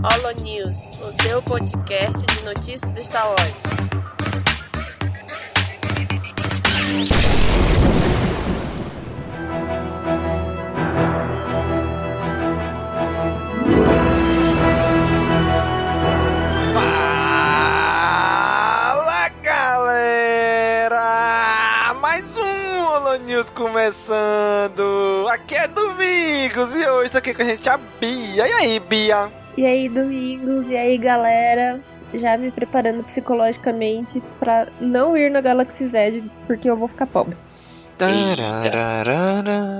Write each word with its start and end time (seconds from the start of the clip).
Holo 0.00 0.30
News, 0.44 0.86
o 1.02 1.10
seu 1.22 1.42
podcast 1.42 2.24
de 2.24 2.44
notícias 2.44 2.88
do 2.92 3.04
Star. 3.04 3.34
Fala 17.92 19.28
galera! 19.42 21.02
Mais 22.00 22.36
um 22.38 22.84
Holo 22.84 23.16
News 23.16 23.50
começando! 23.50 25.26
Aqui 25.28 25.56
é 25.56 25.66
Domingos 25.66 26.72
e 26.72 26.86
hoje 26.88 27.10
tá 27.10 27.18
aqui 27.18 27.34
com 27.34 27.42
a 27.42 27.46
gente 27.46 27.68
a 27.68 27.76
Bia. 27.76 28.46
E 28.46 28.52
aí, 28.52 28.78
Bia? 28.78 29.47
E 29.58 29.66
aí, 29.66 29.88
Domingos, 29.88 30.70
e 30.70 30.76
aí, 30.76 30.96
galera? 30.96 31.80
Já 32.14 32.38
me 32.38 32.48
preparando 32.48 33.02
psicologicamente 33.02 34.22
pra 34.38 34.68
não 34.80 35.16
ir 35.16 35.32
na 35.32 35.40
Galaxy 35.40 35.84
Z, 35.84 36.22
porque 36.46 36.70
eu 36.70 36.76
vou 36.76 36.86
ficar 36.86 37.08
pobre. 37.08 37.36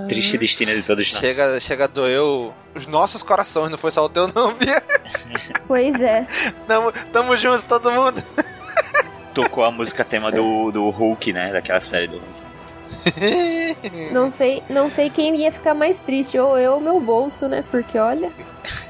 Triste 0.09 0.37
destino 0.37 0.75
de 0.75 0.83
todos 0.83 1.13
nós. 1.13 1.21
Chega, 1.21 1.61
chega 1.61 1.85
a 1.85 1.87
doer 1.87 2.21
os 2.75 2.89
nossos 2.89 3.23
corações, 3.23 3.71
não 3.71 3.79
foi 3.79 3.93
só 3.93 4.05
o 4.05 4.09
teu 4.09 4.27
não, 4.35 4.53
Bia? 4.53 4.83
Pois 5.69 5.95
é. 6.01 6.27
Tamo, 6.67 6.93
tamo 7.13 7.37
junto, 7.37 7.65
todo 7.65 7.93
mundo. 7.93 8.21
Tocou 9.33 9.63
a 9.63 9.71
música 9.71 10.05
tema 10.05 10.33
do, 10.33 10.73
do 10.73 10.91
Hulk, 10.91 11.33
né? 11.33 11.53
Daquela 11.53 11.81
série 11.81 12.09
do 12.09 12.17
Hulk. 12.17 12.49
Não 14.13 14.29
sei, 14.29 14.61
não 14.69 14.91
sei 14.91 15.09
quem 15.09 15.37
ia 15.37 15.53
ficar 15.53 15.73
mais 15.73 16.01
triste, 16.01 16.37
ou 16.37 16.59
eu 16.59 16.73
ou 16.75 16.81
meu 16.81 16.99
bolso, 16.99 17.47
né? 17.47 17.63
Porque 17.71 17.97
olha, 17.97 18.33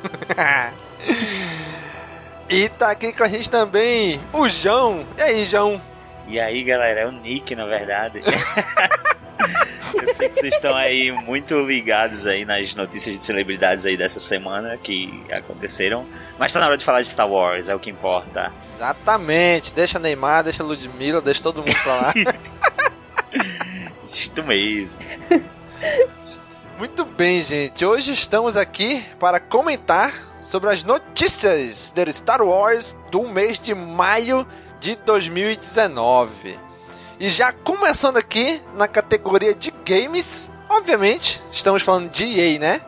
e 2.48 2.68
tá 2.70 2.90
aqui 2.90 3.12
com 3.12 3.24
a 3.24 3.28
gente 3.28 3.50
também 3.50 4.20
o 4.32 4.48
João. 4.48 5.04
E 5.18 5.22
aí, 5.22 5.46
João? 5.46 5.80
E 6.26 6.38
aí, 6.38 6.62
galera, 6.62 7.00
é 7.00 7.06
o 7.06 7.12
Nick, 7.12 7.54
na 7.54 7.66
verdade. 7.66 8.22
Eu 9.94 10.14
sei 10.14 10.28
que 10.28 10.36
vocês 10.36 10.54
estão 10.54 10.76
aí 10.76 11.10
muito 11.10 11.58
ligados 11.60 12.26
aí 12.26 12.44
nas 12.44 12.74
notícias 12.74 13.18
de 13.18 13.24
celebridades 13.24 13.86
aí 13.86 13.96
dessa 13.96 14.20
semana 14.20 14.76
que 14.76 15.24
aconteceram. 15.32 16.06
Mas 16.38 16.52
tá 16.52 16.60
na 16.60 16.66
hora 16.66 16.76
de 16.76 16.84
falar 16.84 17.02
de 17.02 17.08
Star 17.08 17.28
Wars, 17.28 17.68
é 17.68 17.74
o 17.74 17.78
que 17.78 17.90
importa. 17.90 18.52
Exatamente. 18.76 19.72
Deixa 19.72 19.98
Neymar, 19.98 20.44
deixa 20.44 20.62
Ludmilla, 20.62 21.20
deixa 21.20 21.42
todo 21.42 21.58
mundo 21.58 21.76
pra 21.82 21.94
lá. 21.94 22.14
Isto 24.04 24.44
mesmo. 24.44 24.98
Muito 26.80 27.04
bem, 27.04 27.42
gente. 27.42 27.84
Hoje 27.84 28.10
estamos 28.14 28.56
aqui 28.56 29.04
para 29.18 29.38
comentar 29.38 30.14
sobre 30.40 30.70
as 30.70 30.82
notícias 30.82 31.90
de 31.90 32.10
Star 32.10 32.40
Wars 32.40 32.96
do 33.10 33.28
mês 33.28 33.58
de 33.58 33.74
maio 33.74 34.46
de 34.80 34.96
2019. 34.96 36.58
E 37.20 37.28
já 37.28 37.52
começando 37.52 38.16
aqui 38.16 38.62
na 38.74 38.88
categoria 38.88 39.54
de 39.54 39.70
games, 39.84 40.50
obviamente, 40.70 41.42
estamos 41.52 41.82
falando 41.82 42.08
de 42.08 42.24
EA, 42.24 42.58
né? 42.58 42.80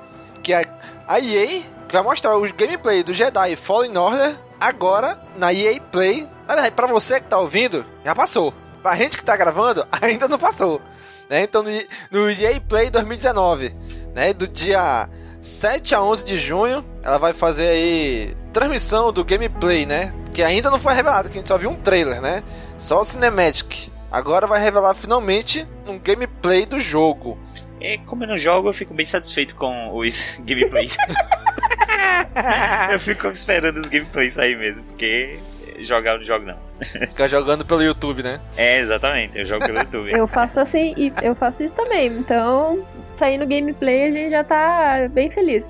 Que 0.43 0.55
a, 0.55 0.65
a 1.07 1.21
EA 1.21 1.61
vai 1.93 2.03
mostrar 2.03 2.39
os 2.39 2.51
gameplay 2.51 3.03
do 3.03 3.13
Jedi 3.13 3.57
Fallen 3.57 3.99
Order 3.99 4.35
agora 4.59 5.21
na 5.37 5.53
EA 5.53 5.79
Play. 5.79 6.27
Na 6.49 6.55
verdade, 6.55 6.75
pra 6.75 6.87
você 6.87 7.21
que 7.21 7.29
tá 7.29 7.39
ouvindo, 7.39 7.85
já 8.03 8.15
passou. 8.15 8.55
Pra 8.83 8.97
gente 8.97 9.19
que 9.19 9.23
tá 9.25 9.37
gravando, 9.37 9.87
ainda 9.93 10.27
não 10.27 10.39
passou. 10.39 10.81
Né? 11.29 11.43
Então 11.43 11.63
no, 11.63 11.71
no 12.11 12.31
EA 12.31 12.61
Play 12.61 12.91
2019, 12.91 13.75
né? 14.15 14.33
Do 14.33 14.47
dia 14.47 15.09
7 15.41 15.95
a 15.95 16.03
11 16.03 16.25
de 16.25 16.37
junho, 16.37 16.85
ela 17.03 17.19
vai 17.19 17.33
fazer 17.33 17.69
aí 17.69 18.37
transmissão 18.53 19.13
do 19.13 19.25
gameplay, 19.25 19.85
né? 19.85 20.15
Que 20.33 20.43
ainda 20.43 20.71
não 20.71 20.79
foi 20.79 20.95
revelado, 20.95 21.29
que 21.29 21.37
a 21.37 21.41
gente 21.41 21.49
só 21.49 21.59
viu 21.59 21.71
um 21.71 21.77
trailer, 21.77 22.21
né? 22.21 22.43
Só 22.79 23.01
o 23.01 23.05
Cinematic. 23.05 23.91
Agora 24.11 24.47
vai 24.47 24.63
revelar 24.63 24.95
finalmente 24.95 25.67
um 25.87 25.99
gameplay 25.99 26.67
do 26.67 26.79
jogo. 26.79 27.39
E 27.81 27.99
como 27.99 28.23
eu 28.23 28.29
não 28.29 28.37
jogo, 28.37 28.69
eu 28.69 28.73
fico 28.73 28.95
bem 28.95 29.07
satisfeito 29.07 29.57
com 29.57 29.97
os 29.97 30.39
gameplays. 30.45 30.97
eu 32.93 33.01
fico 33.01 33.27
esperando 33.29 33.79
os 33.79 33.89
gameplays 33.89 34.35
sair 34.35 34.57
mesmo, 34.57 34.85
porque 34.85 35.39
jogar 35.85 36.19
não 36.19 36.25
jogo 36.25 36.47
não. 36.47 36.57
Ficar 36.81 37.29
jogando 37.29 37.65
pelo 37.65 37.83
YouTube, 37.83 38.23
né? 38.23 38.41
É, 38.57 38.81
exatamente, 38.81 39.39
eu 39.39 39.45
jogo 39.45 39.65
pelo 39.65 39.79
YouTube. 39.79 40.13
eu 40.13 40.27
faço 40.27 40.61
assim 40.61 40.95
e 40.97 41.13
eu 41.23 41.35
faço 41.35 41.63
isso 41.63 41.75
também. 41.75 42.07
Então, 42.09 42.85
saindo 43.19 43.47
gameplay, 43.47 44.09
a 44.09 44.13
gente 44.13 44.31
já 44.31 44.45
tá 44.45 45.09
bem 45.11 45.31
feliz. 45.31 45.65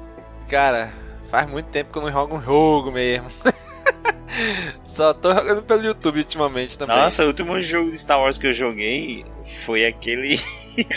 Cara, 0.48 0.90
faz 1.30 1.48
muito 1.48 1.66
tempo 1.66 1.92
que 1.92 1.98
eu 1.98 2.02
não 2.02 2.12
jogo 2.12 2.36
um 2.36 2.42
jogo 2.42 2.92
mesmo. 2.92 3.28
Só 4.84 5.14
tô 5.14 5.32
jogando 5.34 5.62
pelo 5.62 5.82
YouTube 5.82 6.18
ultimamente 6.18 6.78
também. 6.78 6.96
Nossa, 6.96 7.24
o 7.24 7.28
último 7.28 7.58
jogo 7.60 7.90
de 7.90 7.98
Star 7.98 8.20
Wars 8.20 8.38
que 8.38 8.46
eu 8.46 8.52
joguei 8.52 9.24
foi 9.64 9.86
aquele. 9.86 10.38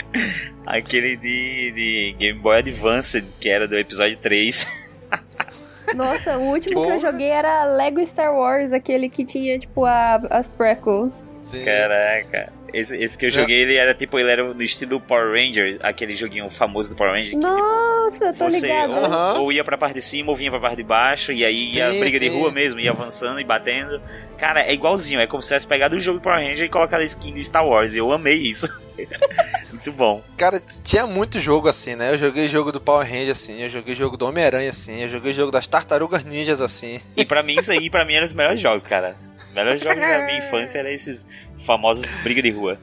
aquele 0.66 1.16
de, 1.16 1.72
de 1.72 2.16
Game 2.18 2.38
Boy 2.40 2.58
Advance, 2.58 3.22
que 3.40 3.48
era 3.48 3.66
do 3.66 3.76
episódio 3.76 4.16
3. 4.18 4.66
Nossa, 5.94 6.36
o 6.38 6.50
último 6.50 6.82
que 6.82 6.90
eu 6.90 6.98
joguei 6.98 7.28
era 7.30 7.64
Lego 7.64 8.04
Star 8.04 8.34
Wars, 8.34 8.72
aquele 8.72 9.08
que 9.08 9.24
tinha, 9.24 9.58
tipo, 9.58 9.84
a- 9.84 10.20
as 10.30 10.48
prequels. 10.48 11.24
Sim. 11.42 11.64
Caraca. 11.64 12.52
Esse, 12.78 12.96
esse 12.96 13.16
que 13.16 13.26
eu 13.26 13.30
joguei, 13.30 13.62
ele 13.62 13.74
era 13.76 13.94
tipo, 13.94 14.18
ele 14.18 14.30
era 14.30 14.44
no 14.52 14.62
estilo 14.62 15.00
Power 15.00 15.30
Rangers, 15.32 15.78
aquele 15.82 16.14
joguinho 16.14 16.50
famoso 16.50 16.90
do 16.90 16.96
Power 16.96 17.12
Ranger. 17.12 17.30
Que, 17.30 17.36
tipo, 17.36 17.46
Nossa, 17.46 18.32
tô 18.34 18.50
você 18.50 18.60
ligado. 18.60 18.90
ou, 18.92 19.04
Aham. 19.06 19.38
ou 19.40 19.52
ia 19.52 19.64
pra 19.64 19.78
parte 19.78 19.94
de 19.94 20.02
cima 20.02 20.30
ou 20.30 20.36
vinha 20.36 20.50
pra 20.50 20.60
parte 20.60 20.76
de 20.76 20.82
baixo, 20.82 21.32
e 21.32 21.44
aí 21.44 21.74
ia 21.74 21.90
Sim, 21.90 22.00
briga 22.00 22.20
de 22.20 22.28
sim. 22.28 22.38
rua 22.38 22.50
mesmo, 22.50 22.78
ia 22.78 22.90
avançando 22.90 23.40
e 23.40 23.44
batendo. 23.44 24.00
Cara, 24.36 24.60
é 24.60 24.74
igualzinho, 24.74 25.20
é 25.20 25.26
como 25.26 25.42
se 25.42 25.48
tivesse 25.48 25.66
pegado 25.66 25.96
o 25.96 26.00
jogo 26.00 26.18
do 26.18 26.22
Power 26.22 26.38
Ranger 26.46 26.66
e 26.66 26.68
colocado 26.68 27.00
a 27.00 27.04
skin 27.04 27.32
do 27.32 27.42
Star 27.42 27.66
Wars, 27.66 27.94
eu 27.94 28.12
amei 28.12 28.34
isso. 28.36 28.68
Muito 29.70 29.92
bom. 29.92 30.22
Cara, 30.36 30.60
tinha 30.82 31.06
muito 31.06 31.38
jogo 31.38 31.68
assim, 31.68 31.94
né? 31.94 32.12
Eu 32.12 32.18
joguei 32.18 32.48
jogo 32.48 32.72
do 32.72 32.80
Power 32.80 33.06
Ranger 33.06 33.30
assim, 33.32 33.62
eu 33.62 33.68
joguei 33.68 33.94
jogo 33.94 34.16
do 34.16 34.26
Homem-Aranha 34.26 34.70
assim, 34.70 35.02
eu 35.02 35.08
joguei 35.08 35.34
jogo 35.34 35.52
das 35.52 35.66
Tartarugas 35.66 36.24
Ninjas 36.24 36.60
assim. 36.60 37.00
E 37.16 37.24
pra 37.24 37.42
mim, 37.42 37.56
isso 37.58 37.70
aí, 37.70 37.90
pra 37.90 38.04
mim, 38.04 38.14
eram 38.14 38.26
os 38.26 38.32
melhores 38.32 38.58
jogos, 38.60 38.84
cara. 38.84 39.14
Melhores 39.56 39.80
jogos 39.80 40.00
da 40.00 40.18
minha 40.26 40.38
infância 40.38 40.78
eram 40.78 40.90
esses 40.90 41.26
famosos 41.64 42.10
briga 42.22 42.42
de 42.42 42.50
rua. 42.50 42.78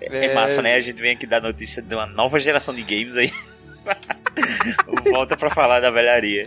É, 0.00 0.26
É. 0.26 0.34
massa, 0.34 0.60
né? 0.62 0.74
A 0.74 0.80
gente 0.80 1.00
vem 1.02 1.12
aqui 1.12 1.26
dar 1.26 1.40
notícia 1.40 1.82
de 1.82 1.94
uma 1.94 2.06
nova 2.06 2.38
geração 2.38 2.72
de 2.74 2.82
games 2.82 3.16
aí. 3.16 3.32
Volta 5.10 5.36
pra 5.36 5.48
falar 5.50 5.80
da 5.80 5.90
velharia. 5.90 6.44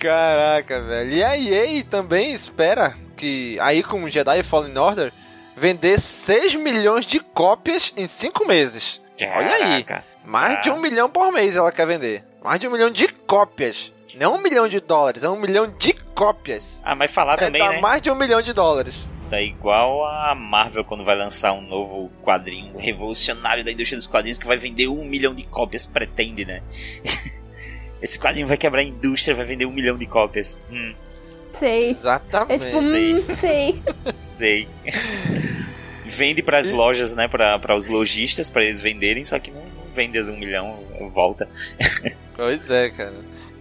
Caraca, 0.00 0.80
velho. 0.82 1.10
E 1.12 1.22
a 1.24 1.36
EA 1.38 1.84
também 1.84 2.32
espera 2.32 2.94
que, 3.16 3.58
aí 3.60 3.82
com 3.82 4.08
Jedi 4.08 4.42
Fallen 4.42 4.76
Order, 4.76 5.12
vender 5.56 6.00
6 6.00 6.54
milhões 6.54 7.04
de 7.06 7.18
cópias 7.20 7.92
em 7.96 8.06
5 8.06 8.46
meses. 8.46 9.00
Olha 9.20 9.54
aí. 9.54 9.84
Caraca. 9.84 10.04
Mais 10.24 10.60
de 10.62 10.70
Ah. 10.70 10.74
um 10.74 10.80
milhão 10.80 11.08
por 11.08 11.32
mês 11.32 11.54
ela 11.56 11.70
quer 11.72 11.86
vender. 11.86 12.24
Mais 12.42 12.58
de 12.60 12.66
um 12.68 12.70
milhão 12.70 12.90
de 12.90 13.08
cópias. 13.08 13.92
Não 14.18 14.36
um 14.36 14.42
milhão 14.42 14.66
de 14.66 14.80
dólares, 14.80 15.22
é 15.22 15.28
um 15.28 15.38
milhão 15.38 15.66
de 15.78 15.92
cópias. 16.14 16.80
Ah, 16.84 16.94
mas 16.94 17.12
falar 17.12 17.36
também, 17.36 17.62
Dá 17.62 17.70
né? 17.70 17.80
mais 17.80 18.00
de 18.00 18.10
um 18.10 18.14
milhão 18.14 18.40
de 18.40 18.52
dólares. 18.52 19.06
Tá 19.28 19.40
igual 19.40 20.06
a 20.06 20.34
Marvel 20.34 20.84
quando 20.84 21.04
vai 21.04 21.16
lançar 21.16 21.52
um 21.52 21.60
novo 21.60 22.10
quadrinho 22.22 22.78
revolucionário 22.78 23.64
da 23.64 23.72
indústria 23.72 23.98
dos 23.98 24.06
quadrinhos 24.06 24.38
que 24.38 24.46
vai 24.46 24.56
vender 24.56 24.88
um 24.88 25.04
milhão 25.04 25.34
de 25.34 25.42
cópias, 25.44 25.86
pretende, 25.86 26.44
né? 26.44 26.62
Esse 28.00 28.18
quadrinho 28.18 28.46
vai 28.46 28.56
quebrar 28.56 28.80
a 28.80 28.84
indústria, 28.84 29.34
vai 29.34 29.44
vender 29.44 29.66
um 29.66 29.72
milhão 29.72 29.96
de 29.98 30.06
cópias. 30.06 30.58
Hum, 30.70 30.94
Sei. 31.52 31.86
É 31.88 31.90
Exatamente. 31.90 32.66
tipo, 32.66 32.78
hum, 32.78 33.24
sei. 33.34 33.82
sei. 34.22 34.68
Vende 36.04 36.42
pras 36.42 36.70
lojas, 36.70 37.12
né? 37.14 37.26
Pra, 37.26 37.58
pra 37.58 37.74
os 37.74 37.86
lojistas, 37.88 38.48
pra 38.48 38.62
eles 38.64 38.80
venderem, 38.80 39.24
só 39.24 39.38
que 39.38 39.50
não 39.50 39.62
não 39.62 39.92
vende 39.94 40.18
as 40.18 40.28
um 40.28 40.36
milhão, 40.36 40.78
volta. 41.12 41.48
Pois 42.36 42.70
é, 42.70 42.90
cara. 42.90 43.14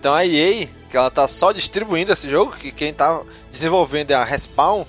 Então 0.06 0.14
a 0.14 0.24
EA, 0.24 0.68
que 0.88 0.96
ela 0.96 1.10
tá 1.10 1.28
só 1.28 1.52
distribuindo 1.52 2.14
esse 2.14 2.30
jogo, 2.30 2.56
que 2.56 2.72
quem 2.72 2.94
tá 2.94 3.24
desenvolvendo 3.52 4.12
é 4.12 4.14
a 4.14 4.24
Respawn, 4.24 4.86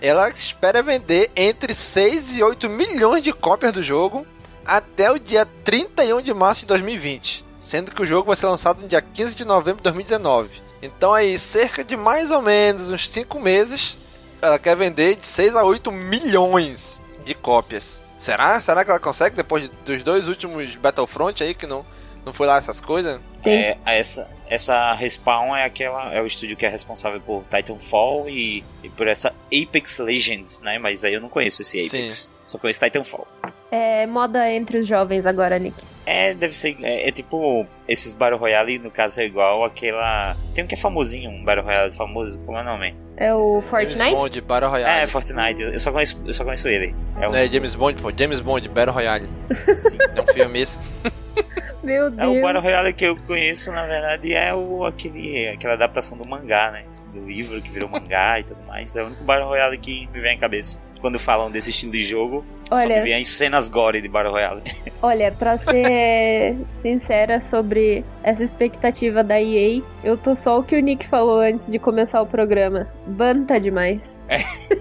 ela 0.00 0.28
espera 0.28 0.82
vender 0.82 1.30
entre 1.36 1.72
6 1.72 2.34
e 2.36 2.42
8 2.42 2.68
milhões 2.68 3.22
de 3.22 3.32
cópias 3.32 3.72
do 3.72 3.80
jogo 3.80 4.26
até 4.64 5.08
o 5.08 5.20
dia 5.20 5.46
31 5.62 6.20
de 6.20 6.34
março 6.34 6.62
de 6.62 6.66
2020, 6.66 7.44
sendo 7.60 7.92
que 7.92 8.02
o 8.02 8.04
jogo 8.04 8.26
vai 8.26 8.34
ser 8.34 8.46
lançado 8.46 8.82
no 8.82 8.88
dia 8.88 9.00
15 9.00 9.36
de 9.36 9.44
novembro 9.44 9.76
de 9.76 9.84
2019. 9.84 10.60
Então 10.82 11.14
aí, 11.14 11.38
cerca 11.38 11.84
de 11.84 11.96
mais 11.96 12.32
ou 12.32 12.42
menos 12.42 12.90
uns 12.90 13.08
5 13.08 13.38
meses, 13.38 13.96
ela 14.42 14.58
quer 14.58 14.74
vender 14.76 15.14
de 15.14 15.28
6 15.28 15.54
a 15.54 15.62
8 15.62 15.92
milhões 15.92 17.00
de 17.24 17.34
cópias. 17.36 18.02
Será? 18.18 18.60
Será 18.60 18.84
que 18.84 18.90
ela 18.90 18.98
consegue 18.98 19.36
depois 19.36 19.62
de- 19.62 19.70
dos 19.84 20.02
dois 20.02 20.26
últimos 20.26 20.74
Battlefront 20.74 21.40
aí 21.40 21.54
que 21.54 21.68
não 21.68 21.86
não 22.24 22.32
foi 22.32 22.48
lá 22.48 22.56
essas 22.56 22.80
coisas? 22.80 23.20
Tem. 23.46 23.58
É, 23.60 23.78
essa, 23.86 24.28
essa 24.48 24.92
Respawn 24.94 25.54
é 25.54 25.64
aquela 25.64 26.12
é 26.12 26.20
o 26.20 26.26
estúdio 26.26 26.56
que 26.56 26.66
é 26.66 26.68
responsável 26.68 27.20
por 27.20 27.44
Titanfall 27.44 28.28
e, 28.28 28.64
e 28.82 28.88
por 28.90 29.06
essa 29.06 29.32
Apex 29.52 29.98
Legends, 29.98 30.60
né? 30.62 30.78
Mas 30.78 31.04
aí 31.04 31.14
eu 31.14 31.20
não 31.20 31.28
conheço 31.28 31.62
esse 31.62 31.78
Apex. 31.86 32.30
Só 32.44 32.58
conheço 32.58 32.80
Titanfall. 32.80 33.26
É 33.70 34.06
moda 34.06 34.50
entre 34.50 34.78
os 34.78 34.86
jovens 34.86 35.26
agora, 35.26 35.58
Nick. 35.58 35.76
É, 36.06 36.32
deve 36.32 36.54
ser. 36.54 36.76
É, 36.82 37.08
é, 37.08 37.12
tipo. 37.12 37.66
Esses 37.88 38.12
Battle 38.12 38.38
Royale, 38.38 38.78
no 38.78 38.90
caso, 38.90 39.20
é 39.20 39.26
igual 39.26 39.64
aquela. 39.64 40.36
Tem 40.54 40.62
um 40.62 40.66
que 40.66 40.74
é 40.74 40.78
famosinho, 40.78 41.30
um 41.30 41.44
Battle 41.44 41.64
Royale 41.64 41.92
famoso. 41.92 42.38
Como 42.40 42.56
é 42.56 42.62
o 42.62 42.64
nome? 42.64 42.94
É 43.16 43.34
o 43.34 43.60
Fortnite? 43.62 43.98
James 43.98 44.14
Bond, 44.14 44.40
Battle 44.42 44.70
Royale. 44.70 45.02
É, 45.02 45.06
Fortnite. 45.06 45.62
Eu 45.62 45.80
só 45.80 45.90
conheço, 45.90 46.22
eu 46.24 46.32
só 46.32 46.44
conheço 46.44 46.68
ele. 46.68 46.94
É, 47.20 47.28
um... 47.28 47.34
é 47.34 47.48
James 47.50 47.74
Bond, 47.74 48.00
pô. 48.00 48.12
James 48.16 48.40
Bond, 48.40 48.68
Battle 48.68 48.94
Royale. 48.94 49.28
Sim. 49.76 49.98
É 50.14 50.20
um 50.22 50.26
filme 50.28 50.60
esse. 50.60 50.80
Meu 51.82 52.10
Deus. 52.10 52.22
É 52.22 52.38
o 52.38 52.42
Battle 52.42 52.62
Royale 52.62 52.92
que 52.92 53.04
eu 53.04 53.16
conheço, 53.16 53.72
na 53.72 53.84
verdade, 53.84 54.32
é 54.32 54.54
o, 54.54 54.84
aquele, 54.84 55.48
aquela 55.48 55.74
adaptação 55.74 56.16
do 56.16 56.26
mangá, 56.26 56.70
né? 56.70 56.84
Do 57.12 57.24
livro 57.24 57.60
que 57.60 57.70
virou 57.70 57.88
mangá 57.88 58.40
e 58.40 58.44
tudo 58.44 58.60
mais. 58.66 58.94
É 58.94 59.02
o 59.02 59.06
único 59.06 59.24
Battle 59.24 59.48
Royale 59.48 59.78
que 59.78 60.08
me 60.12 60.20
vem 60.20 60.36
à 60.36 60.38
cabeça 60.38 60.78
quando 61.06 61.20
falam 61.20 61.48
desse 61.52 61.70
estilo 61.70 61.92
de 61.92 62.02
jogo. 62.02 62.44
Olha, 62.68 62.96
só 62.96 63.02
vem 63.04 63.14
as 63.14 63.28
cenas 63.28 63.68
gore 63.68 64.02
de 64.02 64.08
Battle 64.08 64.32
Royale. 64.32 64.62
Olha, 65.00 65.30
pra 65.30 65.56
ser 65.56 66.56
sincera 66.82 67.40
sobre 67.40 68.04
essa 68.24 68.42
expectativa 68.42 69.22
da 69.22 69.40
EA, 69.40 69.82
eu 70.02 70.16
tô 70.16 70.34
só 70.34 70.58
o 70.58 70.64
que 70.64 70.74
o 70.76 70.80
Nick 70.80 71.06
falou 71.06 71.38
antes 71.38 71.70
de 71.70 71.78
começar 71.78 72.20
o 72.20 72.26
programa. 72.26 72.88
Banta 73.06 73.60
demais. 73.60 74.16
É. 74.28 74.38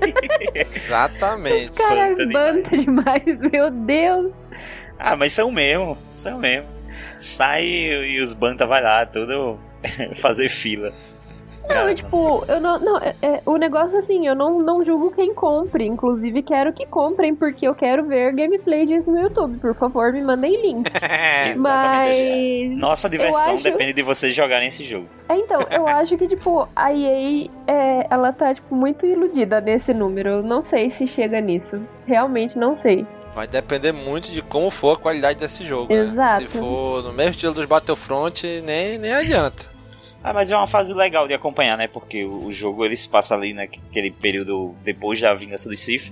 Exatamente. 0.59 1.77
Cara, 1.77 2.15
banta, 2.15 2.25
banta 2.25 2.77
demais. 2.77 3.23
demais, 3.23 3.41
meu 3.51 3.69
Deus. 3.69 4.31
Ah, 4.97 5.15
mas 5.15 5.31
são 5.31 5.51
mesmo, 5.51 5.95
são 6.09 6.39
mesmo. 6.39 6.67
Sai 7.17 7.67
e 7.67 8.19
os 8.19 8.33
banta 8.33 8.65
vai 8.65 8.81
lá, 8.81 9.05
tudo 9.05 9.59
fazer 10.19 10.49
fila. 10.49 10.91
Não, 11.67 11.93
tipo, 11.93 12.45
eu 12.47 12.59
não. 12.61 12.79
não 12.79 12.97
é, 12.97 13.15
é, 13.21 13.41
o 13.45 13.57
negócio 13.57 13.97
assim, 13.97 14.27
eu 14.27 14.35
não, 14.35 14.59
não 14.59 14.83
julgo 14.83 15.11
quem 15.11 15.33
compre. 15.33 15.85
Inclusive, 15.85 16.41
quero 16.41 16.71
que 16.73 16.85
comprem, 16.85 17.35
porque 17.35 17.67
eu 17.67 17.73
quero 17.73 18.05
ver 18.05 18.33
gameplay 18.33 18.85
disso 18.85 19.11
no 19.11 19.21
YouTube. 19.21 19.57
Por 19.59 19.73
favor, 19.75 20.11
me 20.11 20.21
mandem 20.21 20.61
links. 20.61 20.93
Mas. 21.57 22.77
Nossa 22.77 23.09
diversão 23.09 23.55
acho... 23.55 23.63
depende 23.63 23.93
de 23.93 24.03
vocês 24.03 24.35
jogarem 24.35 24.67
esse 24.67 24.83
jogo. 24.83 25.07
É, 25.27 25.37
então, 25.37 25.61
eu 25.71 25.87
acho 25.89 26.17
que, 26.17 26.27
tipo, 26.27 26.67
a 26.75 26.93
EA, 26.93 27.49
é, 27.67 28.07
ela 28.09 28.31
tá, 28.31 28.53
tipo, 28.53 28.75
muito 28.75 29.05
iludida 29.05 29.59
nesse 29.59 29.93
número. 29.93 30.29
Eu 30.29 30.43
não 30.43 30.63
sei 30.63 30.89
se 30.89 31.07
chega 31.07 31.41
nisso. 31.41 31.81
Realmente 32.05 32.57
não 32.57 32.75
sei. 32.75 33.05
Vai 33.33 33.47
depender 33.47 33.91
muito 33.91 34.31
de 34.31 34.41
como 34.41 34.71
for 34.71 34.95
a 34.95 34.99
qualidade 34.99 35.37
desse 35.37 35.65
jogo. 35.65 35.91
Exato. 35.91 36.43
Né? 36.43 36.49
Se 36.49 36.57
for 36.57 37.03
no 37.03 37.11
mesmo 37.11 37.31
estilo 37.31 37.53
dos 37.53 37.65
Battlefront, 37.65 38.61
nem, 38.61 38.97
nem 38.97 39.11
adianta. 39.11 39.74
Ah, 40.25 40.33
mas 40.33 40.49
é 40.49 40.57
uma 40.57 40.65
fase 40.65 40.91
legal 40.91 41.27
de 41.27 41.35
acompanhar, 41.35 41.77
né? 41.77 41.87
Porque 41.87 42.25
o, 42.25 42.51
jogo 42.51 42.83
ele 42.83 42.97
se 42.97 43.07
passa 43.07 43.35
ali 43.35 43.53
naquele 43.53 44.09
período 44.09 44.73
depois 44.83 45.21
da 45.21 45.31
vingança 45.35 45.69
dos 45.69 45.79
Sith. 45.79 46.11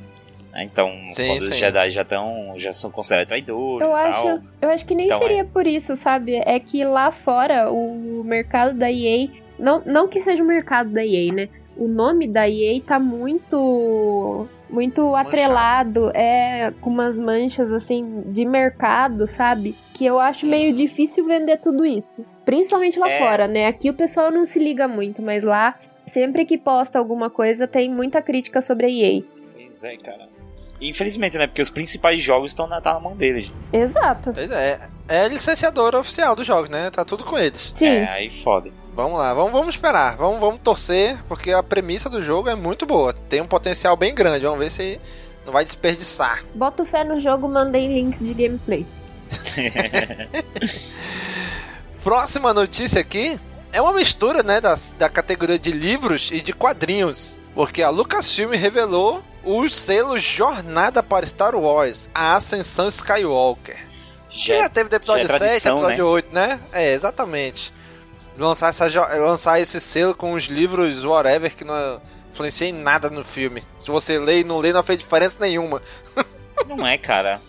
Né? 0.52 0.66
Então, 0.66 0.92
sim, 1.10 1.30
quando 1.30 1.42
sim. 1.42 1.50
os 1.50 1.58
Jedi 1.58 1.90
já 1.90 2.04
estão, 2.04 2.54
já 2.58 2.72
são 2.72 2.92
considerados 2.92 3.30
traidores 3.30 3.90
eu 3.90 3.98
e 3.98 4.00
acho, 4.00 4.22
tal. 4.22 4.40
Eu 4.62 4.70
acho 4.70 4.86
que 4.86 4.94
nem 4.94 5.08
então, 5.08 5.20
seria 5.20 5.42
é... 5.42 5.44
por 5.44 5.66
isso, 5.66 5.96
sabe? 5.96 6.36
É 6.46 6.60
que 6.60 6.86
lá 6.86 7.12
fora 7.12 7.72
o 7.72 8.24
mercado 8.24 8.76
da 8.76 8.92
EA, 8.92 9.30
não, 9.58 9.82
não 9.84 10.08
que 10.08 10.20
seja 10.20 10.44
o 10.44 10.46
mercado 10.46 10.92
da 10.92 11.04
EA, 11.04 11.34
né? 11.34 11.50
O 11.76 11.88
nome 11.88 12.28
da 12.28 12.48
EA 12.48 12.82
tá 12.82 13.00
muito 13.00 14.48
muito 14.70 15.02
Manchado. 15.02 15.28
atrelado, 15.28 16.12
é 16.16 16.74
com 16.82 16.90
umas 16.90 17.16
manchas 17.18 17.72
assim 17.72 18.24
de 18.26 18.44
mercado, 18.44 19.28
sabe? 19.28 19.76
Que 19.94 20.06
eu 20.06 20.20
acho 20.20 20.48
meio 20.48 20.74
difícil 20.74 21.26
vender 21.26 21.58
tudo 21.58 21.86
isso. 21.86 22.26
Principalmente 22.44 22.98
lá 22.98 23.10
é. 23.10 23.20
fora, 23.20 23.48
né? 23.48 23.68
Aqui 23.68 23.90
o 23.90 23.94
pessoal 23.94 24.32
não 24.32 24.46
se 24.46 24.58
liga 24.58 24.88
muito, 24.88 25.22
mas 25.22 25.44
lá, 25.44 25.78
sempre 26.08 26.44
que 26.46 26.58
posta 26.58 26.98
alguma 26.98 27.30
coisa, 27.30 27.68
tem 27.68 27.90
muita 27.90 28.22
crítica 28.22 28.62
sobre 28.62 28.88
a 28.88 28.90
EA. 28.90 29.22
Pois 29.54 29.84
é, 29.84 29.96
cara. 29.98 30.28
Infelizmente, 30.82 31.38
né? 31.38 31.48
Porque 31.48 31.62
os 31.62 31.70
principais 31.70 32.22
jogos 32.22 32.52
estão 32.52 32.68
na, 32.68 32.82
tá 32.82 32.96
na 32.96 33.00
mão 33.00 33.16
deles. 33.16 33.52
Exato. 33.72 34.34
Pois 34.34 34.52
é. 34.52 34.80
É 35.08 35.26
a 35.26 35.28
licenciadora 35.28 36.00
oficial 36.00 36.36
dos 36.36 36.46
jogos, 36.46 36.70
né? 36.70 36.90
Tá 36.90 37.06
tudo 37.06 37.24
com 37.24 37.38
eles. 37.38 37.72
Sim. 37.74 37.88
É, 37.88 38.10
aí 38.10 38.30
foda. 38.30 38.72
Vamos 38.96 39.18
lá, 39.18 39.34
vamos, 39.34 39.52
vamos 39.52 39.76
esperar. 39.76 40.16
Vamos, 40.18 40.40
vamos 40.40 40.62
torcer, 40.62 41.18
porque 41.28 41.52
a 41.52 41.64
premissa 41.64 42.10
do 42.10 42.22
jogo 42.22 42.48
é 42.48 42.56
muito 42.56 42.86
boa. 42.86 43.12
Tem 43.28 43.42
um 43.42 43.48
potencial 43.48 43.98
bem 43.98 44.14
grande. 44.14 44.46
Vamos 44.46 44.60
ver 44.60 44.72
se 44.72 45.02
não 45.46 45.52
vai 45.52 45.66
desperdiçar. 45.66 46.44
Bota 46.54 46.86
fé 46.86 47.04
no 47.04 47.20
jogo, 47.20 47.48
mandei 47.48 47.88
links 47.88 48.20
de 48.20 48.34
gameplay. 48.34 48.86
Próxima 52.04 52.54
notícia 52.54 53.02
aqui 53.02 53.40
é 53.72 53.82
uma 53.82 53.94
mistura, 53.94 54.44
né, 54.44 54.62
da, 54.62 54.78
da 55.00 55.10
categoria 55.10 55.58
de 55.58 55.72
livros 55.72 56.30
e 56.32 56.40
de 56.40 56.54
quadrinhos. 56.54 57.40
Porque 57.56 57.82
a 57.82 57.90
Lucasfilm 57.90 58.52
revelou 58.52 59.24
o 59.44 59.68
selo 59.70 60.20
Jornada 60.20 61.02
para 61.02 61.26
Star 61.26 61.56
Wars, 61.56 62.10
a 62.14 62.36
Ascensão 62.36 62.88
Skywalker. 62.88 63.78
Já, 64.30 64.60
já 64.60 64.70
teve 64.70 64.90
do 64.90 64.96
episódio 64.96 65.28
já 65.28 65.36
é 65.36 65.38
tradição, 65.38 65.78
7, 65.78 65.92
episódio 65.92 66.06
né? 66.06 66.12
8, 66.12 66.34
né? 66.34 66.60
É, 66.72 66.94
exatamente 66.94 67.74
lançar, 68.38 68.70
essa, 68.70 68.88
lançar 69.18 69.60
esse 69.60 69.80
selo 69.80 70.16
com 70.16 70.34
os 70.34 70.46
livros 70.46 71.04
whatever 71.04 71.56
que 71.56 71.64
não 71.64 72.02
influencia 72.32 72.68
em 72.68 72.74
nada 72.74 73.10
no 73.10 73.24
filme. 73.24 73.64
Se 73.80 73.92
você 73.92 74.18
lê 74.18 74.42
e 74.42 74.44
não 74.44 74.58
lê, 74.58 74.74
não 74.74 74.84
fez 74.84 75.00
diferença 75.00 75.38
nenhuma. 75.40 75.82
não 76.68 76.86
é, 76.86 76.98
cara. 76.98 77.40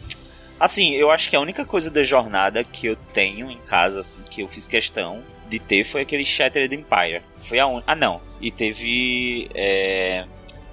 Assim, 0.61 0.95
eu 0.95 1.11
acho 1.11 1.29
que 1.29 1.37
a 1.37 1.41
única 1.41 1.65
coisa 1.65 1.91
da 1.91 2.03
jornada 2.03 2.63
que 2.63 2.87
eu 2.87 2.97
tenho 3.13 3.51
em 3.51 3.59
casa, 3.59 4.01
assim, 4.01 4.21
que 4.31 4.43
eu 4.43 4.49
fiz 4.49 4.67
questão 4.67 5.23
de 5.49 5.59
ter 5.59 5.85
foi 5.85 6.03
aquele 6.03 6.25
Shattered 6.25 6.75
Empire. 6.75 7.23
Foi 7.41 7.59
a 7.59 7.67
un... 7.67 7.83
Ah, 7.87 7.95
não. 7.95 8.21
E 8.41 8.51
teve. 8.51 9.51
É... 9.55 10.25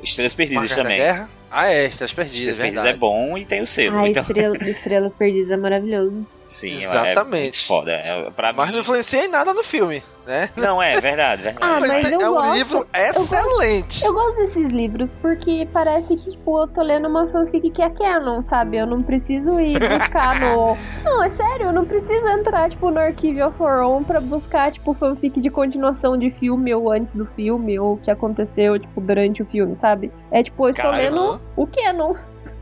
Estrelas 0.03 0.33
Perdidas 0.33 0.69
Marcas 0.69 0.77
também. 0.77 0.97
Da 0.97 1.03
Guerra? 1.03 1.29
Ah, 1.51 1.71
é, 1.71 1.85
Estrelas 1.85 2.13
Perdidas. 2.13 2.39
Estrelas 2.39 2.57
Perdidas 2.57 2.85
é 2.85 2.97
bom 2.97 3.37
e 3.37 3.45
tem 3.45 3.61
o 3.61 3.65
selo. 3.65 3.99
Ah, 3.99 4.09
então... 4.09 4.23
estrela, 4.23 4.57
Estrelas 4.63 5.13
Perdidas 5.13 5.51
é 5.51 5.57
maravilhoso. 5.57 6.25
Sim, 6.45 6.73
exatamente. 6.73 7.63
É 7.63 7.67
foda. 7.67 7.91
É, 7.91 8.31
pra 8.31 8.53
Mas 8.53 8.67
mim... 8.67 8.73
não 8.73 8.79
influencia 8.79 9.25
em 9.25 9.27
nada 9.27 9.53
no 9.53 9.63
filme, 9.63 10.01
né? 10.25 10.49
Não, 10.55 10.81
é 10.81 10.99
verdade, 10.99 11.43
verdade. 11.43 11.57
Ah, 11.61 11.79
mas 11.79 12.11
eu 12.11 12.21
é 12.21 12.29
um 12.29 12.33
gosto, 12.33 12.53
livro 12.53 12.87
excelente. 12.93 14.05
Eu 14.05 14.13
gosto, 14.13 14.21
eu 14.21 14.35
gosto, 14.35 14.37
desses 14.37 14.71
livros 14.71 15.11
porque 15.13 15.67
parece 15.71 16.15
que, 16.17 16.31
tipo, 16.31 16.61
eu 16.61 16.67
tô 16.67 16.81
lendo 16.81 17.07
uma 17.07 17.27
fanfic 17.27 17.69
que 17.69 17.81
é 17.81 17.89
canon, 17.89 18.41
sabe? 18.41 18.77
Eu 18.77 18.85
não 18.85 19.01
preciso 19.01 19.59
ir 19.59 19.79
buscar 19.79 20.39
no. 20.39 20.77
Não, 21.03 21.23
é 21.23 21.29
sério, 21.29 21.67
eu 21.67 21.73
não 21.73 21.85
preciso 21.85 22.27
entrar, 22.27 22.69
tipo, 22.69 22.89
no 22.89 22.99
Archive 22.99 23.41
of 23.41 23.61
Our 23.61 23.83
Own 23.83 24.03
pra 24.03 24.21
buscar, 24.21 24.71
tipo, 24.71 24.93
fanfic 24.93 25.39
de 25.39 25.49
continuação 25.49 26.17
de 26.17 26.29
filme 26.29 26.73
ou 26.73 26.91
antes 26.91 27.13
do 27.15 27.25
filme 27.25 27.79
ou 27.79 27.93
o 27.93 27.97
que 27.97 28.11
aconteceu, 28.11 28.79
tipo, 28.79 29.01
durante 29.01 29.41
o 29.41 29.45
filme, 29.45 29.75
sabe? 29.75 30.11
É 30.31 30.43
tipo, 30.43 30.65
eu 30.65 30.69
estou 30.69 30.91
Caramba. 30.91 31.01
lendo 31.01 31.41
o 31.55 31.67
canon. 31.67 32.15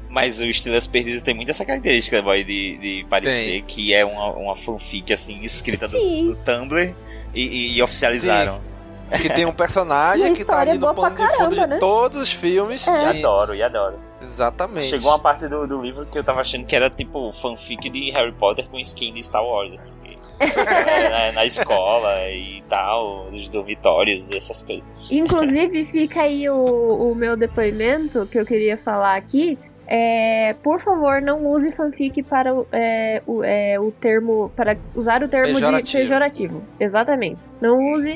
Mas 0.09 0.41
o 0.41 0.45
Estrelas 0.45 0.87
Perdidas 0.87 1.21
tem 1.21 1.35
muito 1.35 1.49
essa 1.49 1.63
característica, 1.63 2.19
boy, 2.21 2.43
de, 2.43 2.77
de 2.77 3.05
parecer 3.09 3.51
tem. 3.51 3.63
que 3.63 3.93
é 3.93 4.03
uma, 4.03 4.31
uma 4.31 4.55
fanfic, 4.55 5.13
assim, 5.13 5.39
escrita 5.41 5.87
do, 5.87 5.97
do 5.97 6.35
Tumblr 6.37 6.95
e, 7.33 7.77
e 7.77 7.81
oficializaram. 7.83 8.55
Sim. 8.55 8.79
Que 9.21 9.29
tem 9.29 9.45
um 9.45 9.51
personagem 9.51 10.33
que 10.33 10.45
tá 10.45 10.59
ali 10.59 10.77
no 10.77 10.93
plano 10.93 11.15
de 11.15 11.35
fundo 11.35 11.55
de 11.55 11.65
né? 11.65 11.77
todos 11.77 12.21
os 12.21 12.31
filmes. 12.31 12.87
É. 12.87 12.91
E 12.91 13.19
adoro, 13.19 13.55
e 13.55 13.63
adoro. 13.63 13.99
Exatamente. 14.21 14.87
Chegou 14.87 15.11
uma 15.11 15.19
parte 15.19 15.47
do, 15.47 15.65
do 15.65 15.81
livro 15.81 16.05
que 16.05 16.17
eu 16.17 16.23
tava 16.23 16.41
achando 16.41 16.65
que 16.65 16.75
era 16.75 16.89
tipo 16.89 17.31
fanfic 17.31 17.89
de 17.89 18.11
Harry 18.11 18.33
Potter 18.33 18.67
com 18.67 18.77
skin 18.79 19.13
de 19.13 19.23
Star 19.23 19.43
Wars, 19.43 19.73
assim. 19.73 19.91
na, 20.39 21.31
na, 21.33 21.45
escola 21.45 22.29
e 22.29 22.63
tal, 22.69 23.29
nos 23.29 23.49
dormitórios, 23.49 24.31
essas 24.31 24.63
coisas. 24.63 24.83
Inclusive, 25.11 25.85
fica 25.87 26.21
aí 26.21 26.49
o, 26.49 27.11
o 27.11 27.15
meu 27.15 27.35
depoimento 27.35 28.25
que 28.25 28.39
eu 28.39 28.45
queria 28.45 28.77
falar 28.77 29.17
aqui. 29.17 29.57
É, 29.91 30.53
por 30.61 30.79
favor, 30.79 31.19
não 31.19 31.47
use 31.47 31.71
fanfic 31.71 32.21
para 32.21 32.51
é, 32.71 33.23
o, 33.25 33.43
é, 33.43 33.79
o 33.79 33.91
termo. 33.91 34.51
Para 34.55 34.77
usar 34.95 35.23
o 35.23 35.27
termo 35.27 35.55
pejorativo. 35.55 35.87
de 35.87 35.97
pejorativo. 35.97 36.63
Exatamente. 36.79 37.39
Não 37.59 37.75
use 37.93 38.15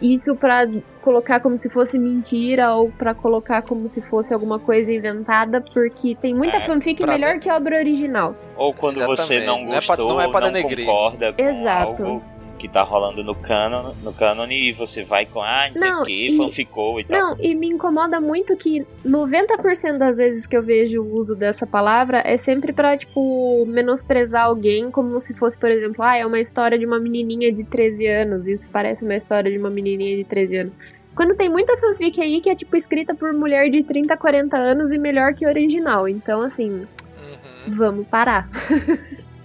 isso 0.00 0.36
para 0.36 0.68
colocar 1.02 1.40
como 1.40 1.58
se 1.58 1.68
fosse 1.68 1.98
mentira 1.98 2.72
ou 2.74 2.92
para 2.92 3.12
colocar 3.12 3.62
como 3.62 3.88
se 3.88 4.00
fosse 4.02 4.32
alguma 4.32 4.60
coisa 4.60 4.92
inventada, 4.92 5.60
porque 5.60 6.14
tem 6.14 6.32
muita 6.32 6.58
é, 6.58 6.60
fanfic 6.60 7.04
melhor 7.04 7.34
de... 7.34 7.40
que 7.40 7.50
a 7.50 7.56
obra 7.56 7.78
original. 7.78 8.36
Ou 8.56 8.72
quando 8.72 8.98
Exatamente. 8.98 9.20
você 9.20 9.40
não 9.44 9.64
gostou, 9.64 10.08
não, 10.08 10.20
é 10.20 10.28
pra, 10.30 10.40
não, 10.40 10.46
é 10.46 10.62
não 10.62 10.70
concorda 10.70 11.32
com 11.32 11.42
Exato. 11.42 12.04
algo 12.04 12.22
que 12.60 12.68
tá 12.68 12.82
rolando 12.82 13.24
no 13.24 13.34
canon, 13.34 13.94
no 14.02 14.12
canon 14.12 14.46
e 14.50 14.70
você 14.72 15.02
vai 15.02 15.24
com, 15.24 15.40
ah, 15.40 15.68
não 15.68 15.74
sei 15.74 15.90
o 15.90 16.04
que, 16.04 16.36
fanficou 16.36 17.00
e 17.00 17.04
tal. 17.04 17.18
Não, 17.18 17.36
e 17.40 17.54
me 17.54 17.68
incomoda 17.68 18.20
muito 18.20 18.54
que 18.54 18.86
90% 19.02 19.96
das 19.96 20.18
vezes 20.18 20.46
que 20.46 20.54
eu 20.54 20.62
vejo 20.62 21.00
o 21.00 21.16
uso 21.16 21.34
dessa 21.34 21.66
palavra 21.66 22.22
é 22.22 22.36
sempre 22.36 22.70
pra, 22.70 22.98
tipo, 22.98 23.64
menosprezar 23.66 24.44
alguém 24.44 24.90
como 24.90 25.18
se 25.22 25.32
fosse, 25.32 25.56
por 25.56 25.70
exemplo, 25.70 26.04
ah, 26.04 26.18
é 26.18 26.26
uma 26.26 26.38
história 26.38 26.78
de 26.78 26.84
uma 26.84 27.00
menininha 27.00 27.50
de 27.50 27.64
13 27.64 28.06
anos, 28.06 28.46
isso 28.46 28.68
parece 28.70 29.04
uma 29.04 29.16
história 29.16 29.50
de 29.50 29.56
uma 29.56 29.70
menininha 29.70 30.18
de 30.18 30.24
13 30.24 30.56
anos. 30.58 30.76
Quando 31.14 31.34
tem 31.34 31.48
muita 31.48 31.74
fanfic 31.78 32.20
aí 32.20 32.42
que 32.42 32.50
é, 32.50 32.54
tipo, 32.54 32.76
escrita 32.76 33.14
por 33.14 33.32
mulher 33.32 33.70
de 33.70 33.82
30, 33.82 34.14
40 34.18 34.56
anos 34.58 34.92
e 34.92 34.98
melhor 34.98 35.32
que 35.32 35.46
o 35.46 35.48
original. 35.48 36.06
Então, 36.06 36.42
assim, 36.42 36.70
uhum. 36.70 37.70
vamos 37.70 38.06
parar. 38.06 38.48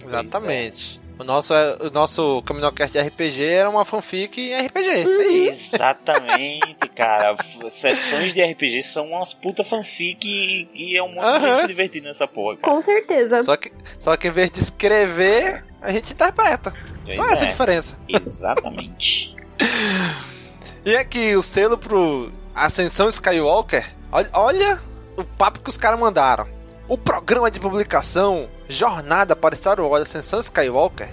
Exatamente. 0.06 1.05
O 1.18 1.24
nosso, 1.24 1.54
o 1.54 1.90
nosso 1.90 2.42
Caminocast 2.42 2.92
de 2.92 3.00
RPG 3.00 3.42
era 3.42 3.70
uma 3.70 3.86
fanfic 3.86 4.38
em 4.38 4.66
RPG. 4.66 5.48
Exatamente, 5.48 6.88
cara. 6.94 7.34
Sessões 7.70 8.34
de 8.34 8.44
RPG 8.44 8.82
são 8.82 9.08
umas 9.08 9.32
puta 9.32 9.64
fanfic 9.64 10.26
e, 10.28 10.68
e 10.74 10.96
é 10.96 11.02
um 11.02 11.08
monte 11.08 11.22
de 11.22 11.26
Aham. 11.26 11.48
gente 11.48 11.60
se 11.62 11.66
divertindo 11.68 12.08
nessa 12.08 12.28
porra, 12.28 12.58
cara. 12.58 12.74
Com 12.74 12.82
certeza. 12.82 13.42
Só 13.42 13.56
que, 13.56 13.72
só 13.98 14.14
que 14.16 14.28
em 14.28 14.30
vez 14.30 14.50
de 14.50 14.60
escrever, 14.60 15.64
a 15.80 15.90
gente 15.90 16.12
interpreta. 16.12 16.74
Só 17.14 17.30
essa 17.30 17.42
a 17.42 17.46
é. 17.46 17.48
diferença. 17.48 17.96
Exatamente. 18.08 19.34
E 20.86 20.94
aqui, 20.94 21.34
o 21.34 21.42
selo 21.42 21.76
pro 21.76 22.30
Ascensão 22.54 23.08
Skywalker. 23.08 23.92
Olha, 24.12 24.30
olha 24.32 24.78
o 25.16 25.24
papo 25.24 25.58
que 25.58 25.68
os 25.68 25.76
caras 25.76 25.98
mandaram. 25.98 26.46
O 26.88 26.96
programa 26.96 27.50
de 27.50 27.58
publicação 27.58 28.48
Jornada 28.68 29.34
para 29.34 29.56
Star 29.56 29.80
Wars 29.80 30.02
Ascensão 30.02 30.38
Skywalker 30.38 31.08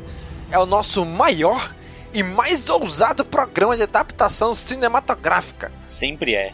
é 0.52 0.60
o 0.60 0.68
nosso 0.68 1.04
maior 1.04 1.74
e 2.14 2.22
mais 2.22 2.70
ousado 2.70 3.26
programa 3.26 3.76
de 3.76 3.82
adaptação 3.84 4.54
cinematográfica, 4.54 5.72
Sempre 5.82 6.36
é. 6.36 6.54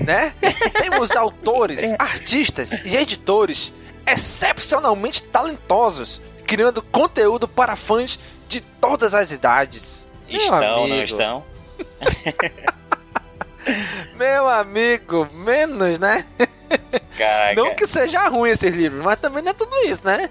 né? 0.00 0.34
Temos 0.82 1.12
autores, 1.12 1.94
artistas 1.96 2.84
e 2.84 2.96
editores 2.96 3.72
excepcionalmente 4.04 5.22
talentosos, 5.22 6.20
criando 6.44 6.82
conteúdo 6.82 7.46
para 7.46 7.76
fãs 7.76 8.18
de 8.48 8.60
todas 8.60 9.14
as 9.14 9.30
idades. 9.30 10.08
Meu 10.28 10.38
Estão, 10.38 10.60
não 10.60 10.84
amigo. 10.84 11.04
estão? 11.04 11.44
Meu 14.16 14.48
amigo, 14.48 15.28
menos, 15.32 16.00
né? 16.00 16.26
Caraca, 17.16 17.54
Não 17.54 17.74
que 17.74 17.86
seja 17.86 18.28
ruim 18.28 18.50
esses 18.50 18.74
livros, 18.74 19.04
mas 19.04 19.18
também 19.18 19.42
não 19.42 19.50
é 19.50 19.54
tudo 19.54 19.76
isso, 19.84 20.00
né? 20.04 20.28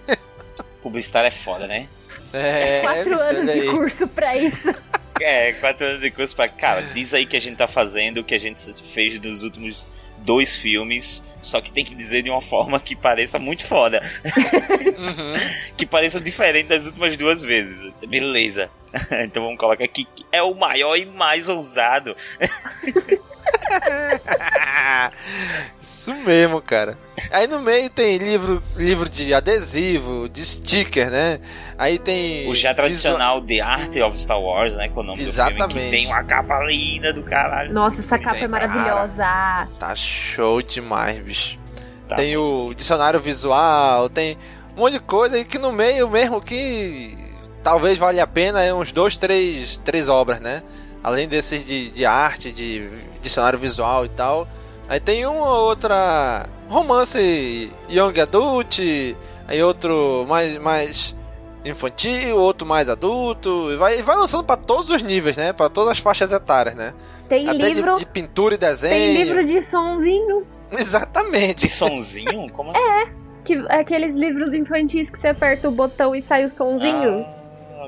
publicitário 0.81 1.27
é 1.27 1.31
foda, 1.31 1.67
né? 1.67 1.87
É, 2.33 2.81
Quatro 2.81 3.19
anos 3.19 3.53
de 3.53 3.61
curso 3.69 4.07
pra 4.07 4.35
isso. 4.35 4.73
É, 5.21 5.51
quatro 5.51 5.85
anos 5.85 6.01
de 6.01 6.11
curso 6.11 6.33
pra. 6.33 6.47
Cara, 6.47 6.81
diz 6.93 7.13
aí 7.13 7.25
que 7.25 7.35
a 7.35 7.41
gente 7.41 7.57
tá 7.57 7.67
fazendo 7.67 8.19
o 8.19 8.23
que 8.23 8.33
a 8.33 8.37
gente 8.37 8.61
fez 8.83 9.19
nos 9.19 9.43
últimos 9.43 9.89
dois 10.19 10.55
filmes, 10.55 11.21
só 11.41 11.59
que 11.59 11.69
tem 11.73 11.83
que 11.83 11.93
dizer 11.93 12.21
de 12.21 12.29
uma 12.29 12.39
forma 12.39 12.79
que 12.79 12.95
pareça 12.95 13.37
muito 13.37 13.65
foda. 13.65 13.99
Uhum. 14.97 15.33
Que 15.75 15.85
pareça 15.85 16.21
diferente 16.21 16.67
das 16.67 16.85
últimas 16.85 17.17
duas 17.17 17.41
vezes. 17.41 17.91
Beleza. 18.07 18.69
Então 19.23 19.43
vamos 19.43 19.59
colocar 19.59 19.83
aqui 19.83 20.05
que 20.05 20.25
é 20.31 20.41
o 20.41 20.55
maior 20.55 20.95
e 20.95 21.05
mais 21.05 21.49
ousado. 21.49 22.15
Isso 25.81 26.13
mesmo, 26.13 26.61
cara. 26.61 26.97
Aí 27.31 27.45
no 27.45 27.59
meio 27.59 27.89
tem 27.89 28.17
livro, 28.17 28.63
livro 28.75 29.09
de 29.09 29.33
adesivo, 29.33 30.29
de 30.29 30.45
sticker, 30.45 31.11
né? 31.11 31.39
Aí 31.77 31.99
tem. 31.99 32.49
O 32.49 32.55
já 32.55 32.73
tradicional 32.73 33.41
The 33.41 33.59
Art 33.59 33.95
of 33.97 34.19
Star 34.19 34.39
Wars, 34.39 34.75
né? 34.75 34.89
Com 34.89 35.01
o 35.01 35.03
nome 35.03 35.25
do 35.25 35.31
filme, 35.31 35.51
Exatamente. 35.51 35.73
que 35.73 35.91
tem 35.91 36.07
uma 36.07 36.23
capa 36.23 36.59
linda 36.63 37.13
do 37.13 37.23
caralho. 37.23 37.73
Nossa, 37.73 37.99
essa 37.99 38.17
capa 38.17 38.35
Tem, 38.35 38.45
é 38.45 38.47
maravilhosa. 38.47 39.67
Tá 39.77 39.95
show 39.95 40.61
demais, 40.61 41.19
bicho. 41.19 41.59
Tá. 42.07 42.15
Tem 42.15 42.35
o 42.37 42.73
dicionário 42.73 43.19
visual, 43.19 44.09
tem 44.09 44.37
um 44.75 44.79
monte 44.79 44.93
de 44.93 44.99
coisa 44.99 45.35
aí 45.35 45.45
que 45.45 45.59
no 45.59 45.71
meio 45.71 46.09
mesmo 46.09 46.41
que 46.41 47.15
talvez 47.61 47.99
valha 47.99 48.23
a 48.23 48.27
pena 48.27 48.63
é 48.63 48.73
uns 48.73 48.91
dois, 48.91 49.15
três, 49.15 49.79
três 49.83 50.09
obras, 50.09 50.39
né? 50.39 50.63
Além 51.03 51.27
desses 51.27 51.65
de, 51.65 51.89
de 51.91 52.05
arte, 52.05 52.51
de 52.51 52.89
dicionário 53.21 53.57
visual 53.57 54.05
e 54.05 54.09
tal. 54.09 54.47
Aí 54.87 54.99
tem 54.99 55.25
uma 55.25 55.47
ou 55.47 55.67
outra 55.69 56.45
romance 56.67 57.71
young 57.89 58.19
adult, 58.19 58.79
aí 59.47 59.61
outro 59.63 60.25
mais, 60.27 60.57
mais 60.59 61.15
infantil, 61.63 62.37
outro 62.37 62.67
mais 62.67 62.89
adulto, 62.89 63.71
e 63.71 63.75
vai, 63.77 64.01
vai 64.01 64.15
lançando 64.15 64.43
pra 64.43 64.57
todos 64.57 64.89
os 64.89 65.01
níveis, 65.01 65.37
né? 65.37 65.53
Pra 65.53 65.69
todas 65.69 65.91
as 65.91 65.99
faixas 65.99 66.31
etárias, 66.31 66.75
né? 66.75 66.93
Tem 67.27 67.47
Até 67.47 67.57
de- 67.57 67.73
livro, 67.73 67.95
de, 67.97 68.05
pintura 68.05 68.55
e 68.55 68.57
desenho. 68.57 68.93
tem 68.93 69.23
livro 69.23 69.45
de 69.45 69.61
sonzinho. 69.61 70.45
Exatamente. 70.71 71.61
De 71.67 71.69
sonzinho? 71.69 72.49
Como 72.51 72.71
assim? 72.71 73.11
Que, 73.45 73.53
aqueles 73.69 74.15
livros 74.15 74.53
infantis 74.53 75.09
que 75.09 75.19
você 75.19 75.27
aperta 75.29 75.67
o 75.67 75.71
botão 75.71 76.15
e 76.15 76.21
sai 76.21 76.45
o 76.45 76.49
sonzinho. 76.49 77.25
Ah, 77.27 77.38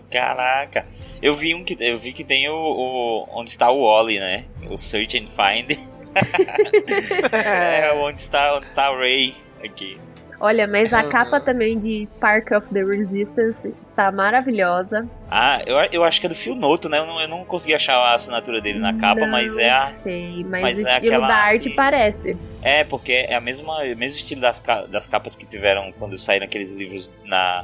caraca. 0.10 0.86
Eu 1.22 1.34
vi 1.34 1.54
um 1.56 1.64
que 1.64 1.76
eu 1.80 1.98
vi 1.98 2.14
que 2.14 2.24
tem 2.24 2.48
o, 2.50 2.54
o- 2.56 3.28
onde 3.40 3.50
está 3.50 3.70
o 3.72 3.84
Wally, 3.86 4.20
né? 4.20 4.46
O 4.70 4.78
Search 4.78 5.18
and 5.18 5.28
Find. 5.28 5.78
é, 7.32 7.92
onde 7.94 8.20
está 8.22 8.56
onde 8.56 8.66
está 8.66 8.88
a 8.88 8.96
Ray 8.98 9.36
aqui. 9.64 9.98
Olha, 10.44 10.66
mas 10.68 10.92
a 10.92 11.04
capa 11.04 11.40
também 11.40 11.78
de 11.78 12.04
Spark 12.04 12.50
of 12.52 12.68
the 12.74 12.84
Resistance 12.84 13.72
tá 13.96 14.12
maravilhosa. 14.12 15.08
Ah, 15.30 15.62
eu, 15.68 15.78
eu 15.92 16.04
acho 16.04 16.20
que 16.20 16.26
é 16.26 16.30
do 16.30 16.34
Phil 16.34 16.56
Noto, 16.56 16.90
né? 16.90 16.98
Eu 16.98 17.06
não, 17.06 17.22
eu 17.22 17.28
não 17.28 17.46
consegui 17.46 17.76
achar 17.76 17.96
a 17.98 18.16
assinatura 18.16 18.60
dele 18.60 18.80
na 18.80 18.92
capa, 18.98 19.22
Não 19.22 19.28
mas 19.28 19.56
é 19.56 19.70
a 19.70 19.86
sei, 19.92 20.44
mas, 20.44 20.62
mas 20.64 20.78
o 20.80 20.88
é 20.88 20.96
estilo 20.96 21.14
aquela 21.14 21.28
da 21.28 21.36
arte 21.36 21.70
parece. 21.70 22.36
É, 22.64 22.84
porque 22.84 23.12
é 23.12 23.36
a 23.36 23.40
mesma, 23.40 23.84
o 23.84 23.96
mesmo 23.96 24.20
estilo 24.20 24.42
das, 24.42 24.60
das 24.90 25.08
capas 25.08 25.36
que 25.36 25.46
tiveram 25.46 25.92
quando 26.00 26.18
saíram 26.18 26.48
aqueles 26.48 26.72
livros 26.72 27.12
na 27.24 27.64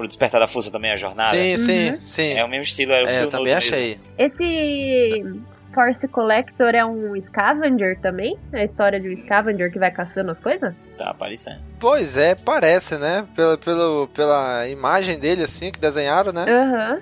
pro 0.00 0.08
Despertar 0.08 0.40
da 0.40 0.46
Força 0.46 0.70
também 0.70 0.90
a 0.90 0.96
jornada. 0.96 1.36
Sim, 1.36 1.56
sim, 1.58 1.90
Uhum. 1.90 2.00
sim. 2.00 2.32
É 2.38 2.44
o 2.44 2.48
mesmo 2.48 2.62
estilo, 2.64 2.92
era 2.92 3.04
o 3.04 3.08
É, 3.08 3.22
eu 3.22 3.30
também 3.30 3.54
Noto 3.54 3.64
mesmo. 3.64 3.74
achei. 3.76 4.00
Esse 4.18 5.22
Force 5.74 6.08
Collector 6.08 6.74
é 6.74 6.84
um 6.84 7.14
scavenger 7.20 8.00
também? 8.00 8.36
É 8.52 8.60
a 8.60 8.64
história 8.64 8.98
de 8.98 9.08
um 9.08 9.14
scavenger 9.16 9.70
que 9.70 9.78
vai 9.78 9.90
caçando 9.90 10.30
as 10.30 10.40
coisas? 10.40 10.74
Tá 10.96 11.10
aparecendo. 11.10 11.60
Pois 11.78 12.16
é, 12.16 12.34
parece, 12.34 12.96
né? 12.96 13.26
Pelo, 13.36 13.58
pelo, 13.58 14.08
pela 14.14 14.66
imagem 14.68 15.18
dele, 15.18 15.42
assim, 15.44 15.70
que 15.70 15.78
desenharam, 15.78 16.32
né? 16.32 16.44
Aham. 16.48 17.00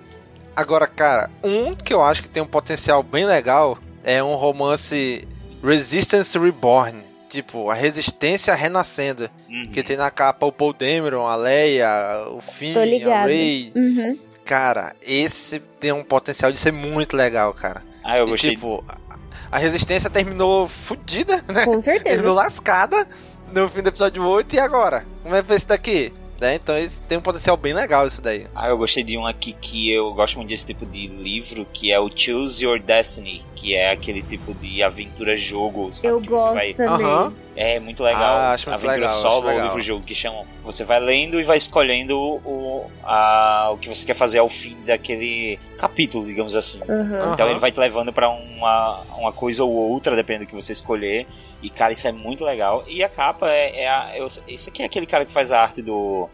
Agora, 0.57 0.87
cara, 0.89 1.31
um 1.43 1.75
que 1.75 1.95
eu 1.95 2.03
acho 2.03 2.23
que 2.23 2.29
tem 2.29 2.43
um 2.43 2.47
potencial 2.47 3.03
bem 3.03 3.25
legal 3.25 3.79
é 4.03 4.23
um 4.23 4.35
romance 4.35 5.27
Resistance 5.63 6.37
Reborn. 6.39 7.03
Tipo, 7.29 7.71
a 7.71 7.75
resistência 7.75 8.55
renascendo. 8.55 9.29
Uhum. 9.49 9.71
Que 9.71 9.83
tem 9.83 9.97
na 9.97 10.11
capa 10.11 10.47
o 10.47 10.53
Paul 10.53 10.73
Dameron, 10.73 11.27
a 11.27 11.37
Leia, 11.37 11.89
o 12.31 12.41
Finn, 12.41 12.73
a. 12.75 13.23
Ray. 13.25 13.73
Uhum. 13.75 14.19
Cara, 14.45 14.95
esse 15.03 15.61
tem 15.79 15.93
um 15.93 16.03
potencial 16.03 16.51
de 16.51 16.59
ser 16.59 16.73
muito 16.73 17.15
legal, 17.17 17.53
cara. 17.53 17.83
Ah, 18.03 18.17
eu 18.19 18.27
E, 18.27 18.31
gostei. 18.31 18.51
tipo, 18.55 18.83
a- 18.89 19.59
resistência 19.59 20.09
terminou 20.09 20.67
fudida, 20.67 21.45
né? 21.53 21.65
Com 21.67 21.79
certeza. 21.81 22.05
Terminou 22.17 22.35
lascada 22.35 23.07
no 23.53 23.69
fim 23.69 23.83
do 23.83 23.89
episódio 23.91 24.23
8 24.27 24.55
e 24.57 24.59
agora? 24.59 25.05
Como 25.23 25.35
é 25.35 25.43
que 25.43 25.47
foi 25.49 25.57
esse 25.57 25.67
daqui? 25.67 26.13
Né? 26.41 26.55
Então 26.55 26.75
tem 27.09 27.19
um 27.19 27.21
potencial 27.21 27.57
bem 27.57 27.75
legal 27.75 28.07
isso 28.07 28.23
daí. 28.23 28.47
Ah, 28.55 28.69
eu 28.69 28.79
gostei 28.79 29.03
de 29.03 29.19
um 29.19 29.27
aqui 29.27 29.53
que 29.53 29.91
eu 29.91 30.15
gosto 30.15 30.37
muito 30.37 30.49
desse 30.49 30.65
tipo 30.65 30.87
de 30.87 31.09
livro, 31.09 31.67
que 31.73 31.91
é 31.91 31.99
o 31.99 32.09
Choose 32.15 32.65
Your 32.65 32.79
Destiny, 32.79 33.43
que 33.57 33.75
é 33.75 33.91
aquele 33.91 34.23
tipo 34.23 34.55
de 34.55 34.83
aventura-jogo, 34.83 35.93
sabe? 35.93 36.09
Eu 36.09 36.21
que 36.21 36.29
gosto 36.29 36.49
você 36.51 36.55
vai... 36.55 36.75
também. 36.75 37.07
Aham. 37.07 37.33
É 37.57 37.81
muito 37.81 38.05
legal. 38.05 38.23
Ah, 38.23 38.53
acho 38.53 38.71
muito 38.71 38.87
aventura 38.87 39.09
legal, 39.09 39.21
solo 39.21 39.49
acho 39.49 39.63
livro-jogo 39.63 40.05
que 40.05 40.15
chamam. 40.15 40.47
Você 40.63 40.85
vai 40.85 41.01
lendo 41.01 41.41
e 41.41 41.43
vai 41.43 41.57
escolhendo 41.57 42.17
o, 42.17 42.37
o, 42.45 42.91
a, 43.03 43.71
o 43.73 43.79
que 43.79 43.89
você 43.89 44.07
quer 44.07 44.15
fazer 44.15 44.39
ao 44.39 44.49
fim 44.49 44.77
daquele 44.87 45.59
capítulo, 45.77 46.25
digamos 46.25 46.55
assim. 46.55 46.81
Aham. 46.89 47.33
Então 47.35 47.51
ele 47.51 47.59
vai 47.59 47.73
te 47.73 47.81
levando 47.81 48.13
pra 48.13 48.31
uma, 48.31 49.01
uma 49.17 49.33
coisa 49.33 49.65
ou 49.65 49.73
outra, 49.73 50.15
dependendo 50.15 50.45
do 50.45 50.49
que 50.51 50.55
você 50.55 50.73
escolher. 50.73 51.27
E, 51.63 51.69
cara, 51.71 51.93
isso 51.93 52.07
é 52.07 52.13
muito 52.13 52.45
legal. 52.45 52.85
E 52.87 53.03
a 53.03 53.09
capa 53.09 53.51
é, 53.51 53.83
é 53.83 53.89
a. 53.89 54.13
eu- 54.17 54.27
isso 54.47 54.69
aqui 54.69 54.83
é 54.83 54.87
aquele 54.87 55.07
cara 55.07 55.25
que 55.25 55.33
faz 55.33 55.51
a 55.53 55.61
arte 55.61 55.83
do. 55.83 56.29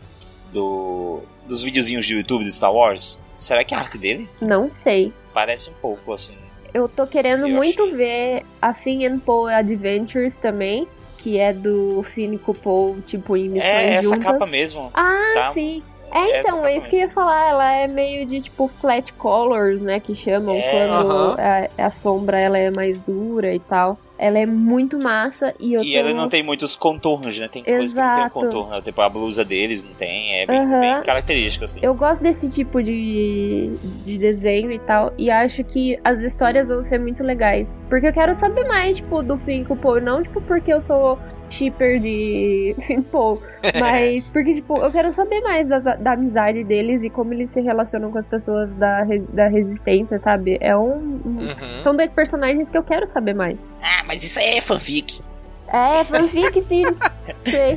do 0.53 1.21
dos 1.47 1.61
videozinhos 1.63 2.07
do 2.07 2.13
YouTube 2.15 2.45
do 2.45 2.51
Star 2.53 2.73
Wars. 2.73 3.19
Será 3.37 3.63
que 3.65 3.75
é 3.75 3.77
a 3.77 3.81
arte 3.81 3.99
dele? 3.99 4.29
Não 4.41 4.71
sei. 4.71 5.13
Parece 5.35 5.69
um 5.69 5.75
pouco, 5.75 6.13
assim. 6.13 6.35
Eu 6.73 6.89
tô 6.89 7.07
querendo 7.07 7.47
Eu 7.47 7.55
muito 7.55 7.83
achei. 7.83 7.95
ver 7.95 8.47
a 8.63 8.73
Finn 8.73 9.05
and 9.07 9.19
Poe 9.19 9.53
Adventures 9.53 10.37
também, 10.37 10.89
que 11.19 11.39
é 11.39 11.53
do 11.53 12.03
Finn 12.03 12.39
o 12.47 12.55
Poe, 12.55 13.01
tipo, 13.03 13.37
em 13.37 13.49
missões 13.49 13.73
é 13.73 13.91
essa 13.95 14.03
juntas. 14.05 14.25
capa 14.25 14.47
mesmo. 14.47 14.91
Ah, 14.95 15.33
tá? 15.35 15.53
sim. 15.53 15.83
É, 16.11 16.41
então, 16.41 16.65
é 16.65 16.77
isso 16.77 16.89
que 16.89 16.97
eu 16.97 17.01
ia 17.01 17.09
falar. 17.09 17.49
Ela 17.51 17.73
é 17.75 17.87
meio 17.89 18.25
de, 18.25 18.41
tipo, 18.41 18.69
flat 18.81 19.13
colors, 19.15 19.81
né? 19.83 19.99
Que 20.01 20.15
chamam 20.15 20.55
É. 20.55 20.71
quando 20.71 21.11
Aham. 21.13 21.37
a, 21.79 21.87
a 21.87 21.91
sombra 21.91 22.39
ela 22.41 22.57
é 22.57 22.71
mais 22.71 23.01
dura 23.01 23.53
e 23.53 23.59
tal. 23.59 23.99
Ela 24.17 24.39
é 24.39 24.47
muito 24.47 24.99
massa 24.99 25.55
e 25.59 25.75
eu 25.75 25.83
E 25.83 25.93
tô... 25.93 25.99
ela 25.99 26.15
não 26.15 26.29
tem 26.29 26.43
muitos 26.43 26.77
contornos, 26.77 27.39
né? 27.39 27.49
Tem 27.49 27.65
coisa 27.65 27.95
que 27.95 28.01
não 28.01 28.07
tem 28.07 28.15
um 28.15 28.27
Exato. 28.27 28.31
contorno. 28.35 28.83
Tipo, 28.83 29.01
a 29.01 29.09
blusa 29.09 29.45
deles 29.45 29.83
não 29.83 29.93
tem. 29.95 30.43
É 30.43 30.47
bem, 30.47 30.59
Aham. 30.61 30.81
bem 30.81 31.03
característico, 31.03 31.65
assim. 31.65 31.81
Eu 31.83 31.95
gosto 31.95 32.23
desse 32.23 32.49
tipo 32.49 32.83
de, 32.83 33.73
de 34.05 34.17
desenho 34.17 34.71
e 34.71 34.79
tal, 34.79 35.13
e 35.19 35.31
acho 35.31 35.65
que 35.65 35.99
as 36.05 36.21
histórias 36.21 36.69
vão 36.69 36.83
ser 36.83 36.99
muito 36.99 37.23
legais. 37.23 37.77
Porque 37.89 38.07
eu 38.07 38.13
quero 38.13 38.35
saber 38.35 38.65
mais, 38.69 38.99
tipo, 38.99 39.23
do 39.23 39.37
Finn 39.39 39.65
com 39.65 39.75
o 39.75 39.77
Poe, 39.77 40.01
não, 40.01 40.23
tipo, 40.23 40.41
porque 40.43 40.73
eu 40.73 40.81
sou 40.81 41.19
shipper 41.55 41.99
de 42.01 42.75
Poe, 43.11 43.39
mas 43.81 44.27
porque, 44.29 44.55
tipo, 44.55 44.77
eu 44.79 44.91
quero 44.91 45.11
saber 45.13 45.41
mais 45.41 45.69
das- 45.69 45.85
da 45.99 46.13
amizade 46.13 46.65
deles 46.65 47.03
e 47.03 47.11
como 47.11 47.33
eles 47.33 47.51
se 47.51 47.61
relacionam 47.61 48.11
com 48.11 48.19
as 48.19 48.27
pessoas 48.27 48.73
da, 48.75 49.05
da 49.33 49.49
resistência, 49.49 50.19
sabe? 50.19 50.59
É 50.61 50.77
um... 50.77 51.21
um- 51.25 51.45
Uhum. 51.45 51.83
São 51.83 51.95
dois 51.97 52.11
personagens 52.11 52.69
que 52.69 52.77
eu 52.79 52.83
quero 52.83 53.07
saber 53.07 53.35
mais. 53.35 53.57
Ah, 53.83 54.03
mas 54.07 54.23
isso 54.25 54.39
aí 54.39 54.57
é 54.57 54.61
fanfic. 54.61 55.21
É, 55.69 56.05
fanfic, 56.05 56.61
sim. 56.61 56.85
Sei. 57.47 57.77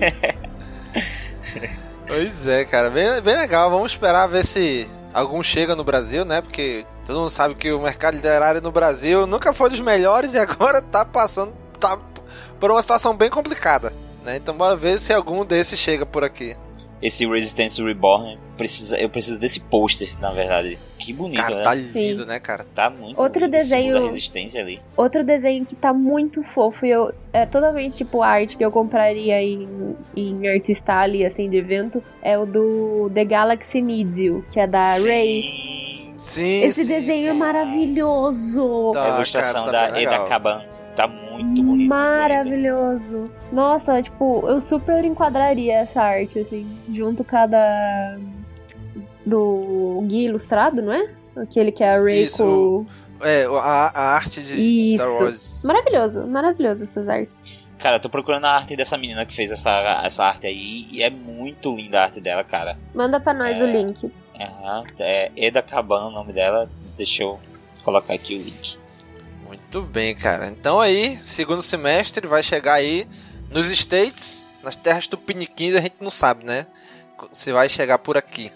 Pois 2.07 2.47
é, 2.47 2.63
cara, 2.65 2.89
bem, 2.89 3.21
bem 3.21 3.35
legal. 3.35 3.69
Vamos 3.69 3.91
esperar 3.91 4.27
ver 4.27 4.45
se 4.45 4.87
algum 5.13 5.43
chega 5.43 5.75
no 5.75 5.83
Brasil, 5.83 6.23
né? 6.23 6.41
Porque 6.41 6.85
todo 7.05 7.19
mundo 7.19 7.29
sabe 7.29 7.55
que 7.55 7.71
o 7.71 7.81
mercado 7.81 8.15
literário 8.15 8.61
no 8.61 8.71
Brasil 8.71 9.27
nunca 9.27 9.53
foi 9.53 9.69
dos 9.69 9.81
melhores 9.81 10.33
e 10.33 10.37
agora 10.39 10.81
tá 10.81 11.03
passando 11.03 11.53
tá 11.79 11.97
por 12.59 12.71
uma 12.71 12.81
situação 12.81 13.15
bem 13.15 13.29
complicada, 13.29 13.93
né? 14.23 14.37
Então 14.37 14.55
bora 14.55 14.75
ver 14.75 14.99
se 14.99 15.13
algum 15.13 15.45
desses 15.45 15.79
chega 15.79 16.05
por 16.05 16.23
aqui. 16.23 16.55
Esse 16.99 17.27
Resistance 17.27 17.79
Reborn, 17.83 18.39
precisa, 18.57 18.97
eu 18.99 19.07
preciso 19.07 19.39
desse 19.39 19.59
pôster, 19.59 20.19
na 20.19 20.31
verdade. 20.31 20.79
Que 20.97 21.13
bonito, 21.13 21.37
Cara, 21.39 21.57
né? 21.57 21.63
tá 21.63 21.73
lindo, 21.75 21.87
Sim. 21.89 22.15
né, 22.25 22.39
cara? 22.39 22.65
Tá 22.73 22.89
muito 22.89 23.21
Outro 23.21 23.41
bonito 23.41 23.51
desenho- 23.51 24.07
Resistência 24.07 24.59
ali. 24.59 24.81
Outro 24.95 25.23
desenho 25.23 25.63
que 25.63 25.75
tá 25.75 25.93
muito 25.93 26.41
fofo 26.41 26.87
e 26.87 26.89
eu, 26.89 27.13
é 27.31 27.45
totalmente 27.45 27.97
tipo 27.97 28.23
arte 28.23 28.57
que 28.57 28.65
eu 28.65 28.71
compraria 28.71 29.39
em, 29.43 29.95
em 30.15 30.47
Artista 30.47 30.95
Ali, 30.95 31.23
assim, 31.23 31.47
de 31.47 31.57
evento, 31.57 32.01
é 32.19 32.35
o 32.35 32.47
do 32.47 33.11
The 33.13 33.25
Galaxy 33.25 33.79
Needs 33.79 34.17
You, 34.17 34.43
que 34.51 34.59
é 34.59 34.65
da 34.65 34.85
Ray. 34.95 35.41
Sim. 35.43 36.13
Sim, 36.17 36.61
Esse 36.63 36.81
sim, 36.81 36.87
desenho 36.87 37.29
é 37.29 37.31
sim. 37.33 37.37
maravilhoso. 37.37 38.91
Tá, 38.93 39.05
a 39.13 39.15
ilustração 39.17 39.65
cara, 39.65 39.85
tá 39.87 39.91
da 39.91 40.01
Eda. 40.01 40.19
Caban. 40.25 40.63
Tá 40.97 41.07
muito 41.07 41.61
bonito. 41.63 41.87
Maravilhoso. 41.87 43.31
Nossa, 43.51 44.01
tipo, 44.01 44.43
eu 44.49 44.59
super 44.59 45.05
enquadraria 45.05 45.75
essa 45.75 46.01
arte, 46.01 46.39
assim, 46.39 46.67
junto 46.91 47.23
com 47.23 47.37
a 47.37 47.45
da. 47.45 48.17
do 49.25 50.03
Gui 50.07 50.25
Ilustrado, 50.25 50.81
não 50.81 50.91
é? 50.91 51.09
Aquele 51.37 51.71
que 51.71 51.83
é 51.83 51.95
a 51.95 52.01
Ray 52.01 52.23
Isso, 52.23 52.43
com. 52.43 53.25
É, 53.25 53.45
a, 53.45 53.91
a 53.93 54.15
arte 54.15 54.41
de 54.41 54.55
Isso. 54.59 55.03
Star 55.03 55.21
Wars. 55.21 55.61
Maravilhoso, 55.63 56.27
maravilhoso 56.27 56.83
essas 56.83 57.07
artes. 57.07 57.39
Cara, 57.77 57.97
eu 57.97 57.99
tô 57.99 58.09
procurando 58.09 58.45
a 58.45 58.55
arte 58.55 58.75
dessa 58.75 58.97
menina 58.97 59.23
que 59.23 59.35
fez 59.35 59.51
essa, 59.51 60.01
essa 60.03 60.23
arte 60.23 60.47
aí. 60.47 60.87
E 60.91 61.03
é 61.03 61.11
muito 61.11 61.75
linda 61.75 61.99
a 61.99 62.03
arte 62.05 62.19
dela, 62.19 62.43
cara. 62.43 62.75
Manda 62.93 63.19
pra 63.19 63.35
nós 63.35 63.61
É. 63.61 63.63
o 63.63 63.67
link. 63.67 64.11
Aham, 64.35 64.83
é 64.97 65.31
Eda 65.35 65.61
Caban 65.61 66.07
o 66.07 66.11
nome 66.11 66.33
dela. 66.33 66.67
Deixa 66.97 67.21
eu 67.21 67.39
colocar 67.83 68.15
aqui 68.15 68.33
o 68.35 68.41
link. 68.41 68.79
Muito 69.47 69.81
bem, 69.81 70.15
cara. 70.15 70.47
Então 70.47 70.79
aí, 70.79 71.19
segundo 71.23 71.61
semestre 71.61 72.27
vai 72.27 72.43
chegar 72.43 72.73
aí 72.73 73.07
nos 73.49 73.67
States, 73.67 74.45
nas 74.61 74.75
terras 74.75 75.07
tupiniquins, 75.07 75.75
a 75.75 75.81
gente 75.81 75.95
não 76.01 76.09
sabe, 76.09 76.45
né? 76.45 76.67
Se 77.31 77.51
vai 77.51 77.69
chegar 77.69 77.97
por 77.99 78.17
aqui. 78.17 78.51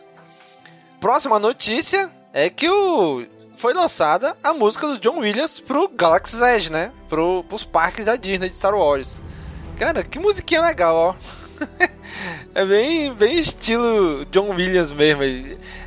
Próxima 1.00 1.40
notícia 1.40 2.12
é 2.34 2.50
que 2.50 2.70
o 2.70 3.26
foi 3.56 3.74
lançada 3.74 4.36
a 4.44 4.54
música 4.54 4.88
do 4.88 4.98
John 4.98 5.20
Williams 5.20 5.60
pro 5.60 5.88
Galaxy's 5.88 6.42
Edge, 6.42 6.72
né? 6.72 6.92
Pro, 7.08 7.44
pros 7.48 7.64
parques 7.64 8.06
da 8.06 8.16
Disney 8.16 8.50
de 8.50 8.56
Star 8.56 8.74
Wars. 8.74 9.22
Cara, 9.78 10.04
que 10.04 10.20
musiquinha 10.20 10.62
legal, 10.62 10.96
ó. 10.96 11.16
é 12.56 12.66
bem, 12.66 13.14
bem 13.14 13.40
estilo 13.40 14.26
John 14.26 14.50
Williams 14.50 14.92
mesmo. 14.92 15.24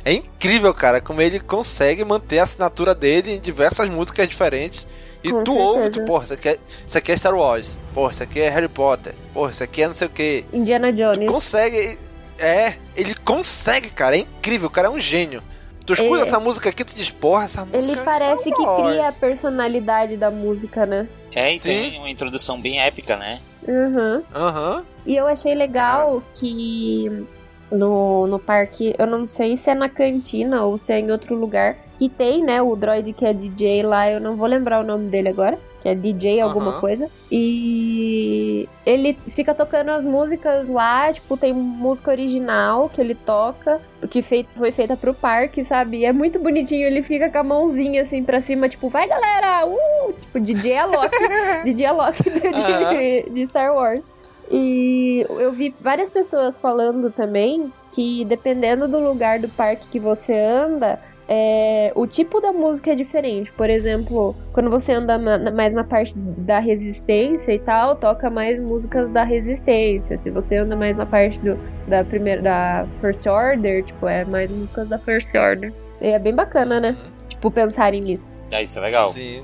É 0.03 0.13
incrível, 0.13 0.73
cara, 0.73 1.01
como 1.01 1.21
ele 1.21 1.39
consegue 1.39 2.03
manter 2.03 2.39
a 2.39 2.43
assinatura 2.43 2.93
dele 2.95 3.33
em 3.33 3.39
diversas 3.39 3.89
músicas 3.89 4.27
diferentes. 4.27 4.85
E 5.23 5.31
Com 5.31 5.43
tu 5.43 5.55
ouve, 5.57 5.81
certeza. 5.83 6.05
tu, 6.05 6.07
porra, 6.07 6.23
isso 6.25 6.33
aqui, 6.33 6.49
é, 6.49 6.59
isso 6.85 6.97
aqui 6.97 7.11
é 7.11 7.17
Star 7.17 7.33
Wars. 7.35 7.77
Porra, 7.95 8.11
isso 8.11 8.21
aqui 8.23 8.39
é 8.41 8.49
Harry 8.49 8.67
Potter. 8.67 9.15
Porra, 9.33 9.51
isso 9.51 9.63
aqui 9.63 9.81
é 9.81 9.87
não 9.87 9.95
sei 9.95 10.07
o 10.07 10.09
que. 10.11 10.45
Indiana 10.53 10.93
Jones. 10.93 11.27
Consegue. 11.29 11.97
É, 12.37 12.75
ele 12.95 13.15
consegue, 13.15 13.89
cara. 13.89 14.15
É 14.15 14.19
incrível, 14.19 14.67
o 14.67 14.71
cara 14.71 14.87
é 14.87 14.91
um 14.91 14.99
gênio. 14.99 15.41
Tu 15.83 15.93
escuta 15.93 16.13
Ele- 16.15 16.21
essa 16.23 16.39
música 16.39 16.69
aqui, 16.69 16.83
tu 16.83 16.95
diz, 16.95 17.09
porra, 17.11 17.45
essa 17.45 17.63
música 17.65 17.91
Ele 17.91 17.99
é 17.99 18.03
parece 18.03 18.43
que 18.43 18.51
cria 18.55 19.07
a 19.07 19.11
personalidade 19.11 20.17
da 20.17 20.29
música, 20.31 20.85
né? 20.85 21.07
É, 21.33 21.53
e 21.53 21.59
Sim. 21.59 21.69
tem 21.69 21.99
uma 21.99 22.09
introdução 22.09 22.59
bem 22.59 22.79
épica, 22.81 23.15
né? 23.17 23.39
Uhum. 23.67 24.23
Aham. 24.33 24.83
E 25.05 25.15
eu 25.15 25.27
achei 25.27 25.53
legal 25.53 26.23
que 26.33 27.25
no, 27.71 28.27
no 28.27 28.39
parque, 28.39 28.93
eu 28.97 29.07
não 29.07 29.27
sei 29.27 29.57
se 29.57 29.69
é 29.69 29.75
na 29.75 29.89
cantina 29.89 30.63
ou 30.63 30.77
se 30.77 30.93
é 30.93 30.99
em 30.99 31.11
outro 31.11 31.35
lugar, 31.35 31.77
que 31.97 32.09
tem, 32.09 32.43
né, 32.43 32.61
o 32.61 32.75
droid 32.75 33.13
que 33.13 33.25
é 33.25 33.33
DJ 33.33 33.83
lá, 33.83 34.09
eu 34.09 34.19
não 34.19 34.35
vou 34.35 34.47
lembrar 34.47 34.81
o 34.81 34.83
nome 34.83 35.09
dele 35.09 35.29
agora, 35.29 35.57
que 35.81 35.89
é 35.89 35.95
DJ 35.95 36.41
alguma 36.41 36.71
Aham. 36.71 36.79
coisa. 36.79 37.09
E 37.31 38.67
ele 38.85 39.13
fica 39.27 39.53
tocando 39.53 39.91
as 39.91 40.03
músicas 40.03 40.67
lá, 40.67 41.11
tipo, 41.13 41.37
tem 41.37 41.53
música 41.53 42.11
original 42.11 42.89
que 42.89 42.99
ele 42.99 43.15
toca, 43.15 43.79
que 44.09 44.21
foi 44.21 44.71
feita 44.71 44.97
pro 44.97 45.13
parque, 45.13 45.63
sabe? 45.63 45.99
E 45.99 46.05
é 46.05 46.11
muito 46.11 46.39
bonitinho, 46.39 46.85
ele 46.85 47.01
fica 47.01 47.29
com 47.29 47.37
a 47.37 47.43
mãozinha 47.43 48.01
assim 48.01 48.23
pra 48.23 48.41
cima, 48.41 48.67
tipo, 48.67 48.89
vai 48.89 49.07
galera! 49.07 49.65
Uh! 49.65 50.13
Tipo, 50.19 50.39
DJ 50.39 50.77
Alok, 50.77 51.15
DJ 51.63 51.85
Alok 51.85 52.23
de, 52.23 53.29
de 53.29 53.45
Star 53.45 53.73
Wars. 53.73 54.03
E 54.51 55.25
eu 55.29 55.51
vi 55.51 55.73
várias 55.81 56.09
pessoas 56.09 56.59
falando 56.59 57.11
também 57.11 57.71
que 57.93 58.25
dependendo 58.25 58.87
do 58.87 58.99
lugar 58.99 59.39
do 59.39 59.49
parque 59.49 59.87
que 59.87 59.99
você 59.99 60.33
anda, 60.37 60.99
é, 61.27 61.91
o 61.95 62.05
tipo 62.05 62.39
da 62.39 62.51
música 62.51 62.91
é 62.91 62.95
diferente. 62.95 63.51
Por 63.53 63.69
exemplo, 63.69 64.35
quando 64.53 64.69
você 64.69 64.91
anda 64.93 65.17
na- 65.17 65.51
mais 65.51 65.73
na 65.73 65.83
parte 65.83 66.13
da 66.17 66.59
resistência 66.59 67.51
e 67.53 67.59
tal, 67.59 67.95
toca 67.95 68.29
mais 68.29 68.59
músicas 68.59 69.09
da 69.09 69.23
resistência. 69.23 70.17
Se 70.17 70.29
você 70.29 70.57
anda 70.57 70.75
mais 70.75 70.95
na 70.95 71.05
parte 71.05 71.39
do, 71.39 71.57
da 71.87 72.03
primeira 72.03 72.41
da 72.41 72.87
First 73.01 73.25
Order, 73.25 73.83
tipo, 73.85 74.07
é 74.07 74.23
mais 74.25 74.51
músicas 74.51 74.87
da 74.89 74.99
First 74.99 75.33
Order. 75.35 75.73
E 76.01 76.07
é 76.09 76.19
bem 76.19 76.35
bacana, 76.35 76.79
né? 76.79 76.95
Tipo, 77.29 77.49
pensarem 77.49 78.01
nisso. 78.01 78.29
Ah, 78.51 78.61
isso 78.61 78.77
é 78.77 78.81
legal. 78.81 79.09
Sim. 79.09 79.43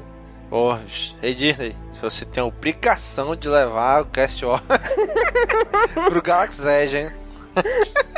Porra, 0.52 0.82
ei 1.24 1.34
Disney, 1.34 1.74
se 1.94 2.02
você 2.02 2.26
tem 2.26 2.44
a 2.44 2.46
obrigação 2.46 3.36
de 3.38 3.48
levar 3.48 4.02
o 4.02 4.06
Cast 4.06 4.44
War 4.46 4.62
pro 6.10 6.22
Galaxy 6.22 6.62
Edge, 6.68 6.98
hein? 6.98 7.12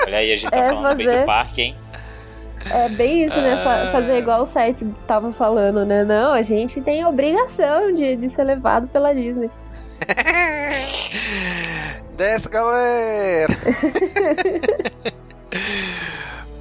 Olha 0.05 0.17
aí, 0.17 0.33
a 0.33 0.35
gente 0.35 0.49
tá 0.49 0.57
É, 0.57 0.69
falando 0.69 0.95
bem 0.97 1.05
fazer. 1.05 1.19
do 1.19 1.25
parque, 1.27 1.61
hein? 1.61 1.77
É 2.71 2.89
bem 2.89 3.23
isso, 3.25 3.39
né? 3.39 3.53
Ah. 3.53 3.89
Fazer 3.91 4.17
igual 4.17 4.41
o 4.41 4.45
site 4.47 4.83
tava 5.05 5.31
falando, 5.31 5.85
né? 5.85 6.03
Não, 6.03 6.33
a 6.33 6.41
gente 6.41 6.81
tem 6.81 7.03
a 7.03 7.09
obrigação 7.09 7.93
de, 7.93 8.15
de 8.15 8.27
ser 8.29 8.45
levado 8.45 8.87
pela 8.87 9.13
Disney. 9.13 9.51
Desce, 12.17 12.49
galera! 12.49 13.53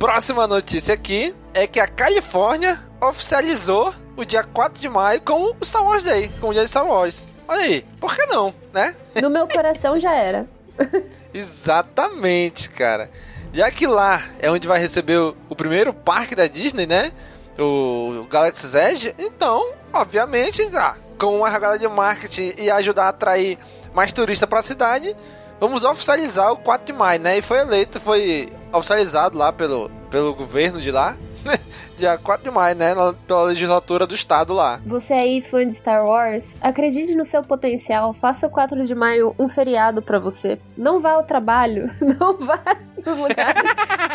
Próxima 0.02 0.48
notícia 0.48 0.94
aqui 0.94 1.32
é 1.54 1.64
que 1.64 1.78
a 1.78 1.86
Califórnia 1.86 2.80
oficializou 3.00 3.94
o 4.16 4.24
dia 4.24 4.42
4 4.42 4.80
de 4.80 4.88
maio 4.88 5.20
como 5.20 5.56
o 5.60 5.64
Star 5.64 5.84
Wars 5.84 6.02
Day, 6.02 6.28
como 6.40 6.50
o 6.50 6.52
dia 6.52 6.64
de 6.64 6.68
Star 6.68 6.84
Wars. 6.84 7.28
Olha 7.46 7.60
aí, 7.60 7.86
por 8.00 8.12
que 8.16 8.26
não, 8.26 8.52
né? 8.72 8.96
No 9.22 9.30
meu 9.30 9.46
coração 9.46 10.00
já 10.00 10.12
era. 10.12 10.44
Exatamente, 11.32 12.68
cara. 12.70 13.12
Já 13.52 13.70
que 13.70 13.86
lá 13.86 14.24
é 14.40 14.50
onde 14.50 14.66
vai 14.66 14.80
receber 14.80 15.18
o, 15.18 15.36
o 15.48 15.54
primeiro 15.54 15.94
parque 15.94 16.34
da 16.34 16.48
Disney, 16.48 16.84
né? 16.84 17.12
O, 17.56 18.26
Galaxy's 18.28 18.74
Edge, 18.74 19.14
então, 19.16 19.70
obviamente, 19.92 20.68
ah, 20.74 20.96
com 21.16 21.36
uma 21.36 21.48
jogada 21.48 21.78
de 21.78 21.86
marketing 21.86 22.54
e 22.58 22.68
ajudar 22.72 23.04
a 23.04 23.08
atrair 23.10 23.56
mais 23.94 24.12
turistas 24.12 24.48
para 24.48 24.58
a 24.58 24.64
cidade, 24.64 25.16
vamos 25.62 25.84
oficializar 25.84 26.50
o 26.52 26.56
4 26.56 26.84
de 26.84 26.92
maio, 26.92 27.20
né? 27.20 27.38
E 27.38 27.42
foi 27.42 27.58
eleito, 27.60 28.00
foi 28.00 28.52
oficializado 28.72 29.38
lá 29.38 29.52
pelo, 29.52 29.88
pelo 30.10 30.34
governo 30.34 30.80
de 30.80 30.90
lá, 30.90 31.16
dia 31.96 32.18
4 32.18 32.42
de 32.42 32.50
maio, 32.50 32.74
né? 32.74 32.92
Pela 33.28 33.44
legislatura 33.44 34.04
do 34.04 34.12
estado 34.14 34.52
lá. 34.52 34.80
Você 34.84 35.12
aí, 35.14 35.40
fã 35.40 35.64
de 35.64 35.72
Star 35.74 36.04
Wars, 36.04 36.44
acredite 36.60 37.14
no 37.14 37.24
seu 37.24 37.44
potencial. 37.44 38.12
Faça 38.12 38.48
o 38.48 38.50
4 38.50 38.84
de 38.86 38.94
maio 38.94 39.36
um 39.38 39.48
feriado 39.48 40.02
pra 40.02 40.18
você. 40.18 40.58
Não 40.76 41.00
vá 41.00 41.12
ao 41.12 41.22
trabalho. 41.22 41.88
Não 42.18 42.36
vá 42.38 42.58
nos 43.06 43.18
lugares. 43.18 43.62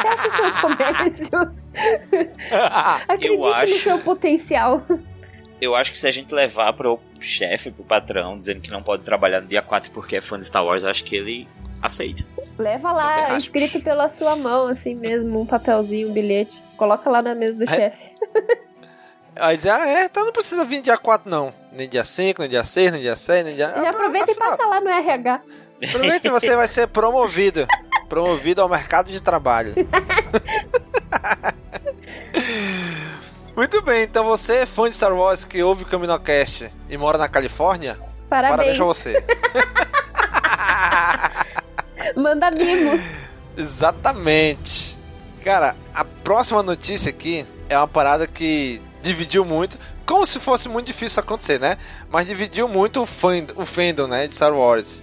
Feche 0.01 0.29
seu 0.29 0.51
comércio. 0.61 1.51
Acredite 3.07 3.37
no 3.37 3.53
acho- 3.53 3.77
seu 3.79 3.99
potencial. 3.99 4.81
Eu 5.59 5.75
acho 5.75 5.91
que 5.91 5.97
se 5.97 6.07
a 6.07 6.11
gente 6.11 6.33
levar 6.33 6.71
pro 6.73 6.99
chefe, 7.19 7.71
pro 7.71 7.83
patrão, 7.83 8.37
dizendo 8.37 8.61
que 8.61 8.69
não 8.69 8.83
pode 8.83 9.03
trabalhar 9.03 9.41
no 9.41 9.47
dia 9.47 9.61
4 9.61 9.89
porque 9.91 10.17
é 10.17 10.21
fã 10.21 10.37
de 10.39 10.45
Star 10.45 10.63
Wars, 10.63 10.83
eu 10.83 10.89
acho 10.89 11.03
que 11.03 11.15
ele 11.15 11.47
aceita. 11.81 12.23
Leva 12.59 12.91
lá, 12.91 13.37
escrito 13.37 13.79
pela 13.81 14.07
sua 14.09 14.35
mão, 14.35 14.67
assim 14.67 14.93
mesmo, 14.95 15.41
um 15.41 15.45
papelzinho, 15.45 16.09
um 16.09 16.13
bilhete. 16.13 16.61
Coloca 16.75 17.09
lá 17.09 17.21
na 17.21 17.33
mesa 17.35 17.57
do 17.57 17.63
É. 17.63 17.75
chefe. 17.75 18.11
Aí 19.39 19.55
diz, 19.55 19.67
ah, 19.67 19.87
é, 19.87 20.05
então 20.05 20.25
não 20.25 20.31
precisa 20.33 20.65
vir 20.65 20.81
dia 20.81 20.97
4 20.97 21.29
não. 21.29 21.53
Nem 21.71 21.87
dia 21.87 22.03
5, 22.03 22.41
nem 22.41 22.49
dia 22.49 22.63
6, 22.63 22.91
nem 22.91 23.01
dia 23.01 23.15
6, 23.15 23.45
nem 23.45 23.55
dia... 23.55 23.69
Já 23.69 23.87
Ah, 23.87 23.89
aproveita 23.91 24.31
e 24.31 24.35
passa 24.35 24.65
lá 24.65 24.81
no 24.81 24.89
RH. 24.89 25.41
Aproveita 25.89 26.27
e 26.27 26.31
você 26.31 26.55
vai 26.55 26.67
ser 26.67 26.87
promovido. 26.87 27.67
Promovido 28.09 28.61
ao 28.61 28.69
mercado 28.69 29.11
de 29.11 29.21
trabalho. 29.21 29.75
Muito 33.57 33.81
bem, 33.81 34.03
então 34.03 34.23
você 34.23 34.57
é 34.57 34.65
fã 34.67 34.87
de 34.87 34.95
Star 34.95 35.11
Wars 35.11 35.43
que 35.43 35.63
ouve 35.63 35.81
o 35.81 35.87
Caminocast 35.87 36.71
e 36.87 36.95
mora 36.95 37.17
na 37.17 37.27
Califórnia? 37.27 37.97
Parabéns 38.29 38.77
Parabéns. 38.77 38.77
pra 38.77 38.85
você. 38.85 39.25
Manda 42.15 42.51
mimos. 42.51 43.01
Exatamente. 43.57 44.95
Cara, 45.43 45.75
a 45.91 46.05
próxima 46.05 46.61
notícia 46.61 47.09
aqui 47.09 47.47
é 47.67 47.75
uma 47.75 47.87
parada 47.87 48.27
que 48.27 48.79
dividiu 49.01 49.43
muito, 49.43 49.79
como 50.05 50.23
se 50.27 50.39
fosse 50.39 50.69
muito 50.69 50.85
difícil 50.85 51.19
acontecer, 51.19 51.59
né? 51.59 51.79
Mas 52.11 52.27
dividiu 52.27 52.67
muito 52.67 53.01
o, 53.01 53.05
fã, 53.07 53.43
o 53.55 53.65
fandom, 53.65 54.05
né, 54.05 54.27
de 54.27 54.35
Star 54.35 54.53
Wars. 54.53 55.01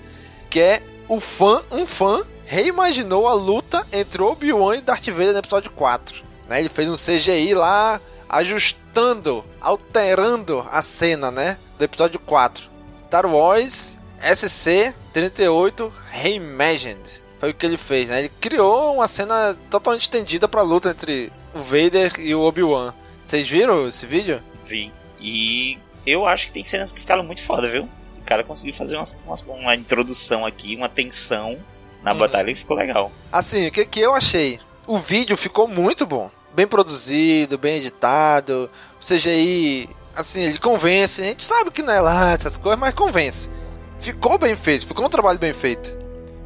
Que 0.48 0.60
é 0.60 0.82
o 1.08 1.18
fã, 1.18 1.60
um 1.72 1.88
fã 1.88 2.22
reimaginou 2.46 3.26
a 3.26 3.34
luta 3.34 3.84
entre 3.92 4.22
Obi-Wan 4.22 4.76
e 4.76 4.80
Darth 4.80 5.08
Vader 5.08 5.32
no 5.32 5.38
episódio 5.40 5.72
4. 5.72 6.22
Né? 6.48 6.60
Ele 6.60 6.68
fez 6.68 6.88
um 6.88 6.94
CGI 6.94 7.52
lá, 7.52 8.00
ajustando, 8.28 9.44
alterando 9.60 10.66
a 10.70 10.82
cena, 10.82 11.30
né? 11.30 11.58
Do 11.78 11.84
episódio 11.84 12.18
4. 12.20 12.68
Star 13.06 13.26
Wars 13.26 13.98
SC-38 14.22 15.90
Reimagined. 16.10 17.22
Foi 17.38 17.50
o 17.50 17.54
que 17.54 17.66
ele 17.66 17.76
fez, 17.76 18.08
né? 18.08 18.20
Ele 18.20 18.32
criou 18.40 18.94
uma 18.94 19.08
cena 19.08 19.56
totalmente 19.70 20.02
estendida 20.02 20.48
pra 20.48 20.62
luta 20.62 20.90
entre 20.90 21.32
o 21.54 21.60
Vader 21.60 22.12
e 22.18 22.34
o 22.34 22.40
Obi-Wan. 22.40 22.94
Vocês 23.24 23.48
viram 23.48 23.86
esse 23.86 24.06
vídeo? 24.06 24.42
Vi. 24.66 24.92
E 25.20 25.78
eu 26.06 26.26
acho 26.26 26.46
que 26.46 26.52
tem 26.52 26.64
cenas 26.64 26.92
que 26.92 27.00
ficaram 27.00 27.22
muito 27.24 27.42
foda, 27.42 27.68
viu? 27.68 27.88
O 28.18 28.22
cara 28.24 28.42
conseguiu 28.44 28.74
fazer 28.74 28.96
umas, 28.96 29.16
umas, 29.26 29.40
uma 29.42 29.74
introdução 29.74 30.46
aqui, 30.46 30.74
uma 30.76 30.88
tensão 30.88 31.58
na 32.02 32.12
Uhum. 32.12 32.18
batalha 32.18 32.50
e 32.50 32.54
ficou 32.54 32.76
legal. 32.76 33.10
Assim, 33.32 33.66
o 33.66 33.70
que, 33.70 33.84
que 33.86 34.00
eu 34.00 34.14
achei? 34.14 34.58
O 34.86 34.98
vídeo 34.98 35.36
ficou 35.36 35.66
muito 35.68 36.06
bom. 36.06 36.30
Bem 36.54 36.66
produzido, 36.66 37.58
bem 37.58 37.78
editado. 37.78 38.70
O 39.00 39.04
CGI, 39.04 39.88
assim, 40.14 40.40
ele 40.42 40.58
convence. 40.58 41.20
A 41.20 41.24
gente 41.24 41.42
sabe 41.42 41.70
que 41.70 41.82
não 41.82 41.92
é 41.92 42.00
lá 42.00 42.32
essas 42.32 42.56
coisas, 42.56 42.78
mas 42.78 42.94
convence. 42.94 43.48
Ficou 43.98 44.38
bem 44.38 44.54
feito, 44.54 44.86
ficou 44.86 45.06
um 45.06 45.10
trabalho 45.10 45.38
bem 45.38 45.52
feito. 45.52 45.96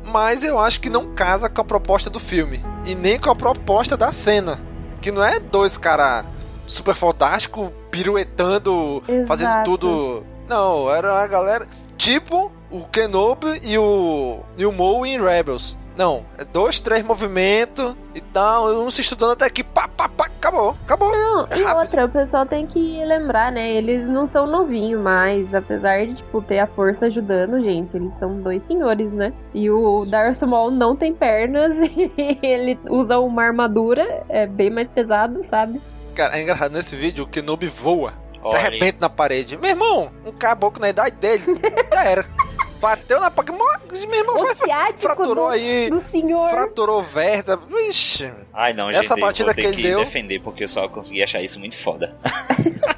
Mas 0.04 0.42
eu 0.42 0.58
acho 0.58 0.80
que 0.80 0.88
não 0.88 1.14
casa 1.14 1.50
com 1.50 1.60
a 1.60 1.64
proposta 1.64 2.08
do 2.08 2.18
filme. 2.18 2.64
E 2.84 2.94
nem 2.94 3.18
com 3.18 3.30
a 3.30 3.36
proposta 3.36 3.96
da 3.96 4.10
cena. 4.12 4.60
Que 5.00 5.12
não 5.12 5.22
é 5.22 5.38
dois 5.38 5.76
caras 5.76 6.24
super 6.66 6.94
fantásticos 6.94 7.70
piruetando, 7.90 9.02
fazendo 9.26 9.50
Exato. 9.50 9.64
tudo. 9.64 10.26
Não, 10.48 10.90
era 10.90 11.22
a 11.22 11.26
galera. 11.26 11.66
Tipo 11.96 12.50
o 12.70 12.84
Kenobi 12.84 13.60
e 13.62 13.76
o. 13.76 14.40
e 14.56 14.64
o 14.64 14.72
Moe 14.72 15.08
em 15.08 15.20
Rebels. 15.20 15.76
Não, 15.98 16.24
é 16.38 16.44
dois, 16.44 16.78
três 16.78 17.02
movimentos 17.02 17.92
e 18.14 18.20
tal, 18.20 18.68
um 18.68 18.88
se 18.88 19.00
estudando 19.00 19.32
até 19.32 19.46
aqui, 19.46 19.64
pá, 19.64 19.88
pá, 19.88 20.08
pá, 20.08 20.26
acabou, 20.26 20.76
acabou. 20.84 21.10
Não, 21.10 21.48
É 21.50 21.58
e 21.58 21.62
rápido. 21.64 21.80
outra, 21.80 22.04
o 22.04 22.08
pessoal 22.08 22.46
tem 22.46 22.68
que 22.68 23.04
lembrar, 23.04 23.50
né? 23.50 23.68
Eles 23.72 24.06
não 24.06 24.24
são 24.24 24.46
novinhos 24.46 25.02
mais, 25.02 25.52
apesar 25.52 26.06
de, 26.06 26.14
tipo, 26.14 26.40
ter 26.40 26.60
a 26.60 26.68
força 26.68 27.06
ajudando, 27.06 27.60
gente. 27.60 27.96
Eles 27.96 28.12
são 28.12 28.40
dois 28.40 28.62
senhores, 28.62 29.12
né? 29.12 29.32
E 29.52 29.68
o 29.68 30.04
Darth 30.04 30.40
Maul 30.42 30.70
não 30.70 30.94
tem 30.94 31.12
pernas 31.12 31.74
e 31.82 32.38
ele 32.42 32.78
usa 32.88 33.18
uma 33.18 33.42
armadura, 33.42 34.22
é 34.28 34.46
bem 34.46 34.70
mais 34.70 34.88
pesado, 34.88 35.42
sabe? 35.42 35.80
Cara, 36.14 36.38
é 36.38 36.42
engraçado, 36.42 36.70
nesse 36.72 36.94
vídeo 36.94 37.24
o 37.24 37.28
Kenobi 37.28 37.66
voa, 37.66 38.12
se 38.44 38.50
Olha 38.50 38.58
aí. 38.60 38.66
arrebenta 38.66 38.98
na 39.00 39.10
parede. 39.10 39.56
Meu 39.58 39.70
irmão, 39.70 40.12
um 40.24 40.30
caboclo 40.30 40.80
na 40.80 40.90
idade 40.90 41.16
dele, 41.16 41.42
já 41.92 42.04
era. 42.04 42.24
Bateu 42.80 43.20
na 43.20 43.30
parede, 43.30 44.06
meu 44.06 44.20
irmão, 44.20 44.36
O 44.40 44.56
ciático 44.56 45.00
fraturou 45.00 45.34
do, 45.34 45.46
aí, 45.48 45.90
do 45.90 46.00
senhor. 46.00 46.48
fraturou 46.50 47.02
verda, 47.02 47.58
ixi. 47.88 48.30
Ai 48.54 48.72
não, 48.72 48.88
Essa 48.90 49.00
gente, 49.02 49.10
eu 49.10 49.16
batida 49.20 49.44
vou 49.46 49.54
ter 49.54 49.60
que 49.62 49.66
ele 49.68 49.76
que 49.76 49.82
deu- 49.82 49.98
defender 50.04 50.40
porque 50.40 50.64
eu 50.64 50.68
só 50.68 50.88
consegui 50.88 51.22
achar 51.22 51.40
isso 51.42 51.58
muito 51.58 51.76
foda. 51.76 52.16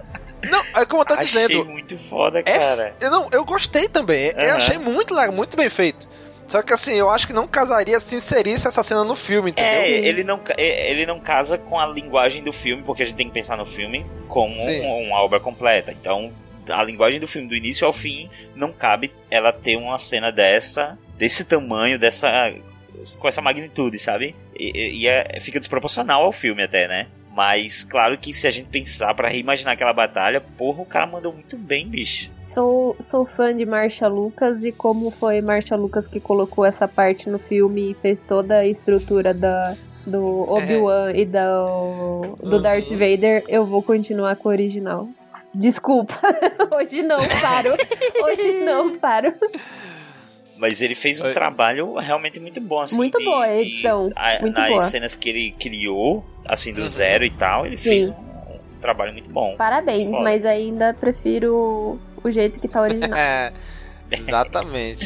Não, 0.50 0.62
é 0.80 0.84
como 0.86 1.02
eu 1.02 1.06
tô 1.06 1.14
Achei 1.14 1.46
dizendo, 1.46 1.64
muito 1.66 1.98
foda, 1.98 2.40
É 2.40 2.42
cara. 2.42 2.94
Eu, 2.98 3.10
não, 3.10 3.28
eu 3.30 3.44
gostei 3.44 3.88
também. 3.88 4.32
Eu 4.34 4.48
Aham. 4.48 4.56
achei 4.56 4.78
muito 4.78 5.14
legal, 5.14 5.32
muito 5.32 5.54
bem 5.56 5.68
feito. 5.68 6.08
Só 6.48 6.62
que 6.62 6.72
assim, 6.72 6.94
eu 6.94 7.08
acho 7.10 7.26
que 7.26 7.32
não 7.32 7.46
casaria 7.46 8.00
se 8.00 8.16
inserisse 8.16 8.66
essa 8.66 8.82
cena 8.82 9.04
no 9.04 9.14
filme, 9.14 9.50
entendeu? 9.50 9.70
É, 9.70 9.88
ele 9.90 10.24
não, 10.24 10.38
ca- 10.38 10.54
é, 10.56 10.90
ele 10.90 11.04
não 11.06 11.20
casa 11.20 11.56
com 11.58 11.78
a 11.78 11.86
linguagem 11.86 12.42
do 12.42 12.52
filme, 12.52 12.82
porque 12.82 13.02
a 13.02 13.06
gente 13.06 13.16
tem 13.16 13.28
que 13.28 13.34
pensar 13.34 13.56
no 13.58 13.66
filme 13.66 14.04
como 14.28 14.56
um- 14.60 15.06
uma 15.08 15.22
obra 15.22 15.38
completa. 15.38 15.92
Então, 15.92 16.32
a 16.70 16.82
linguagem 16.84 17.20
do 17.20 17.26
filme, 17.28 17.48
do 17.48 17.54
início 17.56 17.86
ao 17.86 17.92
fim, 17.92 18.28
não 18.54 18.72
cabe 18.72 19.10
ela 19.30 19.52
ter 19.52 19.76
uma 19.76 19.98
cena 19.98 20.30
dessa, 20.30 20.98
desse 21.18 21.44
tamanho, 21.44 21.98
dessa. 21.98 22.52
com 23.18 23.28
essa 23.28 23.40
magnitude, 23.40 23.98
sabe? 23.98 24.34
E, 24.58 25.02
e- 25.02 25.06
é- 25.06 25.38
fica 25.40 25.58
desproporcional 25.58 26.24
ao 26.24 26.32
filme 26.32 26.62
até, 26.62 26.86
né? 26.86 27.06
Mas 27.32 27.84
claro 27.84 28.18
que 28.18 28.32
se 28.34 28.46
a 28.46 28.50
gente 28.50 28.68
pensar 28.68 29.14
pra 29.14 29.28
reimaginar 29.28 29.72
aquela 29.74 29.92
batalha, 29.92 30.40
porra, 30.40 30.82
o 30.82 30.86
cara 30.86 31.06
mandou 31.06 31.32
muito 31.32 31.56
bem, 31.56 31.86
bicho. 31.86 32.28
Sou, 32.42 32.96
sou 33.00 33.24
fã 33.24 33.56
de 33.56 33.64
Marcia 33.64 34.08
Lucas 34.08 34.62
e 34.64 34.72
como 34.72 35.10
foi 35.12 35.40
Marcia 35.40 35.76
Lucas 35.76 36.08
que 36.08 36.18
colocou 36.18 36.64
essa 36.66 36.88
parte 36.88 37.30
no 37.30 37.38
filme 37.38 37.92
e 37.92 37.94
fez 37.94 38.20
toda 38.20 38.56
a 38.58 38.66
estrutura 38.66 39.32
da, 39.32 39.76
do 40.04 40.50
Obi-Wan 40.50 41.12
e 41.14 41.24
da, 41.24 41.62
do 41.62 42.56
Uhum. 42.56 42.60
Darth 42.60 42.88
Vader, 42.90 43.44
eu 43.48 43.64
vou 43.64 43.82
continuar 43.82 44.34
com 44.36 44.48
o 44.48 44.52
original. 44.52 45.08
Desculpa, 45.54 46.18
hoje 46.72 47.02
não 47.02 47.18
paro. 47.40 47.76
Hoje 48.22 48.64
não 48.64 48.96
paro. 49.00 49.34
Mas 50.56 50.80
ele 50.82 50.94
fez 50.94 51.20
um 51.20 51.32
trabalho 51.32 51.94
realmente 51.96 52.38
muito 52.38 52.60
bom, 52.60 52.80
assim. 52.80 52.94
Muito 52.96 53.18
de- 53.18 53.24
boa 53.24 53.44
a 53.44 53.56
edição, 53.60 54.12
a- 54.14 54.38
muito 54.40 54.60
nas 54.60 54.68
boa. 54.68 54.80
cenas 54.82 55.14
que 55.14 55.28
ele 55.30 55.50
criou, 55.58 56.24
assim, 56.46 56.72
do 56.72 56.82
Uhum. 56.82 56.86
zero 56.86 57.24
e 57.24 57.30
tal, 57.30 57.66
ele 57.66 57.76
Sim. 57.78 57.82
fez 57.88 58.08
um, 58.10 58.12
um 58.12 58.78
trabalho 58.80 59.12
muito 59.12 59.28
bom. 59.30 59.56
Parabéns, 59.56 60.10
Foda. 60.10 60.22
mas 60.22 60.44
ainda 60.44 60.92
prefiro 60.94 61.98
o 62.22 62.30
jeito 62.30 62.60
que 62.60 62.68
tá 62.68 62.82
original. 62.82 63.10
É, 63.18 63.52
exatamente. 64.12 65.04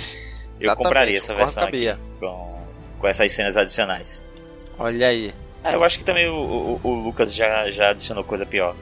Eu 0.60 0.66
Exatamente, 0.70 0.76
compraria 0.76 1.18
essa 1.18 1.34
concordo 1.34 1.52
versão 1.52 1.62
com 1.62 1.66
a 1.66 1.68
aqui 1.68 1.78
Bia. 1.78 1.98
com, 2.20 2.62
com 3.00 3.06
essas 3.06 3.32
cenas 3.32 3.56
adicionais. 3.56 4.26
Olha 4.78 5.08
aí. 5.08 5.32
Ah, 5.62 5.72
eu 5.74 5.84
acho 5.84 5.98
que 5.98 6.04
também 6.04 6.26
o, 6.28 6.34
o- 6.34 6.80
o 6.82 6.94
Lucas 6.94 7.32
já, 7.34 7.70
já 7.70 7.90
adicionou 7.90 8.24
coisa 8.24 8.44
pior. 8.44 8.74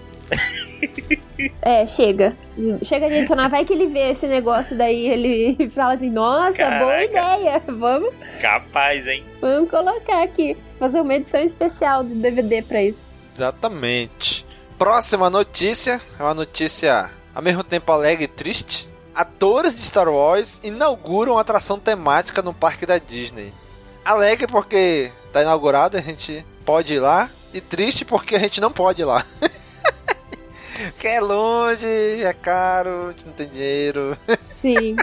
É, 1.61 1.87
chega. 1.87 2.37
Chega 2.83 3.09
de 3.09 3.18
adicionar. 3.18 3.49
Vai 3.49 3.64
que 3.64 3.73
ele 3.73 3.87
vê 3.87 4.11
esse 4.11 4.27
negócio 4.27 4.77
daí 4.77 5.09
ele 5.09 5.71
fala 5.75 5.95
assim: 5.95 6.11
Nossa, 6.11 6.57
boa 6.57 6.79
Caraca. 6.79 7.05
ideia. 7.05 7.62
Vamos, 7.66 8.12
Capaz, 8.40 9.07
hein? 9.07 9.25
vamos 9.40 9.71
colocar 9.71 10.23
aqui. 10.23 10.57
Fazer 10.79 11.01
uma 11.01 11.14
edição 11.14 11.40
especial 11.40 12.03
do 12.05 12.14
DVD 12.14 12.62
pra 12.62 12.83
isso. 12.83 13.01
Exatamente. 13.35 14.45
Próxima 14.79 15.31
notícia 15.31 16.01
é 16.18 16.23
uma 16.23 16.35
notícia 16.35 17.11
ao 17.35 17.42
mesmo 17.42 17.62
tempo 17.62 17.90
alegre 17.92 18.25
e 18.25 18.29
triste. 18.29 18.88
Atores 19.14 19.77
de 19.77 19.85
Star 19.85 20.09
Wars 20.09 20.61
inauguram 20.62 21.38
atração 21.38 21.79
temática 21.79 22.42
no 22.42 22.53
parque 22.55 22.87
da 22.87 22.99
Disney. 22.99 23.53
Alegre 24.05 24.47
porque 24.47 25.12
tá 25.33 25.42
inaugurado, 25.42 25.97
a 25.97 26.01
gente 26.01 26.45
pode 26.64 26.95
ir 26.95 27.01
lá. 27.01 27.31
E 27.55 27.61
triste 27.61 28.05
porque 28.05 28.35
a 28.35 28.38
gente 28.38 28.61
não 28.61 28.73
pode 28.73 29.03
ir 29.03 29.05
lá. 29.05 29.25
Porque 30.90 31.09
é 31.09 31.21
longe, 31.21 31.87
é 31.87 32.33
caro, 32.33 33.09
a 33.09 33.12
gente 33.12 33.27
não 33.27 33.33
tem 33.33 33.49
dinheiro. 33.49 34.16
Sim. 34.55 34.97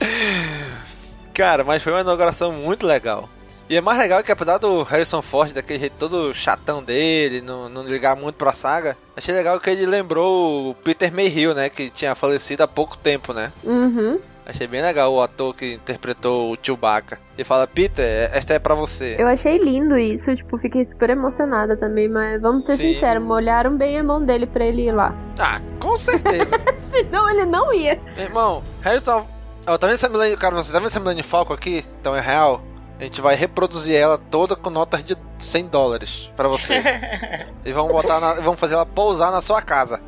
Cara, 1.34 1.64
mas 1.64 1.82
foi 1.82 1.92
uma 1.92 2.00
inauguração 2.00 2.52
muito 2.52 2.86
legal. 2.86 3.28
E 3.68 3.76
é 3.76 3.80
mais 3.80 3.98
legal 3.98 4.22
que 4.22 4.30
apesar 4.30 4.58
do 4.58 4.84
Harrison 4.84 5.20
Ford, 5.20 5.52
daquele 5.52 5.80
jeito 5.80 5.96
todo 5.98 6.32
chatão 6.32 6.82
dele, 6.82 7.40
não, 7.40 7.68
não 7.68 7.82
ligar 7.82 8.14
muito 8.14 8.36
pra 8.36 8.52
saga, 8.52 8.96
achei 9.16 9.34
legal 9.34 9.58
que 9.58 9.68
ele 9.68 9.84
lembrou 9.84 10.70
o 10.70 10.74
Peter 10.74 11.12
Mayhew, 11.12 11.52
né? 11.52 11.68
Que 11.68 11.90
tinha 11.90 12.14
falecido 12.14 12.62
há 12.62 12.68
pouco 12.68 12.96
tempo, 12.96 13.32
né? 13.32 13.52
Uhum. 13.64 14.20
Achei 14.46 14.68
bem 14.68 14.80
legal 14.80 15.12
o 15.12 15.20
ator 15.20 15.52
que 15.52 15.74
interpretou 15.74 16.52
o 16.52 16.56
Chewbacca. 16.62 17.18
Ele 17.36 17.44
fala, 17.44 17.66
Peter, 17.66 18.30
esta 18.32 18.54
é 18.54 18.58
pra 18.60 18.76
você. 18.76 19.16
Eu 19.18 19.26
achei 19.26 19.58
lindo 19.58 19.98
isso, 19.98 20.34
tipo, 20.36 20.56
fiquei 20.56 20.84
super 20.84 21.10
emocionada 21.10 21.76
também, 21.76 22.08
mas 22.08 22.40
vamos 22.40 22.64
ser 22.64 22.76
Sim. 22.76 22.92
sinceros, 22.94 23.24
molharam 23.24 23.76
bem 23.76 23.98
a 23.98 24.04
mão 24.04 24.24
dele 24.24 24.46
pra 24.46 24.64
ele 24.64 24.82
ir 24.82 24.92
lá. 24.92 25.12
Ah, 25.38 25.60
com 25.80 25.96
certeza. 25.96 26.52
Senão 26.90 27.28
ele 27.28 27.44
não 27.44 27.72
ia. 27.72 28.00
Meu 28.14 28.24
irmão, 28.24 28.62
Harrison... 28.82 29.26
Ó, 29.66 29.76
tá 29.76 29.88
vendo 29.88 29.94
essa 29.94 30.08
Millennium... 30.08 30.38
Cara, 30.38 30.54
você 30.54 30.70
tá 30.70 30.78
vendo 30.78 30.86
essa 30.86 31.00
Millennium 31.00 31.24
Falcon 31.24 31.52
aqui? 31.52 31.84
Então 32.00 32.14
é 32.14 32.20
real. 32.20 32.62
A 33.00 33.02
gente 33.02 33.20
vai 33.20 33.34
reproduzir 33.34 33.96
ela 33.96 34.16
toda 34.16 34.54
com 34.54 34.70
notas 34.70 35.02
de 35.04 35.16
100 35.40 35.66
dólares 35.66 36.30
pra 36.36 36.46
você. 36.48 36.74
e 37.64 37.72
vamos 37.72 37.90
botar 37.92 38.20
na... 38.20 38.34
vamos 38.34 38.60
fazer 38.60 38.74
ela 38.74 38.86
pousar 38.86 39.32
na 39.32 39.40
sua 39.40 39.60
casa. 39.60 40.00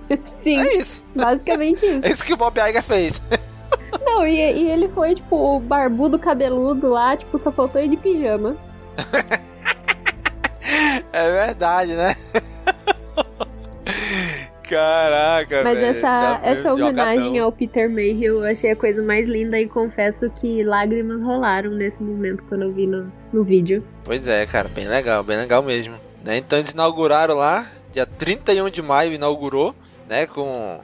Sim, 0.43 0.61
É 0.61 0.77
isso. 0.77 1.05
basicamente 1.15 1.85
isso. 1.85 2.07
É 2.07 2.11
isso 2.11 2.25
que 2.25 2.33
o 2.33 2.37
Bob 2.37 2.57
Iger 2.61 2.85
fez. 2.85 3.21
Não, 4.19 4.27
e, 4.27 4.35
e 4.35 4.69
ele 4.69 4.89
foi, 4.89 5.15
tipo, 5.15 5.37
o 5.37 5.61
barbudo 5.61 6.19
cabeludo 6.19 6.89
lá, 6.89 7.17
tipo, 7.17 7.39
só 7.39 7.53
faltou 7.53 7.81
ir 7.81 7.89
de 7.89 7.97
pijama. 7.97 8.57
É 11.13 11.31
verdade, 11.31 11.95
né? 11.95 12.15
Caraca, 14.63 15.63
Mas 15.65 15.75
velho, 15.75 15.87
essa, 15.87 16.03
tá 16.03 16.41
essa 16.43 16.75
homenagem 16.75 17.25
jogadão. 17.25 17.45
ao 17.45 17.53
Peter 17.53 17.89
Mayhew 17.89 18.41
eu 18.41 18.45
achei 18.45 18.71
a 18.73 18.77
coisa 18.77 19.03
mais 19.03 19.27
linda 19.27 19.59
e 19.59 19.67
confesso 19.67 20.29
que 20.31 20.63
lágrimas 20.63 21.23
rolaram 21.23 21.71
nesse 21.71 22.03
momento 22.03 22.45
quando 22.45 22.63
eu 22.63 22.73
vi 22.73 22.87
no, 22.87 23.11
no 23.33 23.43
vídeo. 23.43 23.83
Pois 24.05 24.27
é, 24.27 24.45
cara, 24.47 24.69
bem 24.69 24.87
legal, 24.87 25.25
bem 25.25 25.39
legal 25.39 25.63
mesmo. 25.63 25.95
Né? 26.23 26.37
Então 26.37 26.59
eles 26.59 26.73
inauguraram 26.73 27.35
lá, 27.35 27.67
dia 27.91 28.05
31 28.05 28.69
de 28.69 28.83
maio 28.83 29.15
inaugurou, 29.15 29.75
né, 30.07 30.27
com 30.27 30.81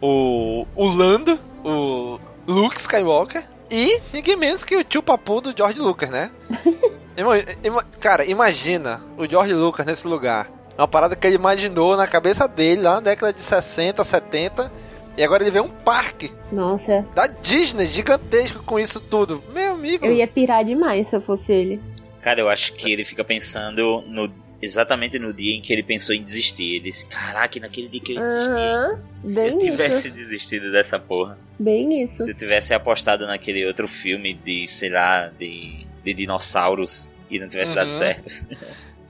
o, 0.00 0.66
o 0.74 0.88
Lando, 0.88 1.38
o 1.64 2.18
Luke 2.48 2.80
Skywalker 2.80 3.44
e 3.70 4.00
ninguém 4.12 4.34
menos 4.36 4.64
que 4.64 4.76
o 4.76 4.82
tio 4.82 5.02
papu 5.02 5.40
do 5.40 5.54
George 5.56 5.78
Lucas, 5.78 6.08
né? 6.10 6.30
Ima- 7.16 7.34
ima- 7.64 7.84
cara, 8.00 8.24
imagina 8.24 9.02
o 9.16 9.26
George 9.28 9.52
Lucas 9.52 9.84
nesse 9.84 10.06
lugar. 10.06 10.48
Uma 10.78 10.86
parada 10.86 11.16
que 11.16 11.26
ele 11.26 11.34
imaginou 11.36 11.96
na 11.96 12.06
cabeça 12.06 12.46
dele 12.46 12.82
lá 12.82 12.94
na 12.94 13.00
década 13.00 13.32
de 13.32 13.40
60, 13.40 14.04
70. 14.04 14.72
E 15.16 15.24
agora 15.24 15.42
ele 15.42 15.50
vê 15.50 15.58
um 15.60 15.68
parque 15.68 16.32
Nossa, 16.52 17.04
da 17.12 17.26
Disney 17.26 17.86
gigantesco 17.86 18.62
com 18.62 18.78
isso 18.78 19.00
tudo. 19.00 19.42
Meu 19.52 19.72
amigo. 19.72 20.06
eu 20.06 20.12
ia 20.12 20.28
pirar 20.28 20.64
demais 20.64 21.08
se 21.08 21.16
eu 21.16 21.20
fosse 21.20 21.52
ele. 21.52 21.82
Cara, 22.22 22.40
eu 22.40 22.48
acho 22.48 22.72
que 22.74 22.92
ele 22.92 23.04
fica 23.04 23.24
pensando 23.24 24.00
no 24.06 24.32
exatamente 24.60 25.18
no 25.18 25.32
dia 25.32 25.56
em 25.56 25.60
que 25.60 25.72
ele 25.72 25.82
pensou 25.82 26.14
em 26.14 26.22
desistir. 26.22 26.76
Ele 26.76 26.84
disse: 26.84 27.06
Caraca, 27.06 27.58
naquele 27.60 27.88
dia 27.88 28.00
que 28.00 28.12
eu 28.12 28.20
desisti. 28.20 28.50
Aham, 28.50 29.00
Se 29.24 29.46
eu 29.48 29.58
tivesse 29.58 30.08
isso. 30.08 30.16
desistido 30.16 30.72
dessa 30.72 30.98
porra. 30.98 31.38
Bem 31.58 32.02
isso. 32.02 32.24
Se 32.24 32.30
eu 32.30 32.34
tivesse 32.34 32.72
apostado 32.74 33.26
naquele 33.26 33.66
outro 33.66 33.86
filme 33.88 34.34
de, 34.34 34.66
sei 34.68 34.90
lá, 34.90 35.28
de, 35.38 35.86
de 36.04 36.14
dinossauros 36.14 37.12
e 37.30 37.38
não 37.38 37.48
tivesse 37.48 37.74
dado 37.74 37.90
Uhum. 37.90 37.98
certo. 37.98 38.30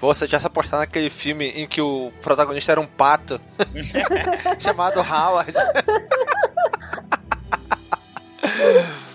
Pô, 0.01 0.15
se 0.15 0.25
eu 0.25 0.29
tivesse 0.29 0.47
apostado 0.47 0.79
naquele 0.81 1.11
filme 1.11 1.49
em 1.51 1.67
que 1.67 1.81
o 1.81 2.13
protagonista 2.23 2.73
era 2.73 2.81
um 2.81 2.87
pato 2.87 3.41
chamado 4.61 5.01
Howard. 5.01 5.53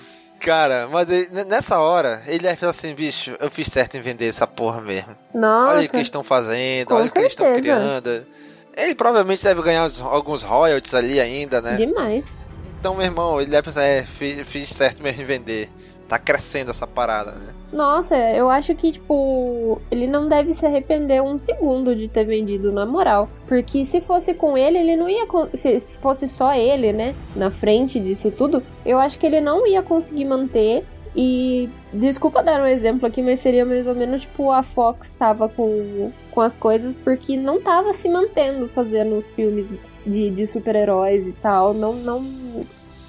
Cara, 0.44 0.90
mas 0.92 1.08
nessa 1.48 1.80
hora, 1.80 2.22
ele 2.28 2.54
falar 2.58 2.72
assim, 2.72 2.94
bicho, 2.94 3.36
eu 3.40 3.50
fiz 3.50 3.68
certo 3.70 3.96
em 3.96 4.02
vender 4.02 4.28
essa 4.28 4.46
porra 4.46 4.82
mesmo. 4.82 5.16
Nossa. 5.34 5.78
Olha 5.78 5.86
o 5.86 5.90
que 5.90 5.96
eles 5.96 6.08
estão 6.08 6.22
fazendo, 6.22 6.88
Com 6.88 6.96
olha 6.96 7.06
o 7.06 7.12
que 7.12 7.18
eles 7.20 7.32
estão 7.32 7.54
criando. 7.54 8.28
Ele 8.76 8.94
provavelmente 8.94 9.44
deve 9.44 9.62
ganhar 9.62 9.86
uns- 9.86 10.02
alguns 10.02 10.44
royalties 10.44 10.94
ali 10.94 11.20
ainda, 11.20 11.62
né? 11.62 11.76
Demais. 11.76 12.36
Então, 12.80 12.94
meu 12.96 13.06
irmão, 13.06 13.40
ele 13.40 13.50
deve 13.52 13.64
pensar, 13.64 13.84
é, 13.84 14.04
fiz, 14.04 14.46
fiz 14.48 14.70
certo 14.70 15.02
mesmo 15.02 15.22
em 15.22 15.26
vender. 15.26 15.70
Tá 16.08 16.20
crescendo 16.20 16.72
essa 16.72 16.86
parada, 16.86 17.32
né? 17.32 17.54
Nossa, 17.72 18.16
eu 18.16 18.50
acho 18.50 18.76
que, 18.76 18.92
tipo, 18.92 19.82
ele 19.90 20.06
não 20.06 20.30
deve 20.30 20.54
se 20.54 20.66
arrepender 20.66 21.22
um 21.22 21.40
segundo 21.40 21.96
de 21.96 22.08
ter 22.08 22.24
vendido, 22.24 22.72
na 22.72 22.86
moral. 22.86 23.28
Porque 23.48 23.84
se 23.84 24.00
fosse 24.00 24.34
com 24.34 24.56
ele, 24.56 24.78
ele 24.78 24.96
não 24.96 25.10
ia. 25.10 25.26
Se, 25.56 25.80
se 25.80 25.98
fosse 25.98 26.28
só 26.28 26.54
ele, 26.54 26.94
né, 26.94 27.16
na 27.36 27.50
frente 27.50 28.00
disso 28.00 28.30
tudo, 28.30 28.62
eu 28.86 29.00
acho 29.00 29.18
que 29.18 29.26
ele 29.26 29.42
não 29.42 29.66
ia 29.66 29.82
conseguir 29.82 30.26
manter. 30.26 30.86
E 31.16 31.70
desculpa 31.94 32.42
dar 32.42 32.60
um 32.60 32.66
exemplo 32.66 33.08
aqui, 33.08 33.22
mas 33.22 33.40
seria 33.40 33.64
mais 33.64 33.86
ou 33.86 33.94
menos 33.94 34.22
tipo 34.22 34.52
a 34.52 34.64
Fox 34.64 35.14
tava 35.14 35.48
com, 35.48 36.12
com 36.32 36.42
as 36.42 36.58
coisas, 36.58 36.96
porque 36.96 37.38
não 37.38 37.62
tava 37.62 37.94
se 37.94 38.10
mantendo 38.10 38.68
fazendo 38.68 39.20
os 39.20 39.32
filmes 39.32 39.70
de, 40.06 40.32
de 40.32 40.48
super-heróis 40.48 41.28
e 41.28 41.34
tal. 41.34 41.72
Não, 41.72 41.94
não, 41.94 42.26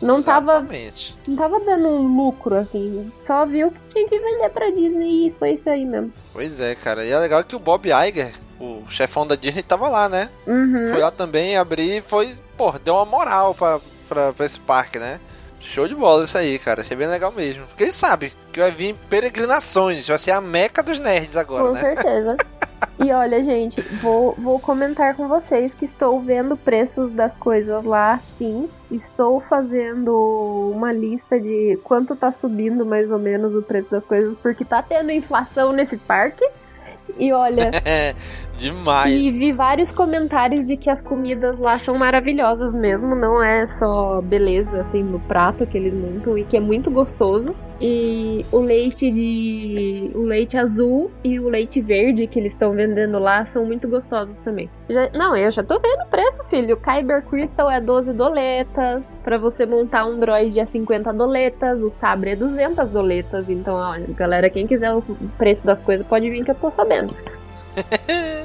não 0.02 0.22
tava 0.22 0.64
não 1.26 1.36
tava 1.36 1.60
dando 1.60 1.88
um 1.88 2.16
lucro, 2.16 2.54
assim. 2.56 3.12
Só 3.26 3.44
viu 3.46 3.70
que 3.70 3.78
tinha 3.92 4.08
que 4.08 4.18
vender 4.18 4.50
pra 4.50 4.70
Disney 4.70 5.28
e 5.28 5.34
foi 5.38 5.52
isso 5.52 5.68
aí 5.68 5.84
mesmo. 5.84 6.12
Pois 6.32 6.58
é, 6.60 6.74
cara. 6.74 7.04
E 7.04 7.10
é 7.10 7.18
legal 7.18 7.42
que 7.44 7.56
o 7.56 7.58
Bob 7.60 7.88
Iger, 7.88 8.32
o 8.60 8.82
chefão 8.88 9.26
da 9.26 9.36
Disney, 9.36 9.62
tava 9.62 9.88
lá, 9.88 10.08
né? 10.08 10.28
Uhum. 10.46 10.88
Foi 10.90 11.00
lá 11.00 11.10
também 11.10 11.56
abrir 11.56 11.98
e 11.98 12.02
foi, 12.02 12.34
pô, 12.56 12.72
deu 12.78 12.94
uma 12.94 13.04
moral 13.04 13.54
pra, 13.54 13.80
pra, 14.08 14.32
pra 14.32 14.46
esse 14.46 14.60
parque, 14.60 14.98
né? 14.98 15.20
Show 15.60 15.88
de 15.88 15.94
bola 15.94 16.24
isso 16.24 16.36
aí, 16.36 16.58
cara. 16.58 16.82
Achei 16.82 16.96
bem 16.96 17.06
legal 17.08 17.32
mesmo. 17.32 17.66
Porque 17.66 17.84
ele 17.84 17.92
sabe 17.92 18.32
que 18.52 18.60
vai 18.60 18.70
vir 18.70 18.94
peregrinações, 19.08 20.06
vai 20.06 20.18
ser 20.18 20.32
a 20.32 20.40
meca 20.40 20.82
dos 20.82 20.98
nerds 20.98 21.36
agora, 21.36 21.68
Com 21.68 21.72
né? 21.72 21.80
certeza. 21.80 22.36
E 22.98 23.12
olha, 23.12 23.42
gente, 23.42 23.80
vou, 23.80 24.34
vou 24.38 24.58
comentar 24.58 25.14
com 25.14 25.28
vocês 25.28 25.74
que 25.74 25.84
estou 25.84 26.20
vendo 26.20 26.56
preços 26.56 27.12
das 27.12 27.36
coisas 27.36 27.84
lá, 27.84 28.18
sim. 28.18 28.68
Estou 28.90 29.40
fazendo 29.40 30.72
uma 30.74 30.92
lista 30.92 31.40
de 31.40 31.78
quanto 31.84 32.14
tá 32.16 32.30
subindo 32.30 32.86
mais 32.86 33.10
ou 33.10 33.18
menos 33.18 33.54
o 33.54 33.62
preço 33.62 33.90
das 33.90 34.04
coisas, 34.04 34.36
porque 34.36 34.64
tá 34.64 34.82
tendo 34.82 35.10
inflação 35.10 35.72
nesse 35.72 35.96
parque. 35.96 36.44
E 37.18 37.32
olha, 37.32 37.70
demais. 38.56 39.12
E 39.14 39.30
vi 39.30 39.52
vários 39.52 39.90
comentários 39.92 40.66
de 40.66 40.76
que 40.76 40.88
as 40.90 41.00
comidas 41.02 41.58
lá 41.58 41.78
são 41.78 41.96
maravilhosas 41.96 42.74
mesmo, 42.74 43.14
não 43.14 43.42
é 43.42 43.66
só 43.66 44.20
beleza 44.20 44.80
assim 44.80 45.02
no 45.02 45.18
prato 45.20 45.66
que 45.66 45.76
eles 45.76 45.94
montam 45.94 46.36
e 46.38 46.44
que 46.44 46.56
é 46.56 46.60
muito 46.60 46.90
gostoso. 46.90 47.54
E 47.80 48.46
o 48.52 48.60
leite 48.60 49.10
de 49.10 50.10
o 50.14 50.22
leite 50.22 50.56
azul 50.56 51.10
e 51.24 51.40
o 51.40 51.48
leite 51.48 51.80
verde 51.80 52.26
que 52.28 52.38
eles 52.38 52.52
estão 52.52 52.72
vendendo 52.72 53.18
lá 53.18 53.44
são 53.44 53.64
muito 53.64 53.88
gostosos 53.88 54.38
também. 54.38 54.70
Já- 54.88 55.10
não, 55.12 55.36
eu 55.36 55.50
já 55.50 55.62
tô 55.62 55.80
vendo 55.80 56.02
o 56.02 56.06
preço, 56.06 56.42
filho. 56.48 56.74
O 56.74 56.78
Kyber 56.78 57.22
Crystal 57.24 57.68
é 57.70 57.80
12 57.80 58.12
doletas, 58.12 59.04
Pra 59.24 59.38
você 59.38 59.64
montar 59.66 60.04
um 60.04 60.20
droid 60.20 60.60
é 60.60 60.64
50 60.66 61.10
doletas, 61.12 61.82
o 61.82 61.90
sabre 61.90 62.30
é 62.32 62.36
200 62.36 62.90
doletas. 62.90 63.48
Então, 63.48 63.74
olha, 63.76 64.06
galera, 64.14 64.50
quem 64.50 64.66
quiser 64.66 64.92
o 64.94 65.02
preço 65.38 65.64
das 65.66 65.80
coisas 65.80 66.06
pode 66.06 66.28
vir 66.30 66.44
que 66.44 66.50
eu 66.50 66.54
tô 66.54 66.70
sabendo. 66.70 67.16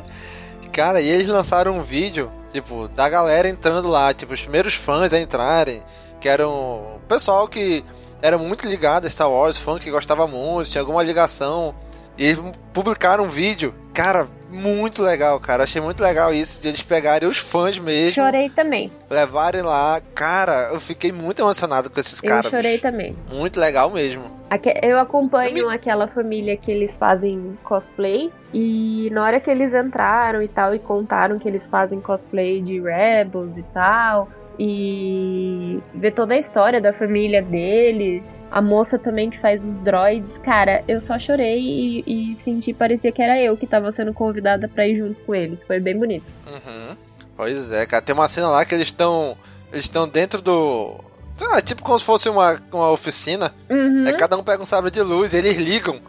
Cara, 0.79 1.01
e 1.01 1.09
eles 1.09 1.27
lançaram 1.27 1.77
um 1.77 1.81
vídeo, 1.81 2.31
tipo, 2.53 2.87
da 2.87 3.09
galera 3.09 3.49
entrando 3.49 3.89
lá, 3.89 4.13
tipo, 4.13 4.31
os 4.31 4.41
primeiros 4.41 4.75
fãs 4.75 5.11
a 5.11 5.19
entrarem, 5.19 5.83
que 6.21 6.29
eram 6.29 6.51
o 6.95 7.01
pessoal 7.05 7.49
que 7.49 7.83
era 8.21 8.37
muito 8.37 8.65
ligado 8.65 9.05
a 9.05 9.09
Star 9.09 9.29
Wars, 9.29 9.57
fã 9.57 9.77
que 9.77 9.91
gostava 9.91 10.25
muito, 10.25 10.69
tinha 10.69 10.81
alguma 10.81 11.03
ligação. 11.03 11.75
E 12.19 12.35
publicaram 12.73 13.23
um 13.23 13.29
vídeo, 13.29 13.73
cara, 13.93 14.27
muito 14.51 15.01
legal, 15.01 15.39
cara. 15.39 15.63
Achei 15.63 15.81
muito 15.81 16.03
legal 16.03 16.33
isso, 16.33 16.61
de 16.61 16.67
eles 16.67 16.81
pegarem 16.81 17.29
os 17.29 17.37
fãs 17.37 17.79
mesmo, 17.79 18.13
Chorei 18.15 18.49
também. 18.49 18.91
levarem 19.09 19.61
lá. 19.61 20.01
Cara, 20.13 20.69
eu 20.73 20.79
fiquei 20.81 21.11
muito 21.13 21.41
emocionado 21.41 21.89
com 21.89 21.97
esses 21.99 22.21
Eu 22.21 22.29
caras. 22.29 22.49
chorei 22.51 22.73
bicho. 22.73 22.81
também. 22.83 23.15
Muito 23.31 23.59
legal 23.59 23.89
mesmo. 23.89 24.37
Eu 24.81 24.99
acompanho 24.99 25.69
aquela 25.69 26.07
família 26.07 26.57
que 26.57 26.71
eles 26.71 26.97
fazem 26.97 27.57
cosplay. 27.63 28.31
E 28.53 29.07
na 29.13 29.23
hora 29.23 29.39
que 29.39 29.49
eles 29.49 29.73
entraram 29.75 30.41
e 30.41 30.47
tal, 30.47 30.73
e 30.73 30.79
contaram 30.79 31.37
que 31.37 31.47
eles 31.47 31.67
fazem 31.67 32.01
cosplay 32.01 32.59
de 32.59 32.81
Rebels 32.81 33.57
e 33.57 33.63
tal. 33.63 34.27
E 34.61 35.81
ver 35.95 36.11
toda 36.11 36.33
a 36.33 36.37
história 36.37 36.81
da 36.81 36.91
família 36.91 37.41
deles. 37.41 38.35
A 38.51 38.61
moça 38.61 38.99
também 38.99 39.29
que 39.29 39.39
faz 39.39 39.63
os 39.63 39.77
droids. 39.77 40.37
Cara, 40.39 40.83
eu 40.85 40.99
só 40.99 41.17
chorei 41.17 42.03
e, 42.05 42.31
e 42.33 42.35
senti, 42.35 42.73
parecia 42.73 43.09
que 43.11 43.21
era 43.21 43.39
eu 43.39 43.55
que 43.55 43.65
tava 43.65 43.89
sendo 43.93 44.13
convidada 44.13 44.67
pra 44.67 44.85
ir 44.85 44.97
junto 44.97 45.21
com 45.21 45.33
eles. 45.33 45.63
Foi 45.63 45.79
bem 45.79 45.97
bonito. 45.97 46.25
Uhum. 46.45 46.97
Pois 47.37 47.71
é, 47.71 47.85
cara. 47.85 48.01
Tem 48.01 48.13
uma 48.13 48.27
cena 48.27 48.49
lá 48.49 48.65
que 48.65 48.75
eles 48.75 48.87
estão. 48.87 49.37
Eles 49.71 49.85
estão 49.85 50.09
dentro 50.09 50.41
do. 50.41 50.99
Sei 51.35 51.47
lá, 51.47 51.61
tipo 51.61 51.81
como 51.81 51.97
se 51.97 52.03
fosse 52.03 52.27
uma, 52.27 52.61
uma 52.73 52.91
oficina. 52.91 53.53
Uhum. 53.69 54.07
Aí 54.07 54.13
cada 54.17 54.37
um 54.37 54.43
pega 54.43 54.61
um 54.61 54.65
sabre 54.65 54.91
de 54.91 55.01
luz 55.01 55.33
e 55.33 55.37
eles 55.37 55.55
ligam. 55.55 56.01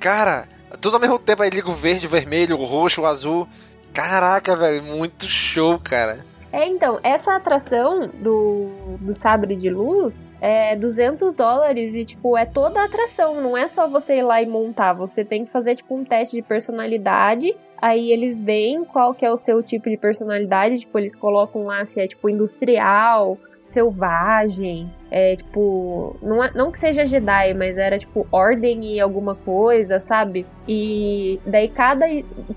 Cara, 0.00 0.48
tudo 0.80 0.94
ao 0.94 1.00
mesmo 1.00 1.18
tempo 1.18 1.42
aí 1.42 1.50
liga 1.50 1.68
o 1.68 1.74
verde, 1.74 2.06
o 2.06 2.08
vermelho, 2.08 2.58
o 2.58 2.64
roxo, 2.64 3.02
o 3.02 3.06
azul. 3.06 3.46
Caraca, 3.92 4.56
velho, 4.56 4.82
muito 4.82 5.26
show, 5.26 5.78
cara. 5.78 6.24
É, 6.52 6.66
então, 6.66 7.00
essa 7.02 7.34
atração 7.34 8.08
do, 8.08 8.68
do 9.00 9.14
sabre 9.14 9.56
de 9.56 9.70
luz 9.70 10.26
é 10.38 10.76
200 10.76 11.32
dólares 11.32 11.94
e, 11.94 12.04
tipo, 12.04 12.36
é 12.36 12.44
toda 12.44 12.80
a 12.80 12.84
atração. 12.84 13.40
Não 13.40 13.56
é 13.56 13.66
só 13.66 13.88
você 13.88 14.16
ir 14.16 14.22
lá 14.22 14.42
e 14.42 14.46
montar. 14.46 14.92
Você 14.92 15.24
tem 15.24 15.46
que 15.46 15.50
fazer, 15.50 15.76
tipo, 15.76 15.96
um 15.96 16.04
teste 16.04 16.36
de 16.36 16.42
personalidade. 16.42 17.56
Aí 17.80 18.12
eles 18.12 18.42
veem 18.42 18.84
qual 18.84 19.14
que 19.14 19.24
é 19.24 19.32
o 19.32 19.36
seu 19.36 19.62
tipo 19.62 19.88
de 19.88 19.96
personalidade. 19.96 20.80
Tipo, 20.80 20.98
eles 20.98 21.16
colocam 21.16 21.64
lá 21.64 21.86
se 21.86 21.98
é, 22.02 22.06
tipo, 22.06 22.28
industrial, 22.28 23.38
selvagem. 23.72 24.90
É, 25.10 25.36
tipo, 25.36 26.16
não, 26.22 26.42
é- 26.42 26.50
não 26.54 26.72
que 26.72 26.78
seja 26.78 27.04
Jedi, 27.06 27.52
mas 27.54 27.76
era, 27.76 27.98
tipo, 27.98 28.26
ordem 28.32 28.94
e 28.94 29.00
alguma 29.00 29.34
coisa, 29.34 30.00
sabe? 30.00 30.46
E 30.66 31.38
daí 31.44 31.68
cada 31.68 32.06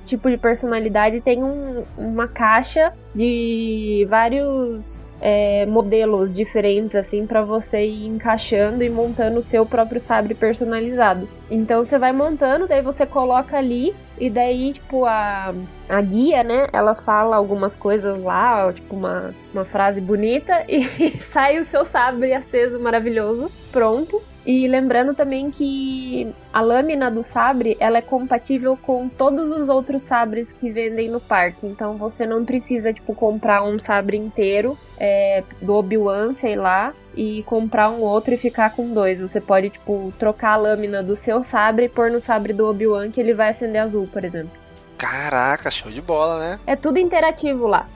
tipo 0.05 0.29
de 0.29 0.37
personalidade 0.37 1.19
tem 1.21 1.43
um- 1.43 1.83
uma 1.97 2.27
caixa 2.27 2.93
de 3.13 4.07
vários 4.09 5.03
é, 5.27 5.65
modelos 5.65 6.35
diferentes, 6.35 6.95
assim, 6.95 7.25
pra 7.25 7.41
você 7.41 7.83
ir 7.83 8.05
encaixando 8.05 8.83
e 8.83 8.89
montando 8.91 9.39
o 9.39 9.41
seu 9.41 9.65
próprio 9.65 9.99
sabre 9.99 10.35
personalizado. 10.35 11.27
Então 11.49 11.83
você 11.83 11.97
vai 11.97 12.11
montando, 12.11 12.67
daí 12.67 12.83
você 12.83 13.07
coloca 13.07 13.57
ali, 13.57 13.95
e 14.19 14.29
daí, 14.29 14.73
tipo, 14.73 15.03
a, 15.03 15.51
a 15.89 16.01
guia, 16.01 16.43
né, 16.43 16.67
ela 16.71 16.93
fala 16.93 17.35
algumas 17.37 17.75
coisas 17.75 18.19
lá, 18.19 18.71
tipo, 18.71 18.95
uma, 18.95 19.33
uma 19.51 19.65
frase 19.65 19.99
bonita, 19.99 20.63
e 20.69 20.83
sai 21.19 21.57
o 21.57 21.63
seu 21.63 21.83
sabre 21.83 22.31
aceso 22.31 22.79
maravilhoso, 22.79 23.51
pronto. 23.71 24.21
E 24.45 24.67
lembrando 24.67 25.15
também 25.15 25.49
que 25.49 26.31
a 26.53 26.61
lâmina 26.61 27.09
do 27.09 27.23
sabre, 27.23 27.75
ela 27.79 27.97
é 27.97 28.01
compatível 28.01 28.77
com 28.77 29.09
todos 29.09 29.51
os 29.51 29.69
outros 29.69 30.03
sabres 30.03 30.51
que 30.51 30.69
vendem 30.69 31.09
no 31.09 31.19
parque. 31.19 31.65
Então 31.65 31.97
você 31.97 32.27
não 32.27 32.45
precisa, 32.45 32.93
tipo, 32.93 33.15
comprar 33.15 33.63
um 33.63 33.79
sabre 33.79 34.17
inteiro 34.17 34.77
é, 34.99 35.43
do 35.59 35.73
Obi-Wan, 35.73 36.31
sei 36.33 36.55
lá, 36.55 36.93
e 37.15 37.41
comprar 37.47 37.89
um 37.89 38.01
outro 38.01 38.35
e 38.35 38.37
ficar 38.37 38.75
com 38.75 38.93
dois. 38.93 39.19
Você 39.19 39.41
pode, 39.41 39.71
tipo, 39.71 40.13
trocar 40.19 40.51
a 40.51 40.57
lâmina 40.57 41.01
do 41.01 41.15
seu 41.15 41.41
sabre 41.43 41.85
e 41.85 41.89
pôr 41.89 42.11
no 42.11 42.19
sabre 42.19 42.53
do 42.53 42.69
Obi-Wan 42.69 43.09
que 43.09 43.19
ele 43.19 43.33
vai 43.33 43.49
acender 43.49 43.81
azul, 43.81 44.07
por 44.13 44.23
exemplo. 44.23 44.51
Caraca, 44.95 45.71
show 45.71 45.91
de 45.91 46.01
bola, 46.01 46.39
né? 46.39 46.59
É 46.67 46.75
tudo 46.75 46.99
interativo 46.99 47.65
lá. 47.65 47.87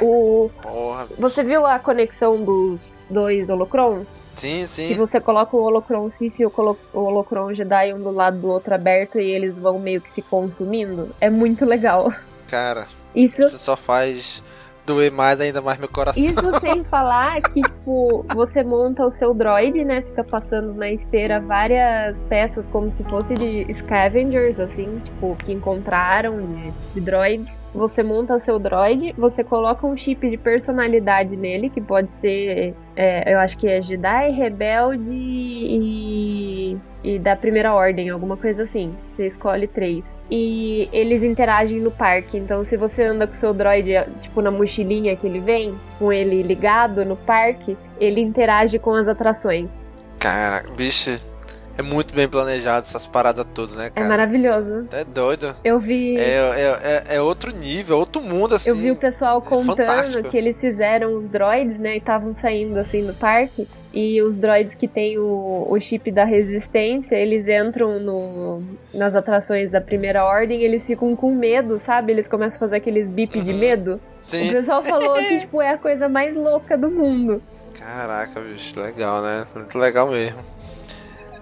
O... 0.00 0.50
Porra. 0.60 1.06
Você 1.18 1.44
viu 1.44 1.64
a 1.64 1.78
conexão 1.78 2.42
dos 2.42 2.92
dois 3.08 3.48
holocrons? 3.48 4.06
Sim, 4.36 4.60
Que 4.60 4.66
sim. 4.66 4.94
você 4.94 5.20
coloca 5.20 5.56
o 5.56 5.62
Holocron 5.62 6.08
Sith 6.10 6.38
e 6.38 6.46
o 6.46 6.52
Holocron 6.92 7.52
Jedi 7.54 7.92
um 7.94 8.02
do 8.02 8.10
lado 8.10 8.38
do 8.38 8.48
outro 8.48 8.74
aberto 8.74 9.18
e 9.18 9.24
eles 9.30 9.56
vão 9.56 9.78
meio 9.78 10.00
que 10.00 10.10
se 10.10 10.22
consumindo. 10.22 11.10
É 11.20 11.30
muito 11.30 11.64
legal. 11.64 12.12
Cara, 12.46 12.86
Isso 13.14 13.42
isso 13.42 13.58
só 13.58 13.76
faz 13.76 14.42
doer 14.86 15.10
mais 15.10 15.40
ainda 15.40 15.60
mais 15.60 15.78
meu 15.78 15.88
coração. 15.88 16.22
Isso 16.22 16.40
sem 16.60 16.84
falar 16.84 17.42
que, 17.42 17.60
tipo, 17.60 18.24
você 18.34 18.62
monta 18.62 19.04
o 19.04 19.10
seu 19.10 19.34
droid, 19.34 19.84
né? 19.84 20.02
Fica 20.02 20.24
passando 20.24 20.72
na 20.74 20.90
esteira 20.90 21.40
várias 21.40 22.22
peças 22.24 22.66
como 22.68 22.90
se 22.90 23.02
fosse 23.04 23.34
de 23.34 23.72
scavengers, 23.72 24.60
assim, 24.60 25.00
tipo, 25.04 25.36
que 25.44 25.52
encontraram 25.52 26.38
de, 26.38 26.72
de 26.92 27.00
droids. 27.00 27.58
Você 27.74 28.02
monta 28.02 28.34
o 28.34 28.38
seu 28.38 28.58
droid, 28.58 29.12
você 29.18 29.44
coloca 29.44 29.86
um 29.86 29.96
chip 29.96 30.30
de 30.30 30.38
personalidade 30.38 31.36
nele, 31.36 31.68
que 31.68 31.80
pode 31.80 32.10
ser, 32.12 32.74
é, 32.94 33.34
eu 33.34 33.38
acho 33.38 33.58
que 33.58 33.68
é 33.68 33.80
Jedi, 33.80 34.30
Rebelde 34.30 35.12
e, 35.12 36.78
e 37.02 37.18
da 37.18 37.36
Primeira 37.36 37.72
Ordem, 37.74 38.10
alguma 38.10 38.36
coisa 38.36 38.62
assim. 38.62 38.94
Você 39.14 39.26
escolhe 39.26 39.66
três 39.66 40.04
e 40.30 40.88
eles 40.92 41.22
interagem 41.22 41.80
no 41.80 41.90
parque. 41.90 42.36
Então, 42.36 42.64
se 42.64 42.76
você 42.76 43.04
anda 43.04 43.26
com 43.26 43.34
seu 43.34 43.54
droid, 43.54 43.92
tipo, 44.20 44.40
na 44.42 44.50
mochilinha 44.50 45.14
que 45.16 45.26
ele 45.26 45.40
vem, 45.40 45.74
com 45.98 46.12
ele 46.12 46.42
ligado 46.42 47.04
no 47.04 47.16
parque, 47.16 47.76
ele 48.00 48.20
interage 48.20 48.78
com 48.78 48.94
as 48.94 49.06
atrações. 49.06 49.68
Cara, 50.18 50.64
bicho, 50.76 51.20
é 51.78 51.82
muito 51.82 52.14
bem 52.14 52.28
planejado 52.28 52.86
essas 52.86 53.06
paradas 53.06 53.46
todas, 53.54 53.74
né, 53.74 53.86
É 53.86 53.90
cara? 53.90 54.08
maravilhoso. 54.08 54.86
É 54.92 55.04
doido. 55.04 55.54
Eu 55.64 55.78
vi. 55.78 56.16
É, 56.16 56.22
é, 56.22 57.04
é, 57.10 57.16
é 57.16 57.20
outro 57.20 57.54
nível, 57.54 57.98
outro 57.98 58.22
mundo, 58.22 58.54
assim. 58.54 58.68
Eu 58.70 58.76
vi 58.76 58.90
o 58.90 58.96
pessoal 58.96 59.40
contando 59.42 59.76
fantástico. 59.76 60.28
que 60.30 60.36
eles 60.36 60.60
fizeram 60.60 61.14
os 61.14 61.28
droids, 61.28 61.78
né? 61.78 61.94
E 61.94 61.98
estavam 61.98 62.32
saindo 62.34 62.78
assim 62.78 63.02
no 63.02 63.14
parque. 63.14 63.68
E 63.92 64.20
os 64.20 64.36
droids 64.36 64.74
que 64.74 64.86
tem 64.86 65.16
o, 65.18 65.66
o 65.70 65.80
chip 65.80 66.10
da 66.12 66.24
resistência, 66.24 67.16
eles 67.16 67.48
entram 67.48 67.98
no, 67.98 68.62
nas 68.92 69.14
atrações 69.14 69.70
da 69.70 69.80
primeira 69.80 70.22
ordem, 70.22 70.60
eles 70.62 70.86
ficam 70.86 71.16
com 71.16 71.34
medo, 71.34 71.78
sabe? 71.78 72.12
Eles 72.12 72.28
começam 72.28 72.56
a 72.56 72.60
fazer 72.60 72.76
aqueles 72.76 73.08
bip 73.08 73.40
de 73.40 73.52
Uhum. 73.52 73.58
medo. 73.58 74.00
Sim. 74.20 74.50
O 74.50 74.52
pessoal 74.52 74.82
falou 74.82 75.14
que, 75.14 75.38
tipo, 75.40 75.62
é 75.62 75.70
a 75.70 75.78
coisa 75.78 76.08
mais 76.10 76.36
louca 76.36 76.76
do 76.76 76.90
mundo. 76.90 77.42
Caraca, 77.78 78.40
bicho, 78.40 78.78
legal, 78.80 79.22
né? 79.22 79.46
Muito 79.54 79.78
legal 79.78 80.08
mesmo. 80.10 80.38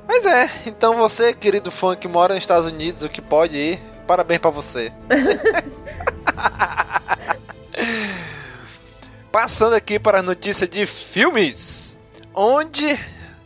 Mas 0.06 0.24
é, 0.26 0.50
então 0.66 0.96
você, 0.96 1.32
querido 1.32 1.70
fã 1.70 1.96
que 1.96 2.06
mora 2.06 2.34
nos 2.34 2.42
Estados 2.42 2.66
Unidos, 2.66 3.02
o 3.02 3.08
que 3.08 3.22
pode 3.22 3.56
ir, 3.56 3.80
parabéns 4.06 4.40
pra 4.40 4.50
você. 4.50 4.92
Passando 9.32 9.74
aqui 9.74 9.98
para 9.98 10.20
a 10.20 10.22
notícia 10.22 10.68
de 10.68 10.86
filmes, 10.86 11.96
onde, 12.34 12.98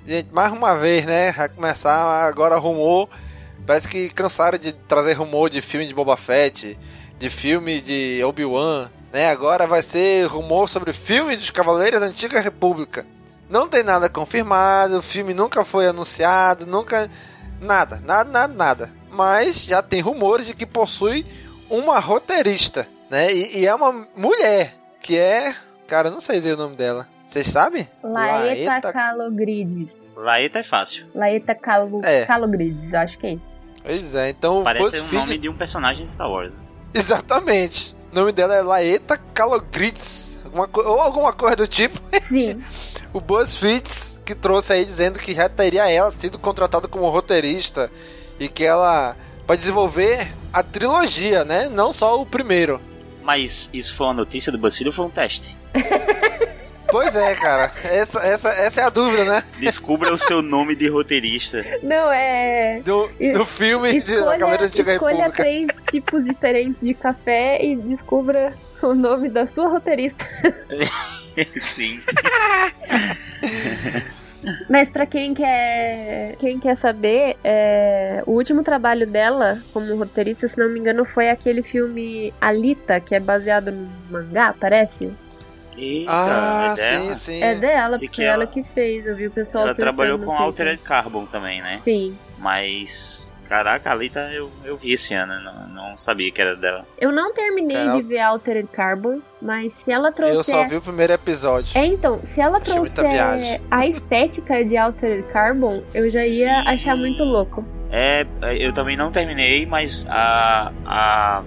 gente, 0.07 0.29
mais 0.33 0.53
uma 0.53 0.77
vez, 0.77 1.07
né, 1.07 1.33
vai 1.33 1.49
começar 1.49 2.27
agora 2.27 2.59
rumor, 2.59 3.09
parece 3.67 3.89
que 3.89 4.11
cansaram 4.11 4.59
de 4.59 4.73
trazer 4.73 5.15
rumor 5.15 5.49
de 5.49 5.63
filme 5.63 5.87
de 5.87 5.95
Boba 5.95 6.17
Fett, 6.17 6.79
de 7.19 7.31
filme 7.31 7.81
de 7.81 8.23
Obi-Wan, 8.25 8.91
né, 9.13 9.31
agora 9.31 9.67
vai 9.67 9.83
ser 9.83 10.27
rumor 10.27 10.69
sobre 10.69 10.93
filmes 10.93 11.39
dos 11.39 11.51
Cavaleiros 11.51 12.01
da 12.01 12.07
Antiga 12.07 12.41
República. 12.41 13.07
Não 13.49 13.67
tem 13.69 13.83
nada 13.83 14.09
confirmado, 14.09 14.99
o 14.99 15.03
filme 15.03 15.33
nunca 15.35 15.65
foi 15.65 15.87
anunciado, 15.87 16.67
nunca. 16.67 17.11
Nada, 17.61 18.01
nada, 18.05 18.31
nada, 18.31 18.55
nada. 18.55 18.91
Mas 19.11 19.65
já 19.65 19.83
tem 19.83 20.01
rumores 20.01 20.47
de 20.47 20.55
que 20.55 20.67
possui 20.67 21.27
uma 21.69 21.99
roteirista, 21.99 22.87
né? 23.11 23.33
E, 23.33 23.61
e 23.61 23.67
é 23.67 23.75
uma 23.75 24.07
mulher, 24.17 24.75
que 25.01 25.19
é. 25.19 25.55
Cara, 25.87 26.09
eu 26.09 26.13
não 26.13 26.21
sei 26.21 26.37
dizer 26.37 26.55
o 26.55 26.59
nome 26.59 26.77
dela. 26.77 27.07
Vocês 27.27 27.47
sabem? 27.49 27.89
Laeta, 28.03 28.71
Laeta- 28.71 28.93
Calogrides. 28.93 29.99
Laeta 30.17 30.59
é 30.59 30.63
fácil. 30.63 31.07
Laeta 31.15 31.55
Calo... 31.55 32.01
É. 32.05 32.25
Calogrides, 32.27 32.93
acho 32.95 33.19
que 33.19 33.27
é 33.27 33.33
isso. 33.35 33.51
Pois 33.83 34.15
é, 34.15 34.31
então. 34.31 34.61
o 34.61 34.65
Parece 34.65 34.85
o 34.85 34.91
BuzzFeed- 34.91 35.15
nome 35.21 35.39
de 35.39 35.49
um 35.49 35.57
personagem 35.57 36.05
de 36.05 36.11
Star 36.11 36.31
Wars. 36.31 36.53
Exatamente. 36.93 37.95
O 38.13 38.15
nome 38.15 38.33
dela 38.33 38.55
é 38.55 38.63
Laeta 38.63 39.17
Calogrids. 39.35 40.39
Alguma 40.45 40.67
co- 40.69 40.83
Ou 40.83 41.01
alguma 41.01 41.33
coisa 41.33 41.57
do 41.57 41.67
tipo. 41.67 42.01
Sim. 42.23 42.63
o 43.13 43.21
BuzzFeed 43.21 43.89
que 44.25 44.35
trouxe 44.35 44.73
aí 44.73 44.85
dizendo 44.85 45.19
que 45.19 45.35
já 45.35 45.49
teria 45.49 45.91
ela 45.91 46.11
sido 46.11 46.39
contratada 46.39 46.87
como 46.87 47.09
roteirista 47.09 47.91
e 48.39 48.49
que 48.49 48.65
ela 48.65 49.17
vai 49.47 49.57
desenvolver 49.57 50.35
a 50.53 50.63
trilogia, 50.63 51.45
né? 51.45 51.69
Não 51.69 51.93
só 51.93 52.21
o 52.21 52.27
primeiro. 52.27 52.81
Mas 53.23 53.71
isso 53.73 53.95
foi 53.95 54.07
uma 54.07 54.15
notícia 54.15 54.53
do 54.53 54.59
BuzzFeed 54.59 54.89
ou 54.89 54.93
foi 54.93 55.07
um 55.07 55.11
teste? 55.11 55.57
Pois 56.91 57.15
é, 57.15 57.35
cara. 57.35 57.71
Essa, 57.85 58.21
essa, 58.21 58.49
essa 58.49 58.81
é 58.81 58.85
a 58.85 58.89
dúvida, 58.89 59.25
né? 59.25 59.45
Descubra 59.59 60.13
o 60.13 60.19
seu 60.19 60.41
nome 60.41 60.75
de 60.75 60.89
roteirista. 60.89 61.65
Não, 61.83 62.11
é. 62.11 62.81
Do, 62.83 63.11
do 63.35 63.45
filme 63.45 63.95
Escolha, 63.95 64.39
Cavaleira 64.39 64.59
da 64.59 64.65
Antiga 64.65 64.93
escolha 64.95 65.17
República. 65.17 65.43
três 65.43 65.69
tipos 65.91 66.25
diferentes 66.25 66.81
de 66.81 66.95
café 66.95 67.63
e 67.63 67.77
descubra 67.77 68.55
o 68.81 68.95
nome 68.95 69.29
da 69.29 69.45
sua 69.45 69.69
roteirista. 69.69 70.27
Sim. 71.63 72.01
Mas 74.71 74.89
pra 74.89 75.05
quem 75.05 75.35
quer, 75.35 76.37
quem 76.39 76.59
quer 76.61 76.77
saber, 76.77 77.37
é, 77.43 78.23
o 78.27 78.33
último 78.33 78.63
trabalho 78.63 79.07
dela 79.07 79.61
como 79.73 79.97
roteirista, 79.97 80.47
se 80.47 80.57
não 80.59 80.69
me 80.69 80.79
engano, 80.79 81.05
foi 81.05 81.29
aquele 81.29 81.63
filme 81.63 82.33
Alita, 82.41 83.01
que 83.01 83.15
é 83.15 83.21
baseado 83.21 83.73
no 83.73 83.89
mangá, 84.11 84.55
parece? 84.59 85.11
Eita, 85.77 86.11
Ah, 86.13 86.75
é 86.77 86.81
dela? 86.81 87.15
sim, 87.15 87.15
sim. 87.15 87.43
É 87.43 87.55
dela, 87.55 87.91
porque 87.91 88.09
que 88.09 88.23
ela 88.25 88.43
ela- 88.45 88.47
que 88.47 88.63
fez. 88.63 89.07
Eu 89.07 89.15
vi 89.15 89.27
o 89.27 89.31
pessoal 89.31 89.65
Ela 89.67 89.75
trabalhou 89.75 90.19
com. 90.19 90.33
Altered 90.33 90.81
Carbon 90.83 91.25
também, 91.27 91.61
né? 91.63 91.81
Sim. 91.85 92.17
Mas, 92.39 93.28
caraca, 93.49 93.89
a 93.89 93.93
Alita 93.93 94.31
eu, 94.33 94.51
eu 94.65 94.77
vi 94.77 94.93
esse 94.93 95.15
ano, 95.15 95.41
não, 95.43 95.69
não 95.69 95.97
sabia 95.97 96.31
que 96.31 96.41
era 96.41 96.55
dela. 96.55 96.87
Eu 96.99 97.11
não 97.11 97.33
terminei 97.33 97.89
de 97.93 98.03
ver 98.03 98.21
Altered 98.21 98.69
Carbon, 98.71 99.21
mas 99.41 99.73
se 99.73 99.91
ela 99.91 100.13
trouxer 100.13 100.37
Eu 100.37 100.45
só 100.45 100.69
vi 100.69 100.77
o 100.77 100.83
primeiro 100.83 101.13
episódio. 101.13 101.77
É, 101.77 101.87
então, 101.87 102.21
se 102.25 102.41
ela 102.41 102.59
Achei 102.59 102.75
trouxer 102.75 103.61
a 103.71 103.87
estética 103.87 104.65
de 104.65 104.77
Altered 104.77 105.25
Carbon, 105.33 105.83
eu 105.95 106.11
já 106.11 106.25
ia 106.25 106.63
Sim. 106.63 106.69
achar 106.69 106.97
muito 106.97 107.25
louco. 107.25 107.65
É, 107.91 108.27
eu 108.59 108.73
também 108.73 108.97
não 108.97 109.11
terminei, 109.11 109.65
mas 109.65 110.07
a, 110.11 110.73
a, 110.85 111.43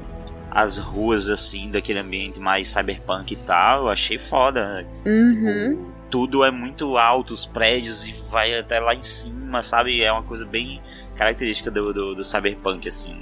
as 0.49 0.77
ruas, 0.77 1.29
assim, 1.29 1.69
daquele 1.69 1.99
ambiente 1.99 2.39
mais 2.39 2.67
cyberpunk 2.67 3.33
e 3.33 3.37
tal, 3.37 3.83
eu 3.83 3.89
achei 3.89 4.17
foda. 4.17 4.85
Uhum. 5.05 5.91
Tudo 6.09 6.43
é 6.43 6.51
muito 6.51 6.97
alto, 6.97 7.33
os 7.33 7.45
prédios, 7.45 8.05
e 8.05 8.11
vai 8.29 8.57
até 8.57 8.79
lá 8.79 8.95
em 8.95 9.03
cima, 9.03 9.61
sabe? 9.63 10.01
É 10.01 10.11
uma 10.11 10.23
coisa 10.23 10.45
bem 10.45 10.81
característica 11.21 11.69
do, 11.69 11.93
do, 11.93 12.15
do 12.15 12.23
cyberpunk, 12.25 12.87
assim. 12.87 13.15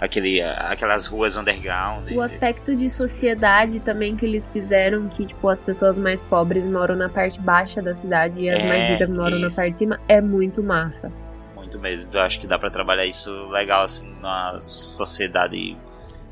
Aquele, 0.00 0.42
aquelas 0.42 1.06
ruas 1.06 1.36
underground. 1.36 2.10
O 2.10 2.20
aspecto 2.20 2.74
de 2.74 2.90
sociedade 2.90 3.78
também 3.78 4.16
que 4.16 4.26
eles 4.26 4.50
fizeram, 4.50 5.08
que 5.08 5.24
tipo, 5.24 5.48
as 5.48 5.60
pessoas 5.60 5.96
mais 5.96 6.20
pobres 6.24 6.64
moram 6.64 6.96
na 6.96 7.08
parte 7.08 7.40
baixa 7.40 7.80
da 7.80 7.94
cidade 7.94 8.40
e 8.40 8.50
as 8.50 8.60
É, 8.60 8.66
mais 8.68 8.88
ricas 8.88 9.08
moram 9.08 9.38
na 9.38 9.46
isso. 9.46 9.56
parte 9.56 9.72
de 9.72 9.78
cima, 9.78 10.00
é 10.08 10.20
muito 10.20 10.62
massa. 10.64 11.12
Muito 11.54 11.78
mesmo. 11.80 12.08
Eu 12.12 12.20
acho 12.22 12.40
que 12.40 12.46
dá 12.46 12.58
pra 12.58 12.70
trabalhar 12.70 13.06
isso 13.06 13.30
legal, 13.50 13.84
assim, 13.84 14.12
na 14.20 14.58
sociedade. 14.60 15.76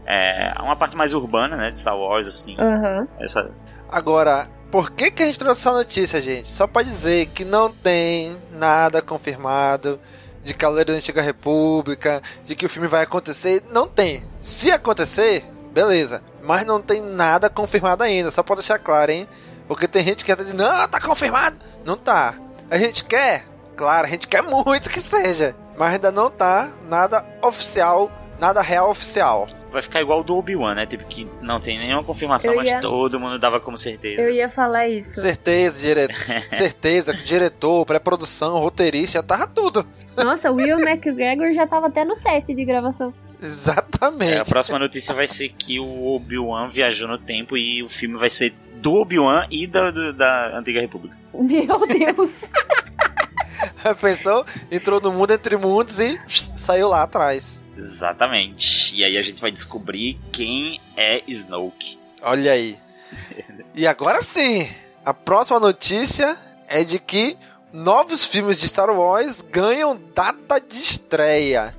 É 0.05 0.53
uma 0.61 0.75
parte 0.75 0.97
mais 0.97 1.15
urbana, 1.15 1.57
né? 1.57 1.71
De 1.71 1.79
Star 1.79 1.97
Wars, 1.97 2.27
assim. 2.27 2.57
Aham. 2.59 3.07
Essa, 3.21 3.49
Agora, 3.89 4.49
por 4.73 4.91
que, 4.91 5.11
que 5.13 5.23
a 5.23 5.27
gente 5.27 5.39
trouxe 5.39 5.61
essa 5.61 5.73
notícia, 5.73 6.21
gente? 6.21 6.51
Só 6.51 6.67
pra 6.67 6.83
dizer 6.83 7.27
que 7.27 7.45
não 7.45 7.71
tem 7.71 8.37
nada 8.53 9.01
confirmado 9.01 10.01
de 10.43 10.55
Cavaleiro 10.55 10.93
da 10.93 10.99
Antiga 10.99 11.23
República, 11.23 12.23
de 12.45 12.55
que 12.55 12.67
o 12.67 12.69
filme 12.69 12.89
vai 12.89 13.03
acontecer. 13.03 13.63
Não 13.71 13.87
tem. 13.87 14.23
Se 14.43 14.71
acontecer, 14.71 15.45
beleza. 15.73 16.23
Mas 16.43 16.67
não 16.67 16.81
tem 16.81 17.01
nada 17.01 17.49
confirmado 17.49 18.03
ainda. 18.03 18.31
Só 18.31 18.43
pra 18.43 18.57
deixar 18.57 18.79
claro, 18.79 19.13
hein? 19.13 19.29
Porque 19.69 19.87
tem 19.89 20.05
gente 20.05 20.25
que 20.25 20.35
tá 20.35 20.43
dizendo, 20.43 20.63
não, 20.63 20.89
tá 20.89 21.01
confirmado. 21.01 21.57
Não 21.85 21.97
tá. 21.97 22.35
A 22.71 22.77
gente 22.77 23.05
quer, 23.05 23.47
claro, 23.77 24.07
a 24.07 24.11
gente 24.11 24.27
quer 24.27 24.43
muito 24.43 24.91
que 24.91 25.01
seja. 25.01 25.55
Mas 25.77 25.95
ainda 25.95 26.13
não 26.13 26.31
tá 26.31 26.71
nada 26.89 27.25
oficial, 27.43 28.11
nada 28.39 28.61
real 28.61 28.91
oficial. 28.91 29.49
Vai 29.73 29.83
ficar 29.83 30.01
igual 30.01 30.21
o 30.21 30.23
do 30.25 30.37
Obi-Wan, 30.37 30.75
né? 30.75 30.87
Tipo, 30.87 31.05
que 31.05 31.27
não 31.41 31.59
tem 31.59 31.79
nenhuma 31.79 32.05
confirmação, 32.05 32.53
Eu 32.53 32.57
mas 32.59 32.69
ia- 32.69 32.81
todo 32.81 33.19
mundo 33.19 33.39
dava 33.39 33.59
como 33.59 33.77
certeza. 33.79 34.21
Eu 34.21 34.31
ia 34.31 34.49
falar 34.49 34.89
isso. 34.89 35.21
Certeza, 35.21 35.81
dire... 35.81 36.09
certeza, 36.57 37.15
diretor, 37.15 37.85
pré-produção, 37.87 38.59
roteirista, 38.59 39.15
já 39.19 39.23
tava 39.23 39.47
tudo. 39.47 39.87
Nossa, 40.17 40.51
o 40.51 40.57
Will 40.57 40.79
McGregor 40.79 41.53
já 41.53 41.67
tava 41.67 41.87
até 41.87 42.05
no 42.05 42.15
set 42.15 42.55
de 42.55 42.65
gravação. 42.65 43.13
Exatamente. 43.43 44.35
É, 44.35 44.39
a 44.39 44.45
próxima 44.45 44.79
notícia 44.79 45.13
vai 45.15 45.27
ser 45.27 45.49
que 45.49 45.81
o 45.81 46.15
Obi-Wan 46.15 46.69
viajou 46.69 47.09
no 47.09 47.19
tempo 47.19 47.57
e 47.57 47.83
o 47.83 47.89
filme 47.89 48.17
vai 48.17 48.31
ser 48.31 48.55
do 48.77 48.95
Obi-Wan 48.95 49.47
e 49.51 49.67
da, 49.67 49.91
do- 49.91 50.13
da 50.13 50.59
Antiga 50.59 50.81
República. 50.81 51.17
Meu 51.35 51.87
Deus. 51.87 52.31
Pensou? 54.01 54.45
Entrou 54.71 55.01
no 55.01 55.13
mundo 55.13 55.33
entre 55.33 55.57
mundos 55.57 55.99
e 56.01 56.21
saiu 56.57 56.89
lá 56.89 57.03
atrás. 57.05 57.62
Exatamente. 57.83 58.95
E 58.95 59.05
aí 59.05 59.19
a 59.19 59.23
gente 59.23 59.41
vai 59.41 59.51
descobrir 59.51 60.19
quem 60.31 60.81
é 60.97 61.23
Snoke. 61.27 61.99
Olha 62.23 62.53
aí. 62.53 62.79
E 63.75 63.87
agora 63.87 64.21
sim, 64.23 64.69
a 65.03 65.15
próxima 65.15 65.59
notícia 65.59 66.37
é 66.69 66.85
de 66.85 66.99
que 66.99 67.39
novos 67.73 68.27
filmes 68.27 68.61
de 68.61 68.69
Star 68.69 68.91
Wars 68.91 69.41
ganham 69.41 69.99
data 70.15 70.61
de 70.61 70.77
estreia. 70.77 71.75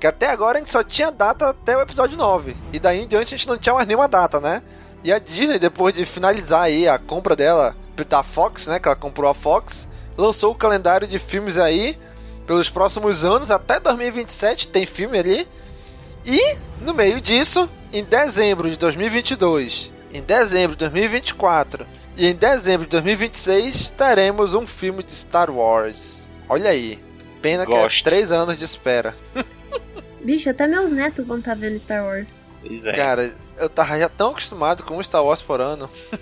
Que 0.00 0.06
até 0.06 0.30
agora 0.30 0.56
a 0.56 0.60
gente 0.60 0.70
só 0.70 0.82
tinha 0.82 1.12
data 1.12 1.50
até 1.50 1.76
o 1.76 1.82
episódio 1.82 2.16
9. 2.16 2.56
E 2.72 2.78
daí 2.78 3.02
em 3.02 3.06
diante 3.06 3.34
a 3.34 3.36
gente 3.36 3.46
não 3.46 3.58
tinha 3.58 3.74
mais 3.74 3.86
nenhuma 3.86 4.08
data, 4.08 4.40
né? 4.40 4.62
E 5.02 5.12
a 5.12 5.18
Disney, 5.18 5.58
depois 5.58 5.94
de 5.94 6.06
finalizar 6.06 6.62
aí 6.62 6.88
a 6.88 6.98
compra 6.98 7.36
dela 7.36 7.76
da 8.08 8.22
Fox, 8.22 8.66
né, 8.66 8.80
que 8.80 8.88
ela 8.88 8.96
comprou 8.96 9.30
a 9.30 9.34
Fox, 9.34 9.86
lançou 10.16 10.52
o 10.52 10.56
calendário 10.56 11.06
de 11.06 11.18
filmes 11.18 11.58
aí 11.58 11.98
pelos 12.46 12.68
próximos 12.68 13.24
anos, 13.24 13.50
até 13.50 13.80
2027 13.80 14.68
tem 14.68 14.86
filme 14.86 15.18
ali. 15.18 15.48
E 16.24 16.56
no 16.80 16.94
meio 16.94 17.20
disso, 17.20 17.68
em 17.92 18.02
dezembro 18.02 18.70
de 18.70 18.76
2022, 18.76 19.92
em 20.12 20.22
dezembro 20.22 20.76
de 20.76 20.80
2024 20.80 21.86
e 22.16 22.26
em 22.26 22.34
dezembro 22.34 22.86
de 22.86 22.90
2026 22.90 23.90
teremos 23.96 24.54
um 24.54 24.66
filme 24.66 25.02
de 25.02 25.12
Star 25.12 25.50
Wars. 25.50 26.30
Olha 26.48 26.70
aí, 26.70 26.98
pena 27.42 27.64
Gosto. 27.64 28.02
que 28.02 28.08
é 28.08 28.10
três 28.10 28.32
anos 28.32 28.56
de 28.56 28.64
espera. 28.64 29.14
Bicho, 30.22 30.48
até 30.48 30.66
meus 30.66 30.90
netos 30.90 31.26
vão 31.26 31.38
estar 31.38 31.54
vendo 31.54 31.78
Star 31.78 32.04
Wars. 32.04 32.30
Pois 32.62 32.86
é. 32.86 32.92
Cara, 32.92 33.34
eu 33.58 33.68
tava 33.68 33.98
já 33.98 34.08
tão 34.08 34.30
acostumado 34.30 34.82
com 34.82 34.96
um 34.96 35.02
Star 35.02 35.24
Wars 35.24 35.42
por 35.42 35.60
ano. 35.60 35.90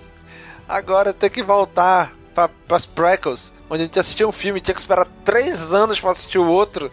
Agora 0.68 1.12
ter 1.12 1.30
que 1.30 1.42
voltar 1.42 2.12
para 2.34 2.50
as 2.70 2.86
prequels, 2.86 3.52
onde 3.72 3.84
a 3.84 3.86
gente 3.86 3.98
assistia 3.98 4.28
um 4.28 4.32
filme 4.32 4.58
e 4.58 4.62
tinha 4.62 4.74
que 4.74 4.80
esperar 4.80 5.06
três 5.24 5.72
anos 5.72 5.98
para 5.98 6.10
assistir 6.10 6.36
o 6.36 6.46
outro. 6.46 6.92